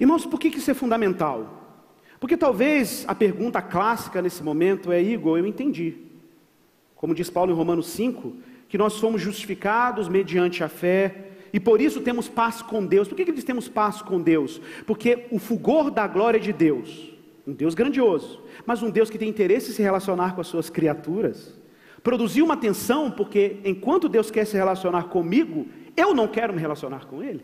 Irmãos, 0.00 0.24
por 0.24 0.40
que 0.40 0.48
isso 0.48 0.70
é 0.70 0.74
fundamental? 0.74 1.66
Porque 2.18 2.36
talvez 2.36 3.04
a 3.06 3.14
pergunta 3.14 3.60
clássica 3.60 4.22
nesse 4.22 4.42
momento 4.42 4.90
é: 4.90 5.02
Igor, 5.02 5.38
eu 5.38 5.46
entendi. 5.46 5.96
Como 6.94 7.14
diz 7.14 7.28
Paulo 7.28 7.52
em 7.52 7.54
Romanos 7.54 7.88
5, 7.88 8.34
que 8.68 8.78
nós 8.78 8.94
somos 8.94 9.20
justificados 9.20 10.08
mediante 10.08 10.64
a 10.64 10.68
fé, 10.68 11.25
e 11.56 11.60
por 11.60 11.80
isso 11.80 12.02
temos 12.02 12.28
paz 12.28 12.60
com 12.60 12.84
Deus. 12.84 13.08
Por 13.08 13.14
que, 13.14 13.24
que 13.24 13.30
eles 13.30 13.42
temos 13.42 13.66
paz 13.66 14.02
com 14.02 14.20
Deus? 14.20 14.60
Porque 14.86 15.26
o 15.30 15.38
fulgor 15.38 15.90
da 15.90 16.06
glória 16.06 16.38
de 16.38 16.52
Deus, 16.52 17.14
um 17.46 17.54
Deus 17.54 17.74
grandioso, 17.74 18.42
mas 18.66 18.82
um 18.82 18.90
Deus 18.90 19.08
que 19.08 19.16
tem 19.16 19.26
interesse 19.26 19.70
em 19.70 19.72
se 19.72 19.80
relacionar 19.80 20.34
com 20.34 20.42
as 20.42 20.48
suas 20.48 20.68
criaturas, 20.68 21.58
produziu 22.02 22.44
uma 22.44 22.58
tensão, 22.58 23.10
porque 23.10 23.56
enquanto 23.64 24.06
Deus 24.06 24.30
quer 24.30 24.44
se 24.44 24.54
relacionar 24.54 25.04
comigo, 25.04 25.66
eu 25.96 26.12
não 26.12 26.28
quero 26.28 26.52
me 26.52 26.60
relacionar 26.60 27.06
com 27.06 27.22
Ele. 27.22 27.42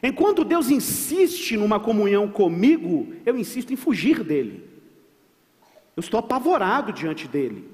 Enquanto 0.00 0.44
Deus 0.44 0.70
insiste 0.70 1.56
numa 1.56 1.80
comunhão 1.80 2.28
comigo, 2.28 3.12
eu 3.26 3.36
insisto 3.36 3.72
em 3.72 3.76
fugir 3.76 4.22
dele. 4.22 4.64
Eu 5.96 6.00
estou 6.02 6.20
apavorado 6.20 6.92
diante 6.92 7.26
dele. 7.26 7.68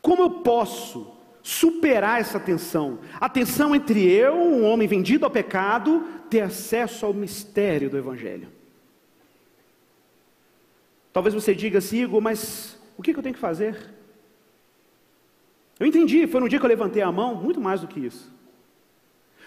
Como 0.00 0.22
eu 0.22 0.30
posso 0.30 1.19
superar 1.42 2.20
essa 2.20 2.38
tensão. 2.38 2.98
A 3.20 3.28
tensão 3.28 3.74
entre 3.74 4.10
eu, 4.10 4.34
um 4.34 4.64
homem 4.64 4.86
vendido 4.86 5.24
ao 5.24 5.30
pecado, 5.30 6.04
ter 6.28 6.40
acesso 6.40 7.06
ao 7.06 7.14
mistério 7.14 7.90
do 7.90 7.96
Evangelho. 7.96 8.48
Talvez 11.12 11.34
você 11.34 11.54
diga, 11.54 11.80
Sigo, 11.80 12.20
mas 12.20 12.78
o 12.96 13.02
que 13.02 13.16
eu 13.16 13.22
tenho 13.22 13.34
que 13.34 13.40
fazer? 13.40 13.76
Eu 15.78 15.86
entendi, 15.86 16.26
foi 16.26 16.40
no 16.40 16.48
dia 16.48 16.58
que 16.58 16.64
eu 16.64 16.68
levantei 16.68 17.02
a 17.02 17.10
mão, 17.10 17.34
muito 17.34 17.60
mais 17.60 17.80
do 17.80 17.88
que 17.88 17.98
isso. 17.98 18.30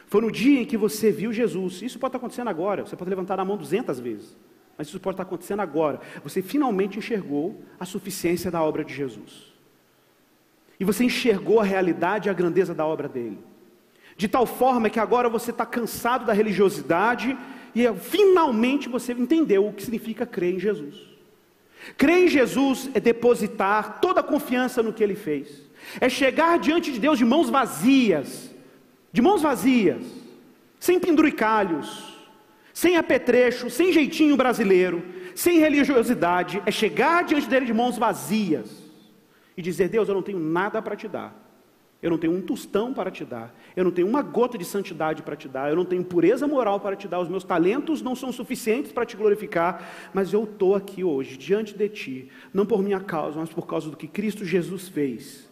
Foi 0.07 0.21
no 0.21 0.31
dia 0.31 0.61
em 0.61 0.65
que 0.65 0.77
você 0.77 1.11
viu 1.11 1.31
Jesus. 1.31 1.81
Isso 1.81 1.99
pode 1.99 2.09
estar 2.09 2.17
acontecendo 2.17 2.49
agora. 2.49 2.85
Você 2.85 2.95
pode 2.95 3.09
levantar 3.09 3.39
a 3.39 3.45
mão 3.45 3.55
duzentas 3.55 3.99
vezes. 3.99 4.35
Mas 4.77 4.87
isso 4.87 4.99
pode 4.99 5.13
estar 5.13 5.23
acontecendo 5.23 5.61
agora. 5.61 6.01
Você 6.23 6.41
finalmente 6.41 6.97
enxergou 6.97 7.63
a 7.79 7.85
suficiência 7.85 8.51
da 8.51 8.61
obra 8.61 8.83
de 8.83 8.93
Jesus. 8.93 9.52
E 10.83 10.85
você 10.85 11.05
enxergou 11.05 11.61
a 11.61 11.63
realidade 11.63 12.27
e 12.27 12.29
a 12.29 12.33
grandeza 12.33 12.73
da 12.73 12.85
obra 12.85 13.07
dele. 13.07 13.39
De 14.17 14.27
tal 14.27 14.45
forma 14.45 14.89
que 14.89 14.99
agora 14.99 15.29
você 15.29 15.49
está 15.49 15.65
cansado 15.65 16.25
da 16.25 16.33
religiosidade 16.33 17.37
e 17.73 17.87
finalmente 17.93 18.89
você 18.89 19.13
entendeu 19.13 19.65
o 19.65 19.71
que 19.71 19.81
significa 19.81 20.25
crer 20.25 20.55
em 20.55 20.59
Jesus. 20.59 20.97
Crer 21.95 22.25
em 22.25 22.27
Jesus 22.27 22.89
é 22.93 22.99
depositar 22.99 24.01
toda 24.01 24.19
a 24.19 24.23
confiança 24.23 24.83
no 24.83 24.91
que 24.91 25.01
ele 25.01 25.15
fez, 25.15 25.61
é 26.01 26.09
chegar 26.09 26.59
diante 26.59 26.91
de 26.91 26.99
Deus 26.99 27.17
de 27.17 27.23
mãos 27.23 27.49
vazias, 27.49 28.53
de 29.13 29.21
mãos 29.21 29.41
vazias, 29.41 30.03
sem 30.81 30.99
penduricalhos, 30.99 32.13
sem 32.73 32.97
apetrecho, 32.97 33.69
sem 33.69 33.93
jeitinho 33.93 34.35
brasileiro, 34.35 35.01
sem 35.33 35.59
religiosidade, 35.59 36.61
é 36.65 36.71
chegar 36.71 37.23
diante 37.23 37.47
dele 37.47 37.65
de 37.65 37.73
mãos 37.73 37.97
vazias 37.97 38.82
e 39.55 39.61
dizer: 39.61 39.89
Deus, 39.89 40.07
eu 40.07 40.15
não 40.15 40.21
tenho 40.21 40.39
nada 40.39 40.81
para 40.81 40.95
te 40.95 41.07
dar. 41.07 41.43
Eu 42.03 42.09
não 42.09 42.17
tenho 42.17 42.33
um 42.33 42.41
tostão 42.41 42.93
para 42.93 43.09
te 43.09 43.23
dar. 43.23 43.55
Eu 43.77 43.85
não 43.85 43.91
tenho 43.91 44.05
uma 44.05 44.21
gota 44.21 44.57
de 44.57 44.65
santidade 44.65 45.23
para 45.23 45.37
te 45.37 45.47
dar. 45.47 45.69
Eu 45.69 45.75
não 45.77 45.85
tenho 45.85 46.03
pureza 46.03 46.45
moral 46.45 46.81
para 46.81 46.97
te 46.97 47.07
dar. 47.07 47.21
Os 47.21 47.29
meus 47.29 47.45
talentos 47.45 48.01
não 48.01 48.13
são 48.13 48.29
suficientes 48.29 48.91
para 48.91 49.05
te 49.05 49.15
glorificar. 49.15 50.11
Mas 50.13 50.33
eu 50.33 50.43
estou 50.43 50.75
aqui 50.75 51.01
hoje, 51.01 51.37
diante 51.37 51.73
de 51.73 51.87
ti, 51.87 52.29
não 52.53 52.65
por 52.65 52.83
minha 52.83 52.99
causa, 52.99 53.39
mas 53.39 53.49
por 53.49 53.65
causa 53.65 53.89
do 53.89 53.95
que 53.95 54.05
Cristo 54.05 54.43
Jesus 54.43 54.89
fez. 54.89 55.49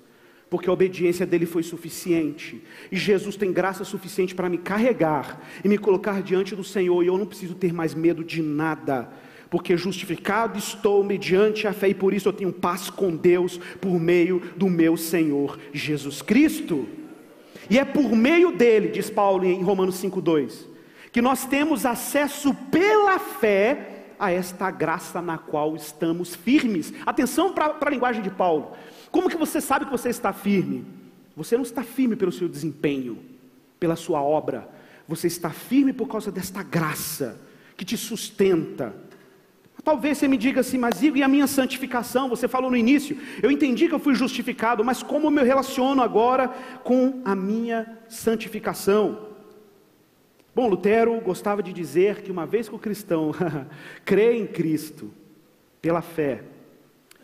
Porque 0.50 0.70
a 0.70 0.74
obediência 0.74 1.26
dele 1.26 1.46
foi 1.46 1.64
suficiente. 1.64 2.62
E 2.92 2.98
Jesus 2.98 3.38
tem 3.38 3.54
graça 3.54 3.86
suficiente 3.86 4.36
para 4.36 4.50
me 4.50 4.58
carregar 4.58 5.42
e 5.64 5.70
me 5.70 5.78
colocar 5.78 6.22
diante 6.22 6.54
do 6.54 6.66
Senhor. 6.66 7.02
E 7.02 7.08
eu 7.08 7.18
não 7.18 7.26
preciso 7.26 7.56
ter 7.56 7.72
mais 7.72 7.94
medo 7.94 8.26
de 8.26 8.42
nada 8.42 9.10
porque 9.52 9.76
justificado 9.76 10.58
estou 10.58 11.04
mediante 11.04 11.68
a 11.68 11.74
fé 11.74 11.90
e 11.90 11.94
por 11.94 12.14
isso 12.14 12.30
eu 12.30 12.34
tenho 12.34 12.54
paz 12.54 12.90
com 12.90 13.14
Deus 13.14 13.60
por 13.82 14.00
meio 14.00 14.42
do 14.56 14.70
meu 14.70 14.96
Senhor 14.96 15.60
Jesus 15.74 16.22
Cristo. 16.22 16.88
E 17.70 17.78
é 17.78 17.84
por 17.84 18.16
meio 18.16 18.54
dele, 18.54 18.88
diz 18.88 19.10
Paulo 19.10 19.44
em 19.44 19.62
Romanos 19.62 19.96
5:2, 19.96 20.66
que 21.12 21.22
nós 21.22 21.46
temos 21.46 21.86
acesso 21.86 22.54
pela 22.72 23.20
fé 23.20 24.06
a 24.18 24.32
esta 24.32 24.72
graça 24.72 25.22
na 25.22 25.38
qual 25.38 25.76
estamos 25.76 26.34
firmes. 26.34 26.94
Atenção 27.06 27.52
para 27.52 27.76
a 27.82 27.90
linguagem 27.90 28.22
de 28.22 28.30
Paulo. 28.30 28.72
Como 29.12 29.30
que 29.30 29.36
você 29.36 29.60
sabe 29.60 29.84
que 29.84 29.92
você 29.92 30.08
está 30.08 30.32
firme? 30.32 30.86
Você 31.36 31.58
não 31.58 31.64
está 31.64 31.84
firme 31.84 32.16
pelo 32.16 32.32
seu 32.32 32.48
desempenho, 32.48 33.20
pela 33.78 33.98
sua 33.98 34.22
obra. 34.22 34.70
Você 35.10 35.28
está 35.28 35.50
firme 35.50 35.92
por 35.92 36.08
causa 36.08 36.32
desta 36.32 36.64
graça 36.64 37.38
que 37.76 37.84
te 37.84 37.98
sustenta. 37.98 39.11
Talvez 39.84 40.18
você 40.18 40.28
me 40.28 40.38
diga 40.38 40.62
assim, 40.62 40.78
mas 40.78 41.02
e 41.02 41.24
a 41.24 41.28
minha 41.28 41.48
santificação? 41.48 42.30
Você 42.30 42.48
falou 42.48 42.70
no 42.70 42.78
início, 42.78 43.18
eu 43.42 43.50
entendi 43.50 43.88
que 43.88 43.94
eu 43.94 44.00
fui 44.00 44.14
justificado, 44.14 44.86
mas 44.86 45.02
como 45.02 45.28
eu 45.28 45.32
me 45.32 45.42
relaciono 45.42 46.04
agora 46.04 46.48
com 46.84 47.22
a 47.26 47.36
minha 47.36 47.98
santificação? 48.08 49.30
Bom, 50.54 50.68
Lutero 50.68 51.20
gostava 51.22 51.64
de 51.64 51.74
dizer 51.74 52.22
que 52.22 52.32
uma 52.32 52.46
vez 52.46 52.70
que 52.70 52.76
o 52.76 52.80
cristão 52.80 53.32
crê 54.06 54.38
em 54.38 54.46
Cristo 54.46 55.12
pela 55.82 56.02
fé, 56.02 56.44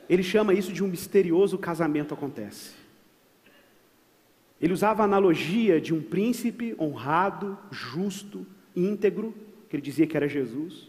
ele 0.10 0.24
chama 0.24 0.54
isso 0.54 0.74
de 0.74 0.84
um 0.84 0.88
misterioso 0.88 1.58
casamento 1.58 2.14
acontece. 2.14 2.72
Ele 4.60 4.74
usava 4.74 5.04
a 5.04 5.06
analogia 5.06 5.80
de 5.80 5.94
um 5.94 6.02
príncipe 6.02 6.76
honrado, 6.80 7.58
justo, 7.70 8.48
íntegro, 8.76 9.36
que 9.70 9.76
ele 9.76 9.84
dizia 9.84 10.08
que 10.08 10.18
era 10.18 10.28
Jesus. 10.28 10.87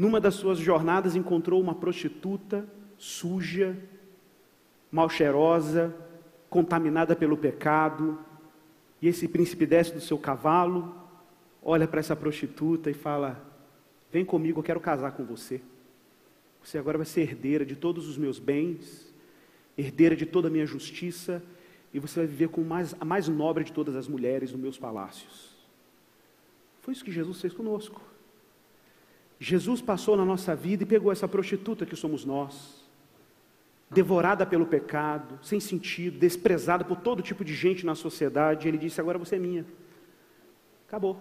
Numa 0.00 0.18
das 0.18 0.36
suas 0.36 0.58
jornadas 0.58 1.14
encontrou 1.14 1.60
uma 1.60 1.74
prostituta 1.74 2.66
suja, 2.96 3.76
mal 4.90 5.10
cheirosa, 5.10 5.94
contaminada 6.48 7.14
pelo 7.14 7.36
pecado, 7.36 8.18
e 9.02 9.08
esse 9.08 9.28
príncipe 9.28 9.66
desce 9.66 9.92
do 9.92 10.00
seu 10.00 10.16
cavalo, 10.16 10.94
olha 11.62 11.86
para 11.86 12.00
essa 12.00 12.16
prostituta 12.16 12.90
e 12.90 12.94
fala: 12.94 13.44
Vem 14.10 14.24
comigo, 14.24 14.60
eu 14.60 14.64
quero 14.64 14.80
casar 14.80 15.12
com 15.12 15.22
você. 15.22 15.60
Você 16.64 16.78
agora 16.78 16.96
vai 16.96 17.06
ser 17.06 17.20
herdeira 17.20 17.66
de 17.66 17.76
todos 17.76 18.08
os 18.08 18.16
meus 18.16 18.38
bens, 18.38 19.14
herdeira 19.76 20.16
de 20.16 20.24
toda 20.24 20.48
a 20.48 20.50
minha 20.50 20.64
justiça, 20.64 21.42
e 21.92 21.98
você 21.98 22.20
vai 22.20 22.26
viver 22.26 22.48
com 22.48 22.62
mais, 22.62 22.96
a 22.98 23.04
mais 23.04 23.28
nobre 23.28 23.64
de 23.64 23.72
todas 23.74 23.94
as 23.94 24.08
mulheres 24.08 24.50
nos 24.50 24.62
meus 24.62 24.78
palácios. 24.78 25.54
Foi 26.80 26.94
isso 26.94 27.04
que 27.04 27.12
Jesus 27.12 27.38
fez 27.38 27.52
conosco. 27.52 28.09
Jesus 29.42 29.80
passou 29.80 30.18
na 30.18 30.24
nossa 30.24 30.54
vida 30.54 30.82
e 30.82 30.86
pegou 30.86 31.10
essa 31.10 31.26
prostituta 31.26 31.86
que 31.86 31.96
somos 31.96 32.26
nós, 32.26 32.84
devorada 33.90 34.44
pelo 34.44 34.66
pecado, 34.66 35.38
sem 35.42 35.58
sentido, 35.58 36.18
desprezada 36.18 36.84
por 36.84 36.98
todo 36.98 37.22
tipo 37.22 37.42
de 37.42 37.54
gente 37.54 37.86
na 37.86 37.94
sociedade, 37.94 38.66
e 38.66 38.68
ele 38.68 38.76
disse: 38.76 39.00
Agora 39.00 39.18
você 39.18 39.36
é 39.36 39.38
minha. 39.38 39.64
Acabou. 40.86 41.18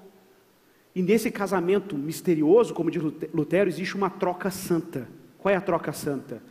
E 0.93 1.01
nesse 1.01 1.31
casamento 1.31 1.97
misterioso, 1.97 2.73
como 2.73 2.91
diz 2.91 3.01
Lutero, 3.33 3.69
existe 3.69 3.95
uma 3.95 4.09
troca 4.09 4.51
santa. 4.51 5.07
Qual 5.37 5.53
é 5.53 5.55
a 5.55 5.61
troca 5.61 5.93
santa? 5.93 6.43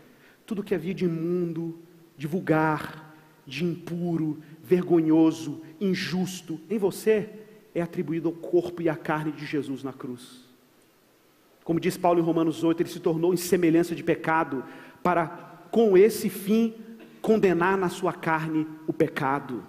Tudo 0.46 0.62
que 0.62 0.74
havia 0.74 0.94
de 0.94 1.04
imundo, 1.04 1.78
de 2.16 2.26
vulgar, 2.26 3.14
de 3.46 3.62
impuro, 3.62 4.38
vergonhoso, 4.62 5.60
injusto 5.78 6.58
em 6.70 6.78
você 6.78 7.28
é 7.74 7.82
atribuído 7.82 8.28
ao 8.28 8.34
corpo 8.34 8.80
e 8.80 8.88
à 8.88 8.96
carne 8.96 9.32
de 9.32 9.44
Jesus 9.44 9.82
na 9.82 9.92
cruz. 9.92 10.47
Como 11.68 11.78
diz 11.78 11.98
Paulo 11.98 12.18
em 12.18 12.22
Romanos 12.22 12.64
8, 12.64 12.80
ele 12.80 12.88
se 12.88 12.98
tornou 12.98 13.34
em 13.34 13.36
semelhança 13.36 13.94
de 13.94 14.02
pecado 14.02 14.64
para, 15.02 15.26
com 15.70 15.98
esse 15.98 16.30
fim, 16.30 16.72
condenar 17.20 17.76
na 17.76 17.90
sua 17.90 18.10
carne 18.10 18.66
o 18.86 18.92
pecado. 18.94 19.62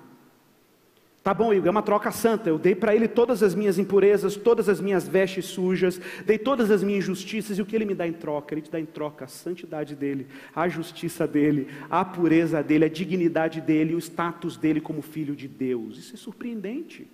Tá 1.22 1.34
bom, 1.34 1.54
Igor, 1.54 1.68
é 1.68 1.72
uma 1.72 1.82
troca 1.82 2.10
santa. 2.10 2.50
Eu 2.50 2.58
dei 2.58 2.74
para 2.74 2.96
ele 2.96 3.06
todas 3.06 3.44
as 3.44 3.54
minhas 3.54 3.78
impurezas, 3.78 4.38
todas 4.38 4.70
as 4.70 4.80
minhas 4.80 5.10
vestes 5.10 5.48
sujas, 5.48 6.00
dei 6.26 6.38
todas 6.38 6.72
as 6.72 6.82
minhas 6.82 7.04
injustiças, 7.04 7.58
e 7.58 7.62
o 7.62 7.66
que 7.66 7.76
ele 7.76 7.84
me 7.84 7.94
dá 7.94 8.08
em 8.08 8.14
troca? 8.14 8.54
Ele 8.54 8.62
te 8.62 8.72
dá 8.72 8.80
em 8.80 8.86
troca 8.86 9.26
a 9.26 9.28
santidade 9.28 9.94
dele, 9.94 10.26
a 10.56 10.70
justiça 10.70 11.28
dele, 11.28 11.68
a 11.90 12.06
pureza 12.06 12.64
dele, 12.64 12.86
a 12.86 12.90
dignidade 12.90 13.60
dele, 13.60 13.94
o 13.94 14.00
status 14.00 14.56
dele 14.56 14.80
como 14.80 15.02
filho 15.02 15.36
de 15.36 15.50
Deus. 15.50 15.98
Isso 15.98 16.16
é 16.16 16.18
surpreendente. 16.18 17.10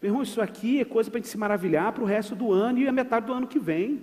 Meu 0.00 0.10
irmão, 0.10 0.22
isso 0.22 0.40
aqui 0.40 0.80
é 0.80 0.84
coisa 0.84 1.10
para 1.10 1.18
a 1.18 1.20
gente 1.20 1.30
se 1.30 1.36
maravilhar 1.36 1.92
para 1.92 2.04
o 2.04 2.06
resto 2.06 2.36
do 2.36 2.52
ano 2.52 2.78
e 2.78 2.86
a 2.86 2.92
metade 2.92 3.26
do 3.26 3.32
ano 3.32 3.48
que 3.48 3.58
vem. 3.58 4.02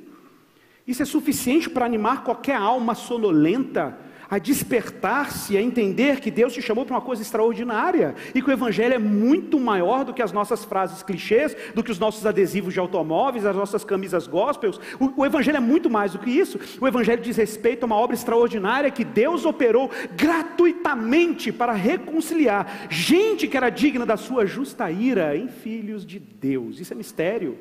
Isso 0.86 1.02
é 1.02 1.06
suficiente 1.06 1.70
para 1.70 1.86
animar 1.86 2.24
qualquer 2.24 2.58
alma 2.58 2.94
sonolenta 2.94 3.98
a 4.30 4.38
despertar-se, 4.38 5.58
a 5.58 5.62
entender 5.62 6.20
que 6.20 6.32
Deus 6.32 6.54
te 6.54 6.62
chamou 6.62 6.86
para 6.86 6.96
uma 6.96 7.02
coisa 7.02 7.22
extraordinária 7.22 8.16
e 8.34 8.42
que 8.42 8.50
o 8.50 8.54
Evangelho 8.54 8.94
é 8.94 9.00
muito 9.00 9.60
maior 9.60 10.04
do 10.04 10.14
que 10.14 10.22
as 10.22 10.32
nossas 10.32 10.66
frases 10.66 11.04
clichês, 11.04 11.56
do 11.74 11.84
que 11.84 11.92
os 11.92 12.00
nossos 12.00 12.26
adesivos 12.26 12.74
de 12.74 12.80
automóveis, 12.80 13.46
as 13.46 13.56
nossas 13.56 13.84
camisas 13.84 14.28
gospels. 14.28 14.80
O, 15.00 15.22
o 15.22 15.26
Evangelho 15.26 15.58
é 15.58 15.62
muito 15.62 15.90
mais 15.90 16.14
do 16.14 16.20
que 16.20 16.30
isso. 16.30 16.60
O 16.80 16.88
Evangelho 16.88 17.22
diz 17.22 17.38
respeito 17.38 17.84
a 17.84 17.86
uma 17.86 17.96
obra 17.96 18.16
extraordinária 18.16 18.92
que 18.92 19.04
Deus 19.04 19.46
operou 19.46 19.90
gratuitamente 20.16 21.52
para 21.52 21.74
reconciliar 21.74 22.88
gente 22.90 23.48
que 23.48 23.58
era 23.58 23.70
digna 23.70 24.06
da 24.06 24.18
sua 24.18 24.46
justa 24.46 24.90
ira 24.90 25.36
em 25.36 25.48
filhos 25.48 26.06
de 26.06 26.20
Deus. 26.20 26.80
Isso 26.80 26.94
é 26.94 26.96
mistério. 26.96 27.58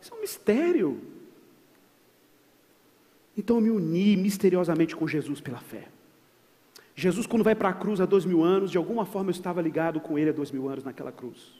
Isso 0.00 0.12
é 0.12 0.16
um 0.16 0.20
mistério. 0.20 1.00
Então 3.36 3.56
eu 3.56 3.62
me 3.62 3.70
uni 3.70 4.16
misteriosamente 4.16 4.96
com 4.96 5.06
Jesus 5.06 5.40
pela 5.40 5.58
fé. 5.58 5.88
Jesus, 7.00 7.26
quando 7.26 7.42
vai 7.42 7.54
para 7.54 7.70
a 7.70 7.72
cruz 7.72 8.00
há 8.00 8.04
dois 8.04 8.26
mil 8.26 8.44
anos, 8.44 8.70
de 8.70 8.76
alguma 8.76 9.06
forma 9.06 9.30
eu 9.30 9.32
estava 9.32 9.62
ligado 9.62 10.00
com 10.00 10.18
ele 10.18 10.30
há 10.30 10.32
dois 10.32 10.50
mil 10.50 10.68
anos 10.68 10.84
naquela 10.84 11.10
cruz. 11.10 11.58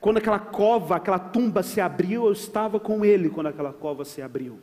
Quando 0.00 0.16
aquela 0.16 0.38
cova, 0.38 0.96
aquela 0.96 1.18
tumba 1.18 1.62
se 1.62 1.80
abriu, 1.80 2.26
eu 2.26 2.32
estava 2.32 2.80
com 2.80 3.04
ele 3.04 3.30
quando 3.30 3.46
aquela 3.46 3.72
cova 3.72 4.04
se 4.04 4.20
abriu. 4.20 4.58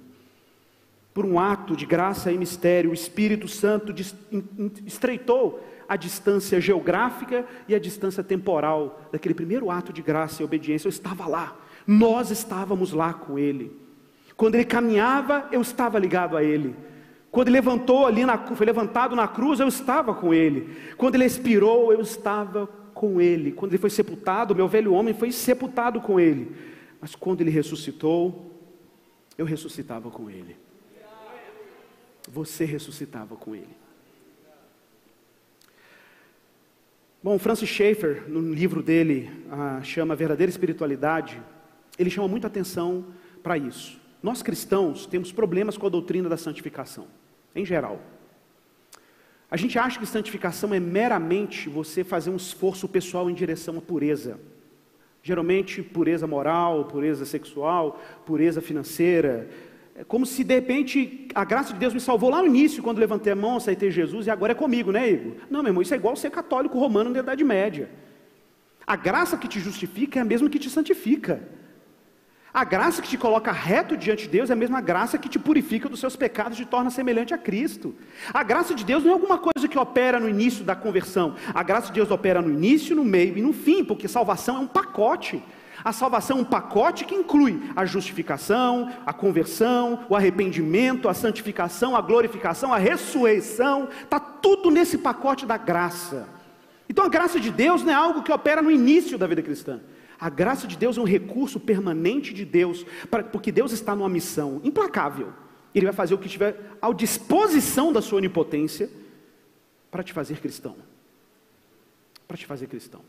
Por 1.13 1.25
um 1.25 1.39
ato 1.39 1.75
de 1.75 1.85
graça 1.85 2.31
e 2.31 2.37
mistério, 2.37 2.91
o 2.91 2.93
Espírito 2.93 3.47
Santo 3.47 3.93
estreitou 4.85 5.63
a 5.87 5.95
distância 5.95 6.59
geográfica 6.59 7.45
e 7.67 7.73
a 7.73 7.79
distância 7.79 8.23
temporal 8.23 9.01
daquele 9.11 9.33
primeiro 9.33 9.71
ato 9.71 9.93
de 9.93 10.01
graça 10.01 10.41
e 10.41 10.45
obediência. 10.45 10.87
Eu 10.87 10.91
estava 10.91 11.25
lá, 11.25 11.55
nós 11.87 12.31
estávamos 12.31 12.91
lá 12.91 13.13
com 13.13 13.39
ele. 13.39 13.75
Quando 14.35 14.55
ele 14.55 14.65
caminhava, 14.65 15.47
eu 15.51 15.61
estava 15.61 15.97
ligado 15.99 16.35
a 16.35 16.43
ele. 16.43 16.75
Quando 17.31 17.47
ele 17.47 17.55
levantou 17.55 18.05
ali, 18.05 18.25
na, 18.25 18.37
foi 18.37 18.65
levantado 18.65 19.15
na 19.15 19.25
cruz, 19.25 19.61
eu 19.61 19.67
estava 19.67 20.13
com 20.13 20.33
ele. 20.33 20.75
Quando 20.97 21.15
ele 21.15 21.23
expirou, 21.23 21.93
eu 21.93 22.01
estava 22.01 22.67
com 22.93 23.21
ele. 23.21 23.53
Quando 23.53 23.71
ele 23.71 23.79
foi 23.79 23.89
sepultado, 23.89 24.53
meu 24.53 24.67
velho 24.67 24.93
homem 24.93 25.13
foi 25.13 25.31
sepultado 25.31 26.01
com 26.01 26.19
ele. 26.19 26.53
Mas 26.99 27.15
quando 27.15 27.39
ele 27.39 27.49
ressuscitou, 27.49 28.51
eu 29.37 29.45
ressuscitava 29.45 30.11
com 30.11 30.29
ele. 30.29 30.57
Você 32.29 32.65
ressuscitava 32.65 33.37
com 33.37 33.55
ele. 33.55 33.79
Bom, 37.23 37.39
Francis 37.39 37.69
Schaeffer, 37.69 38.29
no 38.29 38.53
livro 38.53 38.83
dele, 38.83 39.29
ah, 39.49 39.79
chama 39.83 40.15
Verdadeira 40.15 40.49
Espiritualidade, 40.49 41.41
ele 41.97 42.09
chama 42.09 42.27
muita 42.27 42.47
atenção 42.47 43.05
para 43.41 43.57
isso. 43.57 44.01
Nós 44.21 44.43
cristãos 44.43 45.05
temos 45.05 45.31
problemas 45.31 45.77
com 45.77 45.87
a 45.87 45.89
doutrina 45.89 46.27
da 46.27 46.35
santificação 46.35 47.20
em 47.55 47.65
geral. 47.65 47.99
A 49.49 49.57
gente 49.57 49.77
acha 49.77 49.99
que 49.99 50.05
santificação 50.05 50.73
é 50.73 50.79
meramente 50.79 51.67
você 51.67 52.03
fazer 52.03 52.29
um 52.29 52.37
esforço 52.37 52.87
pessoal 52.87 53.29
em 53.29 53.33
direção 53.33 53.77
à 53.77 53.81
pureza. 53.81 54.39
Geralmente, 55.21 55.83
pureza 55.83 56.25
moral, 56.25 56.85
pureza 56.85 57.25
sexual, 57.25 58.01
pureza 58.25 58.61
financeira. 58.61 59.49
É 59.93 60.03
como 60.05 60.25
se 60.25 60.43
de 60.43 60.53
repente 60.53 61.27
a 61.35 61.43
graça 61.43 61.73
de 61.73 61.79
Deus 61.79 61.93
me 61.93 61.99
salvou 61.99 62.29
lá 62.29 62.41
no 62.41 62.47
início, 62.47 62.81
quando 62.81 62.99
levantei 62.99 63.33
a 63.33 63.35
mão, 63.35 63.57
aceitei 63.57 63.91
Jesus, 63.91 64.25
e 64.25 64.29
agora 64.29 64.53
é 64.53 64.55
comigo, 64.55 64.91
né, 64.91 65.11
Igor? 65.11 65.33
Não, 65.49 65.61
meu 65.61 65.69
irmão, 65.69 65.81
isso 65.81 65.93
é 65.93 65.97
igual 65.97 66.15
ser 66.15 66.31
católico 66.31 66.79
romano 66.79 67.09
na 67.09 67.19
Idade 67.19 67.43
Média. 67.43 67.89
A 68.87 68.95
graça 68.95 69.37
que 69.37 69.47
te 69.47 69.59
justifica 69.59 70.19
é 70.19 70.21
a 70.21 70.25
mesma 70.25 70.49
que 70.49 70.57
te 70.57 70.69
santifica. 70.69 71.43
A 72.53 72.65
graça 72.65 73.01
que 73.01 73.07
te 73.07 73.17
coloca 73.17 73.49
reto 73.49 73.95
diante 73.95 74.23
de 74.23 74.29
Deus 74.29 74.49
é 74.49 74.53
a 74.53 74.57
mesma 74.57 74.81
graça 74.81 75.17
que 75.17 75.29
te 75.29 75.39
purifica 75.39 75.87
dos 75.87 76.01
seus 76.01 76.17
pecados 76.17 76.59
e 76.59 76.65
te 76.65 76.67
torna 76.67 76.89
semelhante 76.89 77.33
a 77.33 77.37
Cristo. 77.37 77.95
A 78.33 78.43
graça 78.43 78.75
de 78.75 78.83
Deus 78.83 79.03
não 79.03 79.11
é 79.11 79.13
alguma 79.13 79.37
coisa 79.37 79.69
que 79.69 79.79
opera 79.79 80.19
no 80.19 80.27
início 80.27 80.65
da 80.65 80.75
conversão. 80.75 81.35
A 81.53 81.63
graça 81.63 81.87
de 81.87 81.93
Deus 81.93 82.11
opera 82.11 82.41
no 82.41 82.51
início, 82.51 82.93
no 82.93 83.05
meio 83.05 83.37
e 83.37 83.41
no 83.41 83.53
fim, 83.53 83.85
porque 83.85 84.05
salvação 84.05 84.57
é 84.57 84.59
um 84.59 84.67
pacote. 84.67 85.41
A 85.81 85.93
salvação 85.93 86.39
é 86.39 86.41
um 86.41 86.45
pacote 86.45 87.05
que 87.05 87.15
inclui 87.15 87.61
a 87.73 87.85
justificação, 87.85 88.91
a 89.05 89.13
conversão, 89.13 90.05
o 90.09 90.15
arrependimento, 90.15 91.07
a 91.07 91.13
santificação, 91.13 91.95
a 91.95 92.01
glorificação, 92.01 92.73
a 92.73 92.77
ressurreição. 92.77 93.87
Está 94.03 94.19
tudo 94.19 94.69
nesse 94.69 94.97
pacote 94.97 95.45
da 95.45 95.55
graça. 95.55 96.27
Então 96.89 97.05
a 97.05 97.09
graça 97.09 97.39
de 97.39 97.49
Deus 97.49 97.81
não 97.81 97.93
é 97.93 97.95
algo 97.95 98.21
que 98.21 98.31
opera 98.33 98.61
no 98.61 98.69
início 98.69 99.17
da 99.17 99.25
vida 99.25 99.41
cristã. 99.41 99.79
A 100.21 100.29
graça 100.29 100.67
de 100.67 100.77
Deus 100.77 100.99
é 100.99 101.01
um 101.01 101.03
recurso 101.03 101.59
permanente 101.59 102.31
de 102.31 102.45
Deus, 102.45 102.85
porque 103.31 103.51
Deus 103.51 103.71
está 103.71 103.95
numa 103.95 104.07
missão 104.07 104.61
implacável. 104.63 105.33
Ele 105.73 105.87
vai 105.87 105.95
fazer 105.95 106.13
o 106.13 106.17
que 106.19 106.27
estiver 106.27 106.77
à 106.79 106.93
disposição 106.93 107.91
da 107.91 108.03
sua 108.03 108.19
onipotência 108.19 108.87
para 109.89 110.03
te 110.03 110.13
fazer 110.13 110.39
cristão. 110.39 110.75
Para 112.27 112.37
te 112.37 112.45
fazer 112.45 112.67
cristão. 112.67 113.01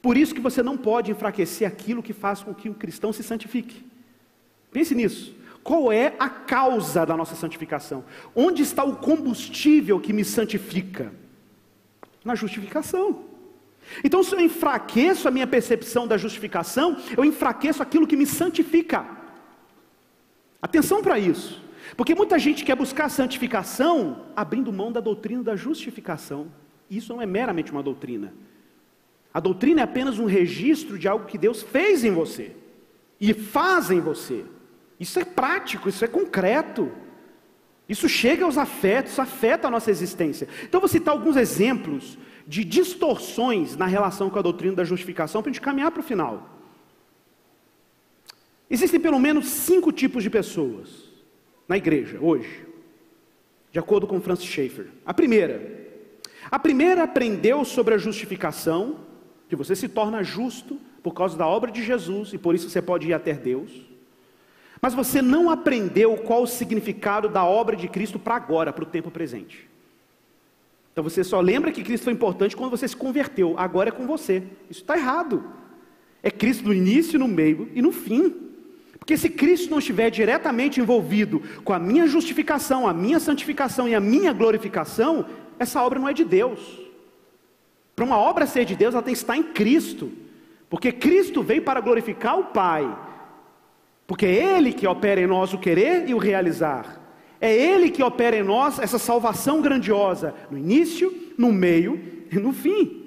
Por 0.00 0.16
isso 0.16 0.34
que 0.34 0.40
você 0.40 0.62
não 0.62 0.78
pode 0.78 1.10
enfraquecer 1.10 1.68
aquilo 1.68 2.02
que 2.02 2.14
faz 2.14 2.42
com 2.42 2.54
que 2.54 2.70
o 2.70 2.74
cristão 2.74 3.12
se 3.12 3.22
santifique. 3.22 3.84
Pense 4.72 4.94
nisso. 4.94 5.36
Qual 5.62 5.92
é 5.92 6.14
a 6.18 6.30
causa 6.30 7.04
da 7.04 7.14
nossa 7.18 7.34
santificação? 7.34 8.02
Onde 8.34 8.62
está 8.62 8.82
o 8.82 8.96
combustível 8.96 10.00
que 10.00 10.14
me 10.14 10.24
santifica? 10.24 11.12
Na 12.24 12.34
justificação. 12.34 13.25
Então, 14.02 14.22
se 14.22 14.34
eu 14.34 14.40
enfraqueço 14.40 15.28
a 15.28 15.30
minha 15.30 15.46
percepção 15.46 16.06
da 16.06 16.16
justificação, 16.16 16.96
eu 17.16 17.24
enfraqueço 17.24 17.82
aquilo 17.82 18.06
que 18.06 18.16
me 18.16 18.26
santifica. 18.26 19.06
Atenção 20.60 21.02
para 21.02 21.18
isso, 21.18 21.62
porque 21.96 22.14
muita 22.14 22.38
gente 22.38 22.64
quer 22.64 22.74
buscar 22.74 23.08
santificação 23.08 24.26
abrindo 24.34 24.72
mão 24.72 24.90
da 24.90 25.00
doutrina 25.00 25.42
da 25.42 25.56
justificação. 25.56 26.48
Isso 26.90 27.12
não 27.12 27.22
é 27.22 27.26
meramente 27.26 27.72
uma 27.72 27.82
doutrina. 27.82 28.34
A 29.32 29.40
doutrina 29.40 29.82
é 29.82 29.84
apenas 29.84 30.18
um 30.18 30.24
registro 30.24 30.98
de 30.98 31.06
algo 31.06 31.26
que 31.26 31.36
Deus 31.36 31.62
fez 31.62 32.04
em 32.04 32.10
você 32.10 32.56
e 33.20 33.34
faz 33.34 33.90
em 33.90 34.00
você. 34.00 34.44
Isso 34.98 35.18
é 35.18 35.24
prático, 35.24 35.88
isso 35.88 36.04
é 36.04 36.08
concreto. 36.08 36.90
Isso 37.88 38.08
chega 38.08 38.44
aos 38.44 38.58
afetos, 38.58 39.18
afeta 39.18 39.68
a 39.68 39.70
nossa 39.70 39.90
existência. 39.90 40.48
Então, 40.64 40.80
vou 40.80 40.88
citar 40.88 41.14
alguns 41.14 41.36
exemplos 41.36 42.18
de 42.46 42.64
distorções 42.64 43.76
na 43.76 43.86
relação 43.86 44.28
com 44.30 44.38
a 44.38 44.42
doutrina 44.42 44.76
da 44.76 44.84
justificação 44.84 45.42
para 45.42 45.50
a 45.50 45.52
gente 45.52 45.62
caminhar 45.62 45.90
para 45.90 46.00
o 46.00 46.04
final. 46.04 46.56
Existem 48.68 48.98
pelo 48.98 49.18
menos 49.18 49.46
cinco 49.46 49.92
tipos 49.92 50.22
de 50.22 50.30
pessoas 50.30 51.06
na 51.68 51.76
igreja 51.76 52.18
hoje, 52.20 52.66
de 53.70 53.78
acordo 53.78 54.06
com 54.06 54.20
Francis 54.20 54.46
Schaeffer. 54.46 54.88
A 55.04 55.14
primeira, 55.14 55.86
a 56.50 56.58
primeira 56.58 57.04
aprendeu 57.04 57.64
sobre 57.64 57.94
a 57.94 57.98
justificação, 57.98 59.00
que 59.48 59.54
você 59.54 59.76
se 59.76 59.88
torna 59.88 60.22
justo 60.24 60.80
por 61.02 61.14
causa 61.14 61.36
da 61.36 61.46
obra 61.46 61.70
de 61.70 61.84
Jesus 61.84 62.32
e 62.32 62.38
por 62.38 62.54
isso 62.54 62.68
você 62.68 62.82
pode 62.82 63.08
ir 63.08 63.12
até 63.12 63.32
Deus. 63.32 63.85
Mas 64.80 64.94
você 64.94 65.22
não 65.22 65.50
aprendeu 65.50 66.16
qual 66.16 66.42
o 66.42 66.46
significado 66.46 67.28
da 67.28 67.44
obra 67.44 67.76
de 67.76 67.88
Cristo 67.88 68.18
para 68.18 68.36
agora, 68.36 68.72
para 68.72 68.84
o 68.84 68.86
tempo 68.86 69.10
presente. 69.10 69.68
Então 70.92 71.04
você 71.04 71.22
só 71.22 71.40
lembra 71.40 71.72
que 71.72 71.82
Cristo 71.82 72.04
foi 72.04 72.12
importante 72.12 72.56
quando 72.56 72.70
você 72.70 72.88
se 72.88 72.96
converteu, 72.96 73.54
agora 73.58 73.90
é 73.90 73.92
com 73.92 74.06
você. 74.06 74.42
Isso 74.70 74.80
está 74.80 74.96
errado. 74.96 75.44
É 76.22 76.30
Cristo 76.30 76.64
no 76.64 76.74
início, 76.74 77.18
no 77.18 77.28
meio 77.28 77.70
e 77.74 77.82
no 77.82 77.92
fim. 77.92 78.34
Porque 78.98 79.16
se 79.16 79.28
Cristo 79.28 79.70
não 79.70 79.78
estiver 79.78 80.10
diretamente 80.10 80.80
envolvido 80.80 81.42
com 81.64 81.72
a 81.72 81.78
minha 81.78 82.06
justificação, 82.06 82.88
a 82.88 82.94
minha 82.94 83.20
santificação 83.20 83.86
e 83.86 83.94
a 83.94 84.00
minha 84.00 84.32
glorificação, 84.32 85.26
essa 85.58 85.82
obra 85.82 85.98
não 85.98 86.08
é 86.08 86.12
de 86.12 86.24
Deus. 86.24 86.80
Para 87.94 88.04
uma 88.04 88.18
obra 88.18 88.46
ser 88.46 88.64
de 88.64 88.74
Deus, 88.74 88.94
ela 88.94 89.02
tem 89.02 89.14
que 89.14 89.20
estar 89.20 89.36
em 89.36 89.42
Cristo. 89.42 90.10
Porque 90.68 90.90
Cristo 90.92 91.42
veio 91.42 91.62
para 91.62 91.80
glorificar 91.80 92.38
o 92.38 92.44
Pai. 92.46 92.84
Porque 94.06 94.26
é 94.26 94.56
Ele 94.56 94.72
que 94.72 94.86
opera 94.86 95.20
em 95.20 95.26
nós 95.26 95.52
o 95.52 95.58
querer 95.58 96.08
e 96.08 96.14
o 96.14 96.18
realizar. 96.18 97.00
É 97.40 97.52
Ele 97.52 97.90
que 97.90 98.02
opera 98.02 98.36
em 98.36 98.42
nós 98.42 98.78
essa 98.78 98.98
salvação 98.98 99.60
grandiosa, 99.60 100.34
no 100.50 100.56
início, 100.56 101.12
no 101.36 101.52
meio 101.52 102.00
e 102.30 102.36
no 102.36 102.52
fim. 102.52 103.04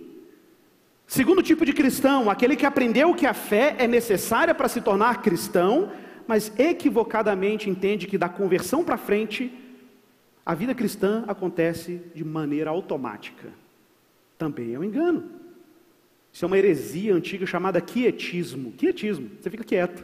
Segundo 1.08 1.41
tipo 1.41 1.66
de 1.66 1.74
cristão, 1.74 2.30
aquele 2.30 2.56
que 2.56 2.66
aprendeu 2.66 3.16
que 3.16 3.26
a 3.26 3.34
fé 3.34 3.76
é 3.80 3.88
necessária 3.88 4.54
para 4.54 4.68
se 4.68 4.80
tornar 4.80 5.24
cristão, 5.24 5.91
mas 6.28 6.52
equivocadamente 6.60 7.68
entende 7.68 8.06
que 8.06 8.18
da 8.18 8.30
conversão 8.30 8.84
para 8.84 8.97
frente, 8.97 9.52
a 10.45 10.54
vida 10.54 10.76
cristã 10.76 11.24
acontece 11.28 12.02
de 12.14 12.24
maneira 12.24 12.70
automática. 12.70 13.50
Também 14.38 14.76
é 14.76 14.80
um 14.80 14.84
engano. 14.84 15.32
Isso 16.32 16.45
é 16.45 16.47
uma 16.47 16.58
heresia 16.58 17.16
antiga 17.16 17.45
chamada 17.45 17.82
quietismo. 17.82 18.72
Quietismo, 18.74 19.32
você 19.41 19.50
fica 19.50 19.64
quieto. 19.64 20.04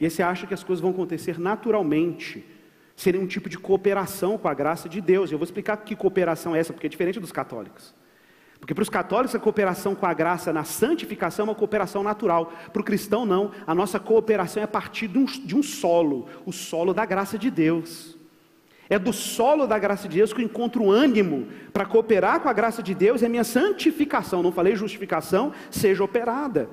E 0.00 0.06
aí 0.06 0.10
você 0.10 0.22
acha 0.22 0.46
que 0.46 0.54
as 0.54 0.64
coisas 0.64 0.80
vão 0.80 0.90
acontecer 0.90 1.38
naturalmente. 1.38 2.44
Seria 2.96 3.20
um 3.20 3.26
tipo 3.26 3.48
de 3.50 3.58
cooperação 3.58 4.38
com 4.38 4.48
a 4.48 4.54
graça 4.54 4.88
de 4.88 5.00
Deus. 5.00 5.30
Eu 5.30 5.38
vou 5.38 5.44
explicar 5.44 5.76
que 5.76 5.94
cooperação 5.94 6.56
é 6.56 6.58
essa, 6.58 6.72
porque 6.72 6.86
é 6.86 6.90
diferente 6.90 7.20
dos 7.20 7.30
católicos. 7.30 7.94
Porque 8.58 8.74
para 8.74 8.82
os 8.82 8.88
católicos 8.88 9.34
a 9.34 9.38
cooperação 9.38 9.94
com 9.94 10.06
a 10.06 10.12
graça 10.12 10.52
na 10.52 10.64
santificação 10.64 11.44
é 11.44 11.48
uma 11.50 11.54
cooperação 11.54 12.02
natural. 12.02 12.52
Para 12.72 12.80
o 12.80 12.84
cristão, 12.84 13.26
não. 13.26 13.52
A 13.66 13.74
nossa 13.74 14.00
cooperação 14.00 14.62
é 14.62 14.64
a 14.64 14.68
partir 14.68 15.06
de 15.06 15.18
um, 15.18 15.24
de 15.24 15.54
um 15.54 15.62
solo 15.62 16.26
o 16.46 16.52
solo 16.52 16.94
da 16.94 17.04
graça 17.04 17.38
de 17.38 17.50
Deus. 17.50 18.18
É 18.88 18.98
do 18.98 19.12
solo 19.12 19.66
da 19.66 19.78
graça 19.78 20.08
de 20.08 20.16
Deus 20.16 20.32
que 20.32 20.40
eu 20.40 20.44
encontro 20.44 20.90
ânimo 20.90 21.46
para 21.72 21.86
cooperar 21.86 22.40
com 22.40 22.48
a 22.48 22.52
graça 22.52 22.82
de 22.82 22.94
Deus 22.94 23.22
e 23.22 23.26
a 23.26 23.28
minha 23.28 23.44
santificação, 23.44 24.42
não 24.42 24.50
falei 24.50 24.74
justificação, 24.74 25.52
seja 25.70 26.02
operada. 26.02 26.68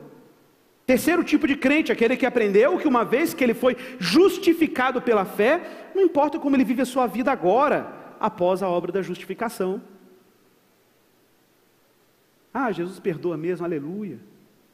Terceiro 0.88 1.22
tipo 1.22 1.46
de 1.46 1.58
crente, 1.58 1.92
aquele 1.92 2.16
que 2.16 2.26
aprendeu 2.26 2.78
que 2.78 2.88
uma 2.88 3.04
vez 3.04 3.34
que 3.34 3.44
ele 3.44 3.54
foi 3.54 3.76
justificado 4.00 5.02
pela 5.02 5.26
fé, 5.26 5.90
não 5.94 6.02
importa 6.02 6.40
como 6.40 6.56
ele 6.56 6.64
vive 6.64 6.82
a 6.82 6.86
sua 6.86 7.06
vida 7.06 7.30
agora, 7.30 8.16
após 8.22 8.64
a 8.64 8.70
obra 8.70 8.90
da 8.90 9.02
justificação. 9.02 9.82
Ah, 12.54 12.72
Jesus 12.72 13.02
perdoa 13.02 13.36
mesmo, 13.36 13.66
aleluia. 13.66 14.18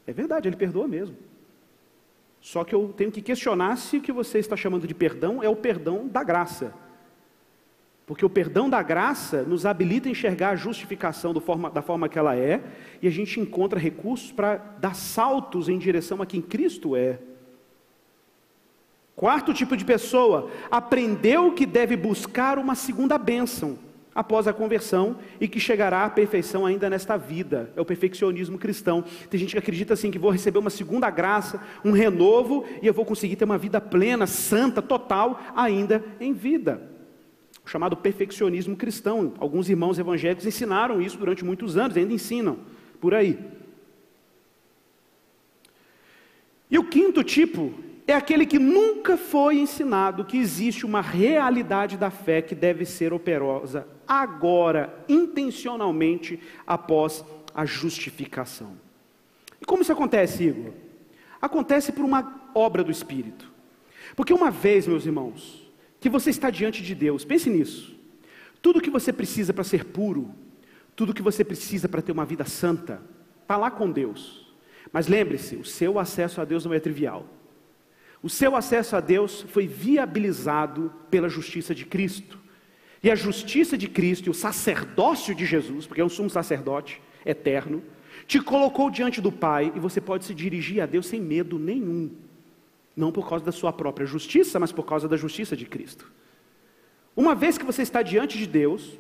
É 0.06 0.14
verdade, 0.14 0.48
ele 0.48 0.56
perdoa 0.56 0.88
mesmo. 0.88 1.18
Só 2.40 2.64
que 2.64 2.76
eu 2.76 2.94
tenho 2.96 3.12
que 3.12 3.22
questionar 3.22 3.76
se 3.78 3.98
o 3.98 4.02
que 4.02 4.12
você 4.12 4.38
está 4.38 4.56
chamando 4.56 4.86
de 4.86 4.94
perdão 4.94 5.42
é 5.42 5.50
o 5.50 5.56
perdão 5.56 6.08
da 6.08 6.24
graça. 6.24 6.76
Porque 8.06 8.26
o 8.26 8.30
perdão 8.30 8.70
da 8.70 8.82
graça 8.82 9.44
nos 9.44 9.66
habilita 9.66 10.10
a 10.10 10.12
enxergar 10.12 10.50
a 10.50 10.56
justificação 10.56 11.34
forma, 11.40 11.70
da 11.70 11.82
forma 11.82 12.10
que 12.10 12.20
ela 12.20 12.36
é, 12.36 12.62
e 13.02 13.08
a 13.08 13.12
gente 13.12 13.40
encontra 13.40 13.80
recursos 13.80 14.32
para 14.32 14.58
dar 14.80 14.94
saltos 14.94 15.70
em 15.70 15.78
direção 15.78 16.22
a 16.22 16.26
quem 16.26 16.42
Cristo 16.42 16.96
é. 16.96 17.20
Quarto 19.16 19.54
tipo 19.54 19.78
de 19.78 19.86
pessoa, 19.86 20.50
aprendeu 20.70 21.54
que 21.54 21.66
deve 21.66 21.96
buscar 21.96 22.58
uma 22.58 22.76
segunda 22.76 23.18
bênção 23.18 23.80
após 24.14 24.48
a 24.48 24.54
conversão 24.54 25.18
e 25.40 25.48
que 25.48 25.60
chegará 25.60 26.04
à 26.04 26.10
perfeição 26.10 26.66
ainda 26.66 26.90
nesta 26.90 27.16
vida. 27.16 27.72
É 27.76 27.80
o 27.80 27.86
perfeccionismo 27.86 28.58
cristão. 28.58 29.04
Tem 29.30 29.40
gente 29.40 29.54
que 29.54 29.60
acredita 29.60 29.94
assim 29.94 30.12
que 30.12 30.20
vou 30.20 30.30
receber 30.30 30.60
uma 30.60 30.70
segunda 30.70 31.10
graça, 31.10 31.62
um 31.86 31.92
renovo 31.92 32.66
e 32.82 32.88
eu 32.88 32.94
vou 32.94 33.06
conseguir 33.06 33.38
ter 33.38 33.46
uma 33.46 33.58
vida 33.58 33.80
plena, 33.80 34.28
santa, 34.28 34.82
total 34.82 35.40
ainda 35.56 36.04
em 36.20 36.34
vida 36.34 36.93
o 37.66 37.70
chamado 37.70 37.96
perfeccionismo 37.96 38.76
cristão. 38.76 39.34
Alguns 39.38 39.70
irmãos 39.70 39.98
evangélicos 39.98 40.46
ensinaram 40.46 41.02
isso 41.02 41.18
durante 41.18 41.46
muitos 41.46 41.78
anos, 41.78 41.96
ainda 41.96 42.14
ensinam 42.14 42.60
por 43.00 43.14
aí. 43.14 43.40
E 46.70 46.78
o 46.78 46.84
quinto 46.84 47.24
tipo 47.24 47.74
é 48.06 48.14
aquele 48.14 48.46
que 48.46 48.60
nunca 48.60 49.16
foi 49.16 49.58
ensinado 49.60 50.26
que 50.26 50.38
existe 50.38 50.86
uma 50.86 51.02
realidade 51.02 51.98
da 51.98 52.10
fé 52.10 52.42
que 52.42 52.56
deve 52.56 52.86
ser 52.86 53.14
operosa 53.14 53.88
agora, 54.08 54.94
intencionalmente, 55.08 56.40
após 56.68 57.24
a 57.56 57.66
justificação. 57.66 58.78
E 59.62 59.66
como 59.66 59.82
isso 59.82 59.94
acontece, 59.94 60.44
Igor? 60.44 60.74
Acontece 61.42 61.92
por 61.92 62.04
uma 62.04 62.42
obra 62.54 62.84
do 62.84 62.92
Espírito. 62.92 63.52
Porque 64.16 64.34
uma 64.34 64.52
vez, 64.52 64.88
meus 64.88 65.06
irmãos, 65.06 65.63
que 66.04 66.10
você 66.10 66.32
está 66.32 66.50
diante 66.50 66.84
de 66.84 66.94
Deus. 66.94 67.24
Pense 67.24 67.50
nisso. 67.50 67.96
Tudo 68.62 68.82
que 68.82 68.90
você 68.90 69.14
precisa 69.14 69.54
para 69.54 69.64
ser 69.64 69.86
puro, 69.86 70.36
tudo 70.98 71.14
que 71.14 71.22
você 71.22 71.46
precisa 71.46 71.88
para 71.88 72.02
ter 72.02 72.12
uma 72.12 72.26
vida 72.26 72.44
santa, 72.44 73.02
está 73.42 73.56
lá 73.56 73.72
com 73.72 73.90
Deus. 73.90 74.54
Mas 74.92 75.08
lembre-se, 75.08 75.56
o 75.56 75.64
seu 75.64 75.98
acesso 75.98 76.42
a 76.42 76.44
Deus 76.44 76.66
não 76.66 76.74
é 76.74 76.80
trivial. 76.82 77.26
O 78.22 78.30
seu 78.30 78.54
acesso 78.54 78.98
a 78.98 79.00
Deus 79.00 79.46
foi 79.48 79.66
viabilizado 79.66 80.92
pela 81.10 81.30
justiça 81.30 81.74
de 81.74 81.86
Cristo. 81.86 82.38
E 83.02 83.10
a 83.10 83.16
justiça 83.16 83.78
de 83.78 83.88
Cristo 83.88 84.28
e 84.28 84.30
o 84.30 84.34
sacerdócio 84.34 85.34
de 85.34 85.46
Jesus, 85.46 85.88
porque 85.88 86.02
é 86.02 86.06
um 86.06 86.10
sumo 86.10 86.30
sacerdote 86.30 87.02
eterno, 87.26 87.82
te 88.28 88.42
colocou 88.42 88.92
diante 88.92 89.22
do 89.22 89.32
Pai 89.32 89.72
e 89.74 89.80
você 89.80 90.02
pode 90.02 90.26
se 90.26 90.36
dirigir 90.36 90.84
a 90.84 90.86
Deus 90.86 91.06
sem 91.06 91.22
medo 91.22 91.58
nenhum. 91.58 92.12
Não 92.96 93.12
por 93.12 93.28
causa 93.28 93.44
da 93.44 93.52
sua 93.52 93.74
própria 93.74 94.06
justiça, 94.06 94.60
mas 94.60 94.72
por 94.72 94.86
causa 94.86 95.08
da 95.08 95.18
justiça 95.18 95.56
de 95.56 95.66
Cristo. 95.66 96.12
Uma 97.16 97.36
vez 97.36 97.58
que 97.58 97.66
você 97.66 97.82
está 97.82 98.02
diante 98.02 98.38
de 98.38 98.48
Deus, 98.48 98.98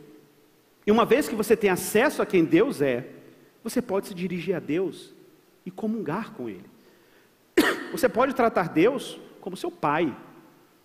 e 0.85 0.91
uma 0.91 1.05
vez 1.05 1.27
que 1.27 1.35
você 1.35 1.55
tem 1.55 1.69
acesso 1.69 2.21
a 2.21 2.25
quem 2.25 2.43
Deus 2.43 2.81
é, 2.81 3.07
você 3.63 3.81
pode 3.81 4.07
se 4.07 4.13
dirigir 4.13 4.55
a 4.55 4.59
Deus 4.59 5.13
e 5.65 5.71
comungar 5.71 6.33
com 6.33 6.49
Ele. 6.49 6.65
Você 7.93 8.09
pode 8.09 8.33
tratar 8.33 8.67
Deus 8.69 9.19
como 9.39 9.55
seu 9.55 9.71
pai. 9.71 10.05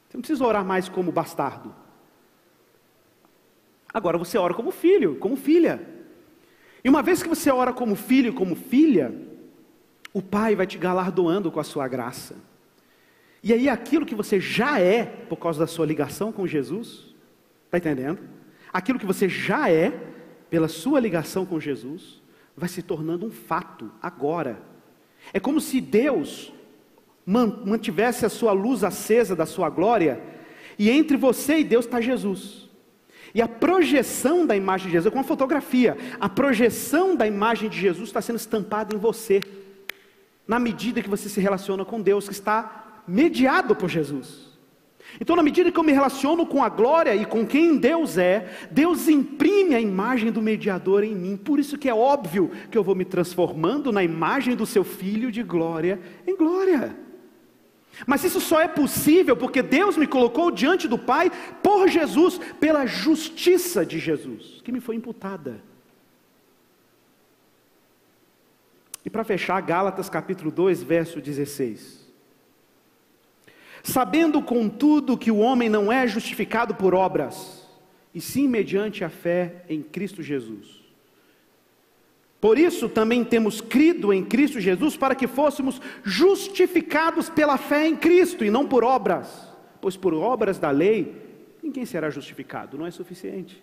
Você 0.08 0.16
não 0.16 0.20
precisa 0.20 0.44
orar 0.44 0.64
mais 0.64 0.88
como 0.88 1.10
bastardo. 1.10 1.74
Agora 3.92 4.18
você 4.18 4.36
ora 4.36 4.54
como 4.54 4.70
filho, 4.70 5.16
como 5.16 5.34
filha. 5.34 5.80
E 6.84 6.88
uma 6.88 7.02
vez 7.02 7.22
que 7.22 7.28
você 7.28 7.50
ora 7.50 7.72
como 7.72 7.96
filho, 7.96 8.34
como 8.34 8.54
filha, 8.54 9.12
O 10.12 10.22
Pai 10.22 10.56
vai 10.56 10.66
te 10.66 10.78
galardoando 10.78 11.50
com 11.50 11.60
a 11.60 11.64
sua 11.64 11.86
graça. 11.86 12.34
E 13.42 13.52
aí 13.52 13.68
aquilo 13.68 14.06
que 14.06 14.14
você 14.14 14.40
já 14.40 14.80
é, 14.80 15.04
por 15.04 15.36
causa 15.36 15.60
da 15.60 15.66
sua 15.66 15.86
ligação 15.86 16.32
com 16.32 16.46
Jesus, 16.46 17.14
está 17.66 17.78
entendendo? 17.78 18.18
Aquilo 18.72 18.98
que 18.98 19.06
você 19.06 19.28
já 19.28 19.70
é, 19.70 19.92
pela 20.50 20.68
sua 20.68 20.98
ligação 21.00 21.46
com 21.46 21.60
Jesus, 21.60 22.22
vai 22.56 22.68
se 22.68 22.82
tornando 22.82 23.26
um 23.26 23.30
fato 23.30 23.90
agora. 24.02 24.60
É 25.32 25.38
como 25.38 25.60
se 25.60 25.80
Deus 25.80 26.52
mantivesse 27.26 28.24
a 28.24 28.28
sua 28.28 28.52
luz 28.52 28.82
acesa 28.82 29.36
da 29.36 29.44
sua 29.44 29.68
glória, 29.68 30.20
e 30.78 30.90
entre 30.90 31.16
você 31.16 31.58
e 31.58 31.64
Deus 31.64 31.84
está 31.84 32.00
Jesus. 32.00 32.68
E 33.34 33.42
a 33.42 33.48
projeção 33.48 34.46
da 34.46 34.56
imagem 34.56 34.86
de 34.86 34.92
Jesus 34.92 35.06
é 35.06 35.10
como 35.10 35.20
uma 35.20 35.28
fotografia. 35.28 35.96
A 36.18 36.28
projeção 36.28 37.14
da 37.14 37.26
imagem 37.26 37.68
de 37.68 37.78
Jesus 37.78 38.08
está 38.08 38.22
sendo 38.22 38.36
estampada 38.36 38.94
em 38.94 38.98
você, 38.98 39.40
na 40.46 40.58
medida 40.58 41.02
que 41.02 41.10
você 41.10 41.28
se 41.28 41.40
relaciona 41.40 41.84
com 41.84 42.00
Deus, 42.00 42.26
que 42.26 42.32
está 42.32 42.87
mediado 43.08 43.74
por 43.74 43.88
Jesus. 43.88 44.48
Então, 45.20 45.34
na 45.34 45.42
medida 45.42 45.72
que 45.72 45.78
eu 45.78 45.84
me 45.84 45.92
relaciono 45.92 46.46
com 46.46 46.62
a 46.62 46.68
glória 46.68 47.14
e 47.14 47.24
com 47.24 47.46
quem 47.46 47.78
Deus 47.78 48.18
é, 48.18 48.68
Deus 48.70 49.08
imprime 49.08 49.74
a 49.74 49.80
imagem 49.80 50.30
do 50.30 50.42
mediador 50.42 51.02
em 51.02 51.14
mim. 51.14 51.36
Por 51.36 51.58
isso 51.58 51.78
que 51.78 51.88
é 51.88 51.94
óbvio 51.94 52.50
que 52.70 52.76
eu 52.76 52.84
vou 52.84 52.94
me 52.94 53.04
transformando 53.04 53.90
na 53.90 54.04
imagem 54.04 54.54
do 54.54 54.66
seu 54.66 54.84
filho 54.84 55.32
de 55.32 55.42
glória 55.42 55.98
em 56.26 56.36
glória. 56.36 56.96
Mas 58.06 58.22
isso 58.22 58.40
só 58.40 58.60
é 58.60 58.68
possível 58.68 59.36
porque 59.36 59.62
Deus 59.62 59.96
me 59.96 60.06
colocou 60.06 60.50
diante 60.50 60.86
do 60.86 60.98
Pai 60.98 61.32
por 61.62 61.88
Jesus, 61.88 62.38
pela 62.60 62.86
justiça 62.86 63.84
de 63.84 63.98
Jesus, 63.98 64.60
que 64.62 64.70
me 64.70 64.78
foi 64.78 64.94
imputada. 64.94 65.60
E 69.04 69.10
para 69.10 69.24
fechar, 69.24 69.60
Gálatas 69.62 70.08
capítulo 70.08 70.50
2, 70.50 70.82
verso 70.82 71.20
16. 71.20 71.97
Sabendo, 73.82 74.42
contudo, 74.42 75.16
que 75.16 75.30
o 75.30 75.38
homem 75.38 75.68
não 75.68 75.92
é 75.92 76.06
justificado 76.06 76.74
por 76.74 76.94
obras, 76.94 77.66
e 78.14 78.20
sim 78.20 78.48
mediante 78.48 79.04
a 79.04 79.08
fé 79.08 79.64
em 79.68 79.82
Cristo 79.82 80.22
Jesus. 80.22 80.78
Por 82.40 82.56
isso 82.56 82.88
também 82.88 83.24
temos 83.24 83.60
crido 83.60 84.12
em 84.12 84.24
Cristo 84.24 84.60
Jesus 84.60 84.96
para 84.96 85.14
que 85.14 85.26
fôssemos 85.26 85.80
justificados 86.04 87.28
pela 87.28 87.58
fé 87.58 87.86
em 87.88 87.96
Cristo 87.96 88.44
e 88.44 88.50
não 88.50 88.66
por 88.66 88.84
obras, 88.84 89.52
pois 89.80 89.96
por 89.96 90.14
obras 90.14 90.58
da 90.58 90.70
lei 90.70 91.16
ninguém 91.62 91.84
será 91.84 92.08
justificado, 92.10 92.78
não 92.78 92.86
é 92.86 92.90
suficiente. 92.90 93.62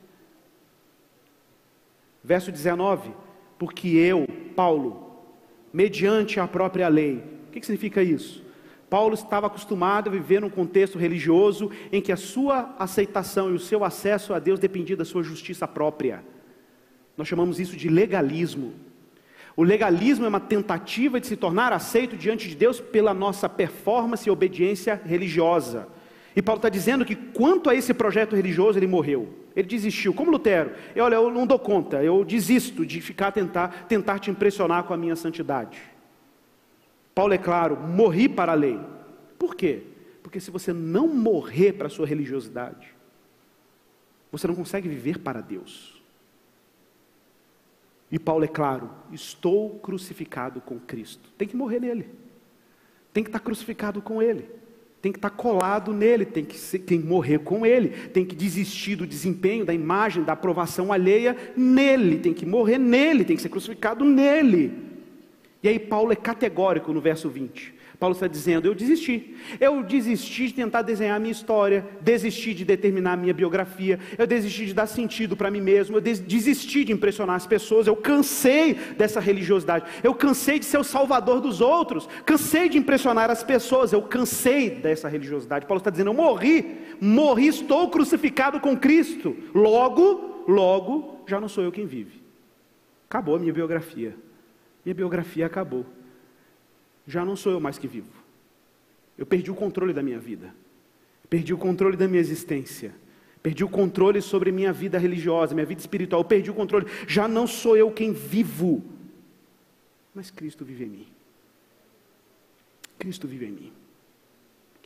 Verso 2.23 2.51
19: 2.51 3.11
Porque 3.57 3.87
eu, 3.87 4.27
Paulo, 4.55 5.23
mediante 5.71 6.39
a 6.39 6.47
própria 6.47 6.87
lei, 6.87 7.23
o 7.47 7.51
que 7.51 7.61
significa 7.61 8.03
isso? 8.03 8.44
Paulo 8.89 9.15
estava 9.15 9.47
acostumado 9.47 10.09
a 10.09 10.13
viver 10.13 10.39
num 10.39 10.49
contexto 10.49 10.97
religioso 10.97 11.71
em 11.91 12.01
que 12.01 12.11
a 12.11 12.17
sua 12.17 12.75
aceitação 12.77 13.49
e 13.49 13.53
o 13.53 13.59
seu 13.59 13.83
acesso 13.83 14.33
a 14.33 14.39
Deus 14.39 14.59
dependia 14.59 14.95
da 14.95 15.05
sua 15.05 15.23
justiça 15.23 15.67
própria. 15.67 16.23
Nós 17.17 17.27
chamamos 17.27 17.59
isso 17.59 17.75
de 17.75 17.89
legalismo. 17.89 18.73
O 19.57 19.63
legalismo 19.63 20.25
é 20.25 20.29
uma 20.29 20.39
tentativa 20.39 21.19
de 21.19 21.27
se 21.27 21.37
tornar 21.37 21.71
aceito 21.71 22.17
diante 22.17 22.47
de 22.47 22.55
Deus 22.55 22.79
pela 22.79 23.13
nossa 23.13 23.47
performance 23.47 24.27
e 24.27 24.31
obediência 24.31 25.01
religiosa. 25.05 25.87
E 26.35 26.41
Paulo 26.41 26.59
está 26.59 26.67
dizendo 26.67 27.05
que 27.05 27.15
quanto 27.15 27.69
a 27.69 27.75
esse 27.75 27.93
projeto 27.93 28.35
religioso 28.35 28.77
ele 28.77 28.87
morreu. 28.87 29.29
Ele 29.55 29.67
desistiu, 29.67 30.13
como 30.13 30.29
Lutero. 30.29 30.71
E 30.93 30.99
olha, 30.99 31.15
eu 31.15 31.31
não 31.31 31.47
dou 31.47 31.57
conta, 31.57 32.03
eu 32.03 32.25
desisto 32.25 32.85
de 32.85 32.99
ficar 32.99 33.31
tentar, 33.31 33.85
tentar 33.87 34.19
te 34.19 34.29
impressionar 34.29 34.83
com 34.83 34.93
a 34.93 34.97
minha 34.97 35.15
santidade. 35.15 35.94
Paulo 37.15 37.33
é 37.33 37.37
claro, 37.37 37.77
morri 37.77 38.27
para 38.27 38.51
a 38.51 38.55
lei. 38.55 38.77
Por 39.39 39.55
quê? 39.55 39.83
Porque 40.21 40.39
se 40.41 40.51
você 40.51 40.73
não 40.73 41.07
morrer 41.07 41.71
para 41.71 41.87
a 41.87 41.89
sua 41.89 42.05
religiosidade, 42.05 42.93
você 44.29 44.45
não 44.47 44.55
consegue 44.55 44.89
viver 44.89 45.19
para 45.19 45.39
Deus. 45.39 46.03
E 48.11 48.19
Paulo 48.19 48.43
é 48.43 48.49
claro: 48.49 48.89
estou 49.13 49.79
crucificado 49.79 50.59
com 50.59 50.77
Cristo. 50.77 51.29
Tem 51.37 51.47
que 51.47 51.55
morrer 51.55 51.79
nele. 51.79 52.09
Tem 53.13 53.23
que 53.23 53.29
estar 53.29 53.39
crucificado 53.39 54.01
com 54.01 54.21
ele. 54.21 54.49
Tem 55.01 55.11
que 55.11 55.19
estar 55.19 55.29
colado 55.29 55.93
nele, 55.93 56.25
tem 56.25 56.43
que, 56.43 56.57
ser, 56.57 56.79
tem 56.79 56.99
que 56.99 57.07
morrer 57.07 57.37
com 57.37 57.63
ele, 57.63 57.89
tem 58.07 58.25
que 58.25 58.35
desistir 58.35 58.95
do 58.95 59.05
desempenho, 59.05 59.63
da 59.63 59.71
imagem, 59.71 60.23
da 60.23 60.33
aprovação 60.33 60.91
alheia 60.91 61.37
nele, 61.55 62.17
tem 62.17 62.33
que 62.33 62.43
morrer 62.43 62.79
nele, 62.79 63.23
tem 63.23 63.35
que 63.35 63.41
ser 63.43 63.49
crucificado 63.49 64.03
nele. 64.03 64.94
E 65.65 65.67
aí 65.67 65.79
Paulo 65.79 66.13
é 66.13 66.15
categórico 66.15 66.93
no 66.93 67.01
verso 67.01 67.27
20. 67.27 67.73
Paulo 67.99 68.13
está 68.13 68.27
dizendo: 68.27 68.67
eu 68.67 68.75
desisti. 68.75 69.35
Eu 69.59 69.81
desisti 69.81 70.45
de 70.45 70.53
tentar 70.53 70.83
desenhar 70.83 71.17
a 71.17 71.19
minha 71.19 71.31
história, 71.31 71.83
desisti 72.01 72.53
de 72.53 72.63
determinar 72.63 73.13
a 73.13 73.17
minha 73.17 73.33
biografia, 73.33 73.99
eu 74.15 74.27
desisti 74.27 74.67
de 74.67 74.75
dar 74.75 74.85
sentido 74.85 75.35
para 75.35 75.49
mim 75.49 75.61
mesmo, 75.61 75.97
eu 75.97 76.01
desisti 76.01 76.83
de 76.83 76.91
impressionar 76.93 77.35
as 77.35 77.47
pessoas, 77.47 77.87
eu 77.87 77.95
cansei 77.95 78.75
dessa 78.95 79.19
religiosidade, 79.19 79.85
eu 80.03 80.13
cansei 80.13 80.59
de 80.59 80.65
ser 80.65 80.77
o 80.77 80.83
salvador 80.83 81.41
dos 81.41 81.61
outros, 81.61 82.07
cansei 82.23 82.69
de 82.69 82.77
impressionar 82.77 83.31
as 83.31 83.41
pessoas, 83.41 83.91
eu 83.91 84.03
cansei 84.03 84.69
dessa 84.69 85.07
religiosidade. 85.09 85.65
Paulo 85.65 85.79
está 85.79 85.89
dizendo: 85.89 86.11
eu 86.11 86.13
morri, 86.13 86.77
morri, 87.01 87.47
estou 87.47 87.89
crucificado 87.89 88.59
com 88.59 88.77
Cristo. 88.77 89.35
Logo, 89.51 90.43
logo, 90.47 91.23
já 91.25 91.41
não 91.41 91.49
sou 91.49 91.63
eu 91.63 91.71
quem 91.71 91.87
vive. 91.87 92.21
Acabou 93.09 93.35
a 93.35 93.39
minha 93.39 93.53
biografia. 93.53 94.15
Minha 94.85 94.95
biografia 94.95 95.45
acabou 95.45 95.85
já 97.07 97.23
não 97.23 97.35
sou 97.35 97.51
eu 97.51 97.59
mais 97.59 97.77
que 97.77 97.87
vivo. 97.87 98.09
Eu 99.17 99.25
perdi 99.25 99.51
o 99.51 99.55
controle 99.55 99.93
da 99.93 100.01
minha 100.01 100.19
vida, 100.19 100.53
perdi 101.29 101.53
o 101.53 101.57
controle 101.57 101.95
da 101.95 102.07
minha 102.07 102.19
existência, 102.19 102.93
perdi 103.41 103.63
o 103.63 103.69
controle 103.69 104.21
sobre 104.21 104.51
minha 104.51 104.73
vida 104.73 104.97
religiosa, 104.97 105.53
minha 105.53 105.65
vida 105.65 105.79
espiritual, 105.79 106.21
eu 106.21 106.25
perdi 106.25 106.49
o 106.49 106.53
controle. 106.53 106.87
Já 107.07 107.27
não 107.27 107.47
sou 107.47 107.77
eu 107.77 107.91
quem 107.91 108.11
vivo, 108.11 108.83
mas 110.13 110.31
Cristo 110.31 110.65
vive 110.65 110.85
em 110.85 110.89
mim. 110.89 111.07
Cristo 112.97 113.27
vive 113.27 113.45
em 113.45 113.51
mim. 113.51 113.73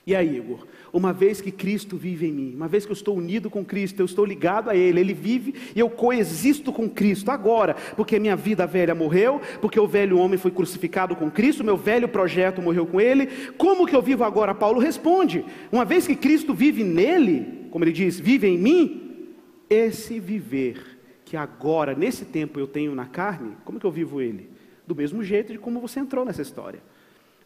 E 0.10 0.16
aí, 0.16 0.38
Igor, 0.38 0.66
uma 0.92 1.14
vez 1.14 1.40
que 1.40 1.52
Cristo 1.52 1.96
vive 1.96 2.26
em 2.26 2.32
mim, 2.32 2.56
uma 2.56 2.68
vez 2.68 2.84
que 2.84 2.92
eu 2.92 2.96
estou 2.96 3.16
unido 3.16 3.48
com 3.48 3.64
Cristo, 3.64 4.00
eu 4.00 4.08
estou 4.08 4.26
ligado 4.26 4.68
a 4.68 4.76
Ele, 4.76 5.00
Ele 5.00 5.14
vive 5.14 5.54
e 5.76 5.80
eu 5.80 5.88
coexisto 5.88 6.74
com 6.74 6.90
Cristo 6.90 7.30
agora, 7.30 7.76
porque 7.96 8.18
minha 8.18 8.36
vida 8.36 8.66
velha 8.66 8.96
morreu, 8.96 9.40
porque 9.62 9.80
o 9.80 9.88
velho 9.88 10.18
homem 10.18 10.40
foi 10.40 10.50
crucificado 10.50 11.16
com 11.16 11.30
Cristo, 11.30 11.64
meu 11.64 11.78
velho 11.78 12.10
projeto 12.10 12.60
morreu 12.60 12.88
com 12.88 13.00
Ele. 13.00 13.28
Como 13.56 13.86
que 13.86 13.96
eu 13.96 14.02
vivo 14.02 14.24
agora? 14.24 14.56
Paulo 14.56 14.80
responde: 14.80 15.46
uma 15.72 15.86
vez 15.86 16.08
que 16.08 16.16
Cristo 16.16 16.56
vive 16.56 16.84
nele, 16.84 17.68
como 17.70 17.84
ele 17.84 17.92
diz, 17.92 18.20
vive 18.20 18.48
em 18.48 18.58
mim, 18.58 19.28
esse 19.70 20.20
viver 20.20 20.98
que 21.24 21.38
agora, 21.38 21.94
nesse 21.94 22.26
tempo, 22.26 22.60
eu 22.60 22.66
tenho 22.66 22.96
na 22.96 23.06
carne, 23.06 23.56
como 23.64 23.80
que 23.80 23.86
eu 23.86 23.92
vivo 23.92 24.20
ele? 24.20 24.50
Do 24.88 24.96
mesmo 24.96 25.24
jeito 25.24 25.54
de 25.54 25.60
como 25.60 25.80
você 25.80 26.00
entrou 26.00 26.26
nessa 26.26 26.42
história. 26.42 26.82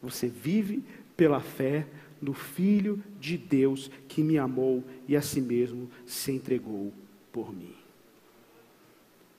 Você 0.02 0.30
vive 0.30 0.82
pela 1.16 1.40
fé 1.40 1.86
no 2.24 2.34
Filho 2.34 3.04
de 3.20 3.38
Deus 3.38 3.92
que 4.08 4.24
me 4.24 4.38
amou 4.38 4.82
e 5.08 5.16
a 5.16 5.22
si 5.22 5.42
mesmo 5.42 5.90
se 6.06 6.32
entregou 6.32 6.94
por 7.34 7.54
mim. 7.54 7.76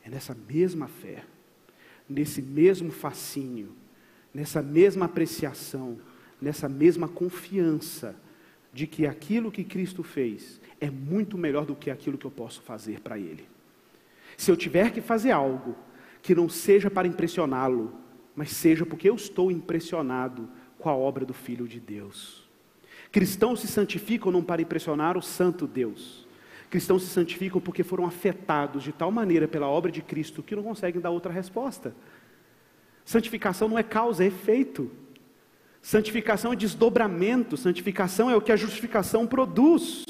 É 0.05 0.11
nessa 0.11 0.35
mesma 0.35 0.87
fé, 0.87 1.25
nesse 2.07 2.43
mesmo 2.43 2.91
fascínio, 2.91 3.73
nessa 4.35 4.61
mesma 4.61 5.07
apreciação, 5.07 5.99
nessa 6.41 6.69
mesma 6.69 7.09
confiança 7.09 8.15
de 8.71 8.87
que 8.87 9.07
aquilo 9.07 9.51
que 9.51 9.65
Cristo 9.65 10.03
fez 10.03 10.61
é 10.79 10.91
muito 10.91 11.39
melhor 11.39 11.65
do 11.65 11.75
que 11.75 11.91
aquilo 11.91 12.19
que 12.19 12.27
eu 12.27 12.31
posso 12.31 12.61
fazer 12.61 13.01
para 13.01 13.19
Ele. 13.19 13.49
Se 14.37 14.51
eu 14.51 14.57
tiver 14.57 14.93
que 14.93 15.01
fazer 15.01 15.31
algo 15.31 15.75
que 16.21 16.35
não 16.35 16.51
seja 16.51 16.91
para 16.91 17.09
impressioná-lo, 17.09 17.95
mas 18.37 18.51
seja 18.51 18.85
porque 18.85 19.09
eu 19.09 19.15
estou 19.15 19.51
impressionado 19.51 20.49
com 20.79 20.91
a 20.91 20.95
obra 20.95 21.25
do 21.25 21.33
Filho 21.33 21.67
de 21.67 21.81
Deus. 21.81 22.44
Cristãos 23.15 23.61
se 23.61 23.69
santificam 23.69 24.33
não 24.33 24.43
para 24.43 24.61
impressionar 24.61 25.17
o 25.17 25.23
santo 25.23 25.69
Deus. 25.69 26.27
Cristãos 26.69 27.05
se 27.05 27.11
santificam 27.11 27.61
porque 27.61 27.85
foram 27.85 28.07
afetados 28.07 28.83
de 28.83 28.91
tal 28.91 29.13
maneira 29.13 29.47
pela 29.47 29.69
obra 29.69 29.93
de 29.93 30.03
Cristo 30.03 30.43
que 30.43 30.57
não 30.57 30.65
conseguem 30.65 31.01
dar 31.01 31.11
outra 31.11 31.33
resposta. 31.33 31.95
Santificação 33.05 33.69
não 33.69 33.79
é 33.79 33.85
causa, 33.85 34.25
é 34.25 34.27
efeito. 34.27 34.91
Santificação 35.81 36.53
é 36.53 36.57
desdobramento, 36.57 37.57
santificação 37.57 38.29
é 38.29 38.35
o 38.35 38.41
que 38.41 38.51
a 38.51 38.57
justificação 38.57 39.29
produz. 39.29 40.05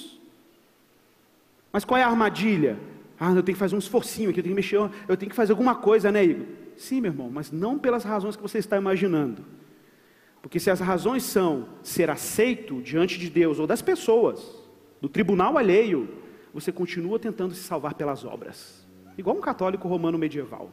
Mas 1.70 1.84
qual 1.84 2.00
é 2.00 2.02
a 2.02 2.08
armadilha? 2.08 2.78
Ah, 3.20 3.32
eu 3.32 3.42
tenho 3.42 3.54
que 3.54 3.60
fazer 3.60 3.76
um 3.76 3.80
esforcinho 3.80 4.30
aqui, 4.30 4.40
eu 4.40 4.44
tenho 4.44 4.56
que 4.56 4.62
mexer, 4.62 4.78
eu 5.06 5.16
tenho 5.18 5.28
que 5.28 5.36
fazer 5.36 5.52
alguma 5.52 5.74
coisa, 5.74 6.10
né, 6.10 6.24
Igor? 6.24 6.46
Sim, 6.74 7.02
meu 7.02 7.12
irmão, 7.12 7.28
mas 7.30 7.52
não 7.52 7.78
pelas 7.78 8.02
razões 8.02 8.34
que 8.34 8.40
você 8.40 8.56
está 8.56 8.78
imaginando. 8.78 9.44
Porque 10.44 10.60
se 10.60 10.70
as 10.70 10.78
razões 10.78 11.22
são 11.22 11.66
ser 11.82 12.10
aceito 12.10 12.82
diante 12.82 13.18
de 13.18 13.30
Deus 13.30 13.58
ou 13.58 13.66
das 13.66 13.80
pessoas, 13.80 14.54
do 15.00 15.08
tribunal 15.08 15.56
alheio, 15.56 16.06
você 16.52 16.70
continua 16.70 17.18
tentando 17.18 17.54
se 17.54 17.62
salvar 17.62 17.94
pelas 17.94 18.26
obras. 18.26 18.86
Igual 19.16 19.38
um 19.38 19.40
católico 19.40 19.88
romano 19.88 20.18
medieval. 20.18 20.70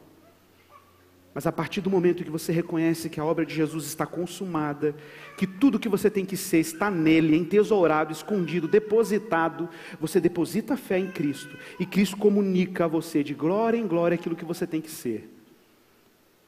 Mas 1.33 1.47
a 1.47 1.53
partir 1.53 1.79
do 1.79 1.89
momento 1.89 2.21
que 2.21 2.29
você 2.29 2.51
reconhece 2.51 3.09
que 3.09 3.17
a 3.17 3.23
obra 3.23 3.45
de 3.45 3.55
Jesus 3.55 3.85
está 3.85 4.05
consumada, 4.05 4.93
que 5.37 5.47
tudo 5.47 5.79
que 5.79 5.87
você 5.87 6.09
tem 6.09 6.25
que 6.25 6.35
ser 6.35 6.59
está 6.59 6.91
nele, 6.91 7.37
entesourado, 7.37 8.11
escondido, 8.11 8.67
depositado, 8.67 9.69
você 10.01 10.19
deposita 10.19 10.73
a 10.73 10.77
fé 10.77 10.99
em 10.99 11.09
Cristo 11.09 11.57
e 11.79 11.85
Cristo 11.85 12.17
comunica 12.17 12.83
a 12.83 12.89
você 12.89 13.23
de 13.23 13.33
glória 13.33 13.77
em 13.77 13.87
glória 13.87 14.15
aquilo 14.15 14.35
que 14.35 14.43
você 14.43 14.67
tem 14.67 14.81
que 14.81 14.91
ser. 14.91 15.33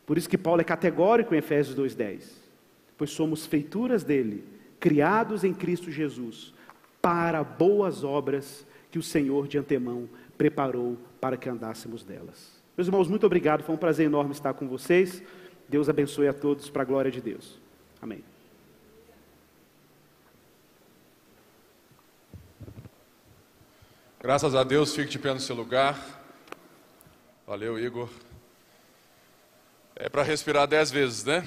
Por 0.06 0.18
isso 0.18 0.28
que 0.28 0.38
Paulo 0.38 0.60
é 0.60 0.66
categórico 0.66 1.34
em 1.34 1.38
Efésios 1.38 1.74
2:10. 1.74 2.43
Pois 2.98 3.12
somos 3.12 3.46
feituras 3.46 4.04
dele, 4.04 4.44
criados 4.80 5.44
em 5.44 5.54
Cristo 5.54 5.92
Jesus, 5.92 6.54
para 7.02 7.44
boas 7.44 8.04
obras 8.04 8.66
que 8.92 9.00
o 9.00 9.04
Senhor 9.04 9.48
de 9.48 9.58
antemão 9.58 10.08
preparou 10.38 10.98
para 11.20 11.38
que 11.38 11.50
andássemos 11.50 12.04
delas. 12.04 12.62
Meus 12.78 12.88
irmãos, 12.88 13.08
muito 13.08 13.26
obrigado. 13.26 13.64
Foi 13.64 13.76
um 13.76 13.78
prazer 13.78 14.06
enorme 14.06 14.32
estar 14.32 14.54
com 14.54 14.68
vocês. 14.68 15.24
Deus 15.68 15.90
abençoe 15.90 16.28
a 16.28 16.34
todos 16.34 16.70
para 16.70 16.82
a 16.82 16.86
glória 16.86 17.12
de 17.12 17.22
Deus. 17.22 17.60
Amém. 18.02 18.24
Graças 24.20 24.56
a 24.56 24.64
Deus, 24.64 24.96
fique 24.96 25.10
de 25.10 25.20
pé 25.20 25.34
no 25.34 25.40
seu 25.40 25.56
lugar. 25.56 26.00
Valeu, 27.46 27.78
Igor. 27.78 28.10
É 29.96 30.08
para 30.08 30.24
respirar 30.24 30.66
dez 30.66 30.90
vezes, 30.90 31.26
né? 31.26 31.44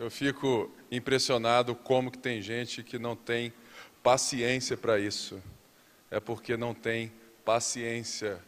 Eu 0.00 0.10
fico 0.10 0.72
impressionado 0.90 1.74
como 1.74 2.10
que 2.10 2.16
tem 2.16 2.40
gente 2.40 2.82
que 2.82 2.98
não 2.98 3.14
tem 3.14 3.52
paciência 4.02 4.74
para 4.74 4.98
isso. 4.98 5.42
É 6.10 6.18
porque 6.18 6.56
não 6.56 6.72
tem 6.72 7.12
paciência 7.44 8.40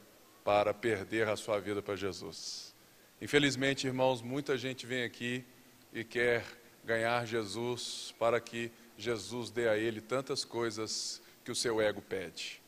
para 0.43 0.73
perder 0.73 1.29
a 1.29 1.37
sua 1.37 1.61
vida 1.61 1.83
para 1.83 1.95
Jesus. 1.95 2.75
Infelizmente, 3.21 3.87
irmãos, 3.87 4.23
muita 4.23 4.57
gente 4.57 4.87
vem 4.87 5.05
aqui 5.05 5.45
e 5.93 6.03
quer 6.03 6.43
ganhar 6.87 7.27
Jesus 7.27 8.15
para 8.19 8.41
que 8.41 8.73
Jesus 8.97 9.51
dê 9.51 9.69
a 9.69 9.77
ele 9.77 10.01
tantas 10.01 10.47
coisas 10.47 11.21
que 11.45 11.51
o 11.51 11.55
seu 11.55 11.83
ego 11.83 12.01
pede. 12.01 12.63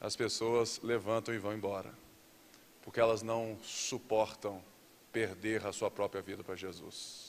As 0.00 0.16
pessoas 0.16 0.80
levantam 0.82 1.34
e 1.34 1.38
vão 1.38 1.52
embora, 1.52 1.92
porque 2.80 3.00
elas 3.00 3.20
não 3.20 3.58
suportam 3.62 4.64
perder 5.12 5.66
a 5.66 5.74
sua 5.74 5.90
própria 5.90 6.22
vida 6.22 6.42
para 6.42 6.56
Jesus. 6.56 7.25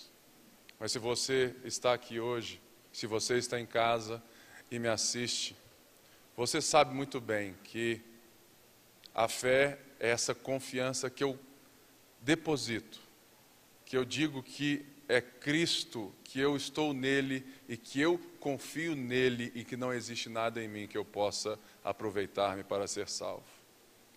Mas 0.80 0.92
se 0.92 1.00
você 1.00 1.56
está 1.64 1.94
aqui 1.94 2.20
hoje, 2.20 2.62
se 2.92 3.08
você 3.08 3.38
está 3.38 3.60
em 3.60 3.66
casa 3.66 4.22
e 4.70 4.80
me 4.80 4.88
assiste, 4.88 5.56
você 6.36 6.62
sabe 6.62 6.94
muito 6.94 7.20
bem 7.20 7.56
que 7.64 8.02
a 9.14 9.28
fé 9.28 9.80
é 10.00 10.10
essa 10.10 10.36
confiança 10.36 11.10
que 11.10 11.24
eu 11.24 11.40
deposito, 12.22 13.00
que 13.86 13.98
eu 13.98 14.06
digo 14.06 14.44
que 14.44 14.86
é 15.08 15.22
Cristo, 15.22 16.14
que 16.24 16.40
eu 16.40 16.56
estou 16.56 16.94
nele 16.94 17.46
e 17.68 17.78
que 17.78 18.00
eu 18.00 18.20
confio 18.40 18.96
nele 18.96 19.52
e 19.56 19.64
que 19.64 19.78
não 19.78 19.94
existe 19.94 20.30
nada 20.30 20.62
em 20.62 20.68
mim 20.68 20.88
que 20.88 20.98
eu 20.98 21.06
possa 21.06 21.58
aproveitar-me 21.84 22.64
para 22.64 22.88
ser 22.88 23.08
salvo. 23.08 23.46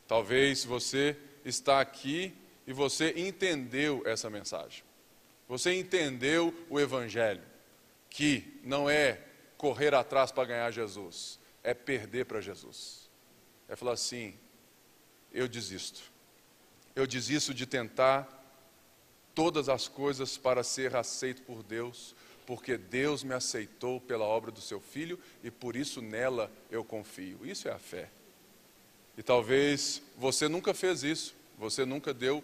Talvez 0.07 0.65
você 0.65 1.17
está 1.45 1.81
aqui 1.81 2.35
e 2.67 2.73
você 2.73 3.15
entendeu 3.17 4.03
essa 4.05 4.29
mensagem. 4.29 4.83
Você 5.51 5.75
entendeu 5.75 6.55
o 6.71 6.79
evangelho, 6.79 7.43
que 8.09 8.61
não 8.63 8.89
é 8.89 9.21
correr 9.59 9.93
atrás 9.93 10.31
para 10.31 10.47
ganhar 10.47 10.71
Jesus, 10.71 11.41
é 11.65 11.75
perder 11.75 12.25
para 12.27 12.41
Jesus. 12.41 13.11
É 13.69 13.75
falar 13.75 13.95
assim: 13.95 14.33
eu 15.33 15.49
desisto. 15.49 16.03
Eu 16.95 17.05
desisto 17.05 17.53
de 17.53 17.67
tentar 17.67 18.29
todas 19.35 19.69
as 19.69 19.89
coisas 19.89 20.39
para 20.39 20.63
ser 20.63 20.95
aceito 20.95 21.43
por 21.43 21.65
Deus, 21.65 22.15
porque 22.47 22.79
Deus 22.79 23.25
me 23.25 23.35
aceitou 23.35 24.01
pela 24.01 24.25
obra 24.25 24.53
do 24.53 24.61
seu 24.61 24.81
filho 24.81 25.19
e 25.43 25.51
por 25.51 25.75
isso 25.75 26.01
nela 26.01 26.49
eu 26.71 26.85
confio. 26.85 27.45
Isso 27.45 27.67
é 27.67 27.73
a 27.73 27.79
fé. 27.81 28.09
E 29.19 29.23
talvez 29.23 30.01
você 30.17 30.47
nunca 30.47 30.73
fez 30.73 31.03
isso, 31.03 31.35
você 31.59 31.85
nunca 31.85 32.15
deu 32.15 32.41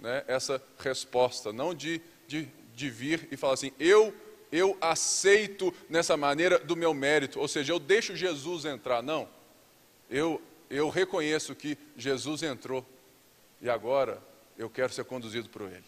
né, 0.00 0.24
essa 0.26 0.60
resposta, 0.80 1.52
não 1.52 1.72
de, 1.72 2.00
de, 2.30 2.48
de 2.76 2.88
vir 2.88 3.26
e 3.32 3.36
falar 3.36 3.54
assim, 3.54 3.72
eu 3.78 4.14
eu 4.52 4.76
aceito 4.80 5.72
nessa 5.88 6.16
maneira 6.16 6.58
do 6.58 6.74
meu 6.74 6.92
mérito, 6.92 7.38
ou 7.38 7.46
seja, 7.46 7.72
eu 7.72 7.78
deixo 7.78 8.16
Jesus 8.16 8.64
entrar. 8.64 9.00
Não, 9.00 9.28
eu, 10.08 10.42
eu 10.68 10.88
reconheço 10.88 11.54
que 11.54 11.78
Jesus 11.96 12.42
entrou 12.42 12.84
e 13.60 13.70
agora 13.70 14.20
eu 14.58 14.68
quero 14.68 14.92
ser 14.92 15.04
conduzido 15.04 15.48
por 15.48 15.62
Ele. 15.62 15.84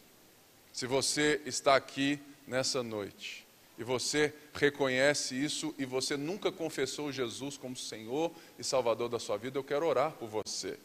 Se 0.73 0.87
você 0.87 1.41
está 1.45 1.75
aqui 1.75 2.21
nessa 2.47 2.85
noite 2.85 3.45
e 3.77 3.83
você 3.83 4.33
reconhece 4.55 5.35
isso 5.35 5.75
e 5.77 5.85
você 5.85 6.17
nunca 6.17 6.53
confessou 6.53 7.11
Jesus 7.11 7.57
como 7.57 7.75
Senhor 7.75 8.31
e 8.57 8.63
Salvador 8.63 9.09
da 9.09 9.19
sua 9.19 9.37
vida, 9.37 9.59
eu 9.59 9.65
quero 9.65 9.87
orar 9.87 10.13
por 10.13 10.29
você. 10.29 10.79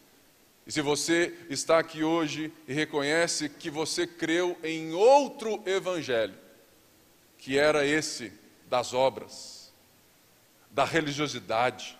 E 0.67 0.71
se 0.71 0.81
você 0.81 1.33
está 1.49 1.79
aqui 1.79 2.03
hoje 2.03 2.51
e 2.67 2.73
reconhece 2.73 3.47
que 3.47 3.69
você 3.69 4.05
creu 4.05 4.57
em 4.61 4.91
outro 4.91 5.63
evangelho, 5.65 6.35
que 7.37 7.57
era 7.57 7.85
esse 7.85 8.33
das 8.69 8.93
obras, 8.93 9.71
da 10.69 10.83
religiosidade, 10.83 11.97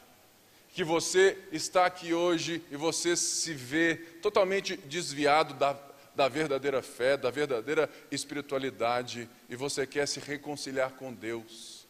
que 0.73 0.83
você 0.83 1.37
está 1.49 1.85
aqui 1.85 2.13
hoje 2.13 2.61
e 2.69 2.75
você 2.75 3.15
se 3.15 3.53
vê 3.53 3.95
totalmente 4.21 4.75
desviado 4.75 5.53
da, 5.53 5.79
da 6.13 6.27
verdadeira 6.27 6.81
fé, 6.81 7.15
da 7.15 7.31
verdadeira 7.31 7.89
espiritualidade, 8.11 9.29
e 9.47 9.55
você 9.55 9.87
quer 9.87 10.05
se 10.09 10.19
reconciliar 10.19 10.91
com 10.91 11.13
Deus, 11.13 11.87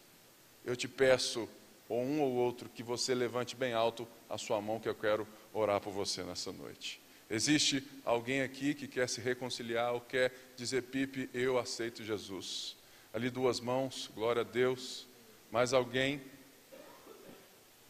eu 0.64 0.76
te 0.76 0.86
peço, 0.86 1.48
ou 1.88 2.00
um 2.00 2.20
ou 2.20 2.34
outro, 2.34 2.68
que 2.68 2.84
você 2.84 3.16
levante 3.16 3.56
bem 3.56 3.72
alto 3.72 4.06
a 4.30 4.38
sua 4.38 4.60
mão, 4.60 4.78
que 4.78 4.88
eu 4.88 4.94
quero 4.94 5.26
orar 5.52 5.80
por 5.80 5.92
você 5.92 6.22
nessa 6.22 6.52
noite. 6.52 7.00
Existe 7.30 7.86
alguém 8.04 8.40
aqui 8.40 8.74
que 8.74 8.88
quer 8.88 9.08
se 9.08 9.20
reconciliar 9.20 9.92
ou 9.92 10.00
quer 10.00 10.32
dizer, 10.56 10.82
Pipe, 10.84 11.28
eu 11.34 11.58
aceito 11.58 12.02
Jesus. 12.02 12.76
Ali 13.12 13.28
duas 13.28 13.60
mãos, 13.60 14.10
glória 14.14 14.40
a 14.40 14.44
Deus. 14.44 15.06
Mais 15.50 15.72
alguém? 15.72 16.22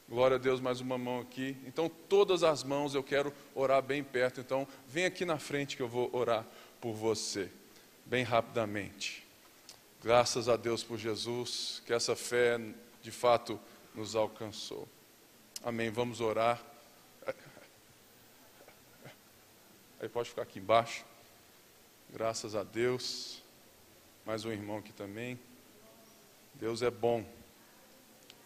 Glória 0.09 0.36
a 0.36 0.38
Deus, 0.38 0.59
mais 0.61 0.80
uma 0.80 0.96
mão 0.96 1.20
aqui. 1.20 1.56
Então, 1.66 1.88
todas 2.09 2.42
as 2.42 2.64
mãos 2.64 2.94
eu 2.94 3.02
quero 3.02 3.32
orar 3.54 3.82
bem 3.82 4.02
perto. 4.02 4.40
Então, 4.40 4.66
vem 4.86 5.04
aqui 5.04 5.24
na 5.24 5.38
frente 5.38 5.76
que 5.76 5.82
eu 5.82 5.88
vou 5.88 6.09
orar 6.12 6.46
por 6.80 6.94
você, 6.94 7.50
bem 8.06 8.24
rapidamente. 8.24 9.22
Graças 10.02 10.48
a 10.48 10.56
Deus 10.56 10.82
por 10.82 10.96
Jesus, 10.96 11.82
que 11.84 11.92
essa 11.92 12.16
fé 12.16 12.59
de 13.02 13.11
fato 13.11 13.61
nos 13.94 14.16
alcançou. 14.16 14.88
Amém. 15.62 15.90
Vamos 15.90 16.20
orar. 16.20 16.64
Aí 20.01 20.09
pode 20.09 20.28
ficar 20.28 20.42
aqui 20.42 20.61
embaixo. 20.61 21.05
Graças 22.12 22.55
a 22.55 22.62
Deus. 22.62 23.42
Mais 24.24 24.44
um 24.44 24.53
irmão 24.53 24.78
aqui 24.78 24.92
também. 24.92 25.36
Deus 26.55 26.82
é 26.82 26.90
bom. 26.90 27.24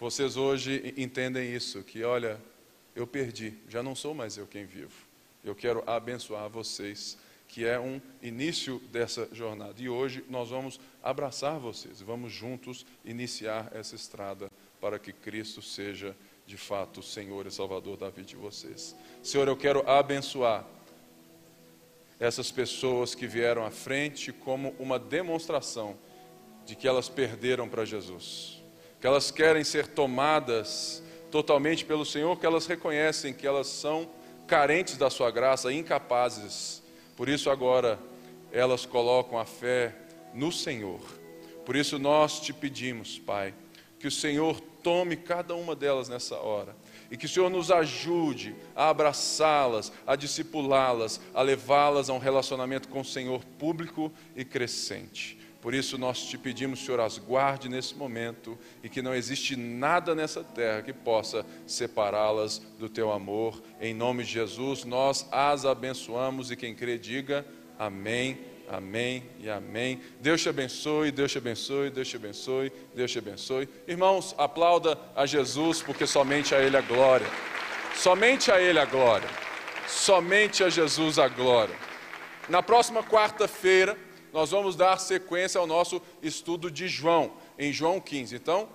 Vocês 0.01 0.39
hoje 0.39 0.95
entendem 0.97 1.55
isso, 1.55 1.83
que 1.83 2.03
olha, 2.05 2.41
eu 2.97 3.07
perdi, 3.07 3.53
já 3.69 3.83
não 3.83 3.95
sou 3.95 4.15
mais 4.15 4.39
eu 4.39 4.47
quem 4.47 4.65
vivo. 4.65 4.95
Eu 5.45 5.55
quero 5.55 5.85
abençoar 5.87 6.49
vocês, 6.49 7.19
que 7.47 7.67
é 7.67 7.79
um 7.79 8.01
início 8.23 8.79
dessa 8.91 9.29
jornada. 9.31 9.75
E 9.77 9.91
hoje 9.91 10.25
nós 10.31 10.49
vamos 10.49 10.81
abraçar 11.03 11.59
vocês, 11.59 12.01
vamos 12.01 12.33
juntos 12.33 12.87
iniciar 13.05 13.71
essa 13.75 13.95
estrada 13.95 14.51
para 14.81 14.99
que 14.99 15.13
Cristo 15.13 15.61
seja 15.61 16.17
de 16.47 16.57
fato 16.57 17.03
Senhor 17.03 17.47
e 17.47 17.51
Salvador 17.51 17.99
da 17.99 18.09
vida 18.09 18.29
de 18.29 18.37
vocês. 18.37 18.97
Senhor, 19.23 19.47
eu 19.47 19.57
quero 19.57 19.87
abençoar 19.89 20.67
essas 22.23 22.53
pessoas 22.53 23.17
que 23.17 23.27
vieram 23.27 23.67
à 23.67 23.71
frente 23.73 24.33
como 24.33 24.77
uma 24.79 24.97
demonstração 24.97 25.99
de 26.65 26.77
que 26.77 26.87
elas 26.87 27.09
perderam 27.09 27.69
para 27.69 27.85
Jesus, 27.85 28.63
que 29.01 29.09
elas 29.09 29.33
querem 29.33 29.65
ser 29.65 29.89
tomadas 29.89 31.03
totalmente 31.33 31.85
pelo 31.85 32.07
Senhor, 32.07 32.39
que 32.39 32.47
elas 32.47 32.65
reconhecem 32.65 33.35
que 33.35 33.45
elas 33.45 33.67
são 33.67 34.09
carentes 34.47 34.97
da 34.97 35.11
Sua 35.11 35.33
graça, 35.33 35.73
incapazes. 35.73 36.81
Por 37.17 37.29
isso, 37.29 37.51
agora, 37.51 37.99
elas 38.53 38.87
colocam 38.87 39.37
a 39.37 39.45
fé 39.45 39.93
no 40.33 40.53
Senhor. 40.53 41.01
Por 41.67 41.75
isso, 41.75 41.99
nós 41.99 42.39
te 42.39 42.53
pedimos, 42.53 43.19
Pai, 43.19 43.53
que 43.99 44.07
o 44.07 44.13
Senhor 44.13 44.61
tome 44.81 45.17
cada 45.17 45.57
uma 45.57 45.75
delas 45.75 46.09
nessa 46.09 46.37
hora 46.37 46.77
e 47.13 47.17
que 47.19 47.27
o 47.27 47.29
Senhor 47.29 47.51
nos 47.51 47.71
ajude 47.71 48.57
a 48.75 48.89
abraçá-las, 48.89 49.93
a 50.07 50.17
discipulá-las, 50.17 51.21
a 51.35 51.43
levá-las 51.43 52.09
a 52.09 52.15
um 52.15 52.19
relacionamento 52.19 52.89
com 52.89 53.03
o 53.03 53.05
Senhor 53.05 53.45
público 53.59 54.11
e 54.35 54.47
crescente. 54.47 55.39
Por 55.61 55.75
isso 55.75 55.99
nós 55.99 56.25
te 56.25 56.39
pedimos, 56.39 56.81
Senhor, 56.81 57.01
as 57.01 57.19
guarde 57.19 57.69
nesse 57.69 57.95
momento 57.95 58.59
e 58.83 58.89
que 58.89 59.03
não 59.03 59.15
existe 59.15 59.57
nada 59.57 60.15
nessa 60.15 60.43
terra 60.43 60.81
que 60.81 60.93
possa 60.95 61.45
separá-las 61.67 62.63
do 62.79 62.89
teu 62.89 63.13
amor. 63.13 63.63
Em 63.79 63.93
nome 63.93 64.25
de 64.25 64.33
Jesus, 64.33 64.85
nós 64.85 65.29
as 65.31 65.67
abençoamos 65.67 66.51
e 66.51 66.57
quem 66.57 66.75
crê 66.75 66.97
diga 66.97 67.47
amém, 67.79 68.39
Amém 68.73 69.23
e 69.39 69.51
amém. 69.51 70.01
Deus 70.19 70.41
te 70.41 70.49
abençoe, 70.49 71.13
Deus 71.13 71.31
te 71.31 71.37
abençoe, 71.37 71.91
Deus 71.91 72.09
te 72.09 72.17
abençoe, 72.17 72.73
Deus 72.95 73.11
te 73.13 73.19
abençoe. 73.19 73.69
Irmãos, 73.87 74.35
aplauda 74.39 74.99
a 75.15 75.27
Jesus, 75.27 75.83
porque 75.83 76.07
somente 76.07 76.55
a 76.55 76.59
Ele 76.59 76.75
a 76.75 76.81
glória. 76.81 77.27
Somente 77.95 78.51
a 78.51 78.59
Ele 78.59 78.79
a 78.79 78.87
glória. 78.87 79.29
Somente 79.87 80.65
a 80.65 80.71
Jesus 80.71 81.19
a 81.19 81.29
glória. 81.29 81.77
Na 82.49 82.63
próxima 82.63 83.03
quarta-feira, 83.03 83.95
nós 84.33 84.53
vamos 84.53 84.75
dar 84.75 84.99
sequência 84.99 85.61
ao 85.61 85.67
nosso 85.67 86.01
estudo 86.23 86.71
de 86.71 86.89
João, 86.89 87.35
em 87.59 87.75
João 87.75 88.01
15. 88.01 88.35
Então, 88.35 88.71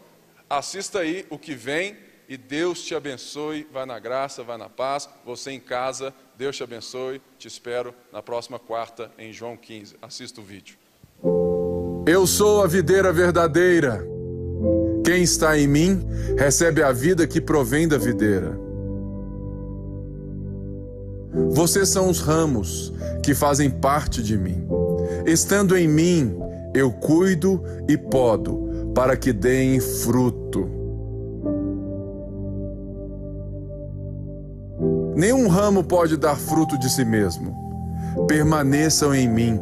assista 0.47 0.99
aí 0.99 1.25
o 1.27 1.39
que 1.39 1.55
vem 1.55 1.97
e 2.29 2.37
Deus 2.37 2.83
te 2.83 2.93
abençoe. 2.93 3.67
Vai 3.71 3.87
na 3.87 3.97
graça, 3.97 4.43
vai 4.43 4.57
na 4.57 4.69
paz. 4.69 5.09
Você 5.25 5.51
em 5.51 5.59
casa, 5.59 6.13
Deus 6.37 6.55
te 6.55 6.63
abençoe. 6.63 7.19
Te 7.39 7.47
espero 7.47 7.93
na 8.13 8.21
próxima 8.21 8.59
quarta 8.59 9.09
em 9.17 9.33
João 9.33 9.57
15. 9.57 9.95
Assista 9.99 10.39
o 10.39 10.43
vídeo. 10.43 10.77
Eu 12.05 12.27
sou 12.27 12.63
a 12.63 12.67
videira 12.67 13.11
verdadeira. 13.11 14.05
Quem 15.03 15.23
está 15.23 15.57
em 15.57 15.67
mim 15.67 16.05
recebe 16.37 16.83
a 16.83 16.91
vida 16.91 17.25
que 17.25 17.41
provém 17.41 17.87
da 17.87 17.97
videira. 17.97 18.55
Vocês 21.49 21.89
são 21.89 22.07
os 22.07 22.19
ramos 22.19 22.93
que 23.23 23.33
fazem 23.33 23.71
parte 23.71 24.21
de 24.21 24.37
mim. 24.37 24.63
Estando 25.25 25.75
em 25.75 25.87
mim, 25.87 26.37
eu 26.73 26.91
cuido 26.91 27.63
e 27.89 27.97
podo 27.97 28.91
para 28.93 29.17
que 29.17 29.33
deem 29.33 29.79
fruto. 29.79 30.76
Nenhum 35.17 35.47
ramo 35.47 35.83
pode 35.83 36.15
dar 36.15 36.35
fruto 36.35 36.77
de 36.77 36.87
si 36.91 37.03
mesmo. 37.03 37.57
Permaneçam 38.27 39.15
em 39.15 39.27
mim. 39.27 39.59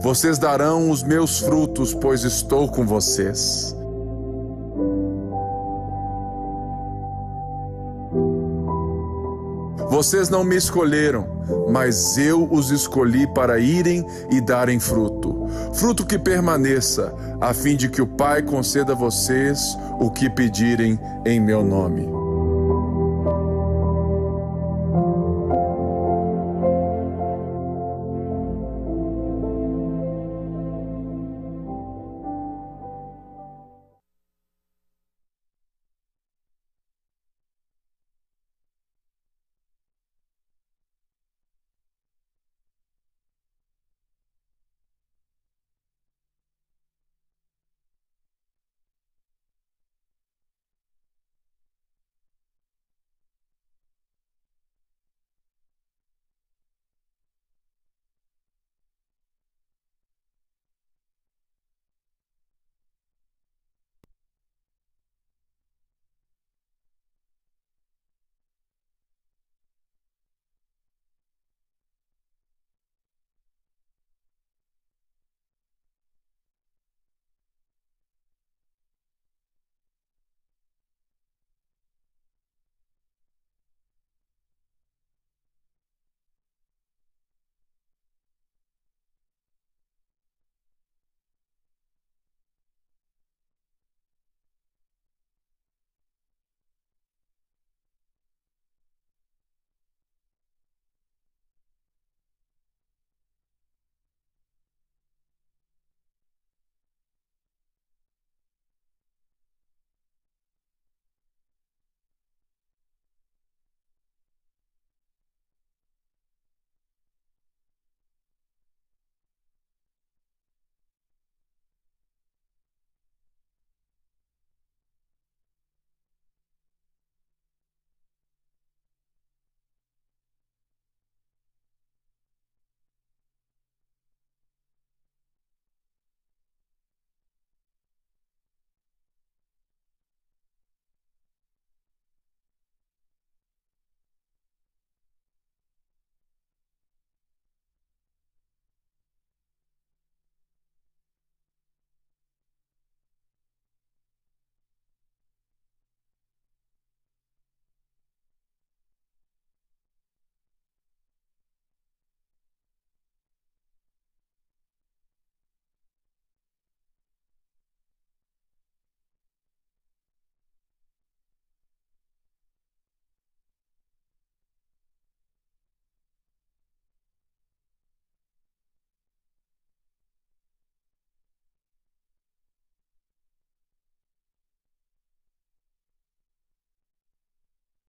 Vocês 0.00 0.38
darão 0.38 0.88
os 0.88 1.02
meus 1.02 1.40
frutos, 1.40 1.92
pois 1.92 2.24
estou 2.24 2.66
com 2.70 2.86
vocês. 2.86 3.76
Vocês 9.90 10.30
não 10.30 10.42
me 10.42 10.56
escolheram, 10.56 11.26
mas 11.70 12.16
eu 12.16 12.48
os 12.50 12.70
escolhi 12.70 13.26
para 13.34 13.58
irem 13.58 14.06
e 14.30 14.40
darem 14.40 14.80
fruto. 14.80 15.46
Fruto 15.74 16.06
que 16.06 16.18
permaneça, 16.18 17.14
a 17.42 17.52
fim 17.52 17.76
de 17.76 17.90
que 17.90 18.00
o 18.00 18.06
Pai 18.06 18.40
conceda 18.40 18.92
a 18.92 18.96
vocês 18.96 19.76
o 20.00 20.10
que 20.10 20.30
pedirem 20.30 20.98
em 21.26 21.38
meu 21.38 21.62
nome. 21.62 22.13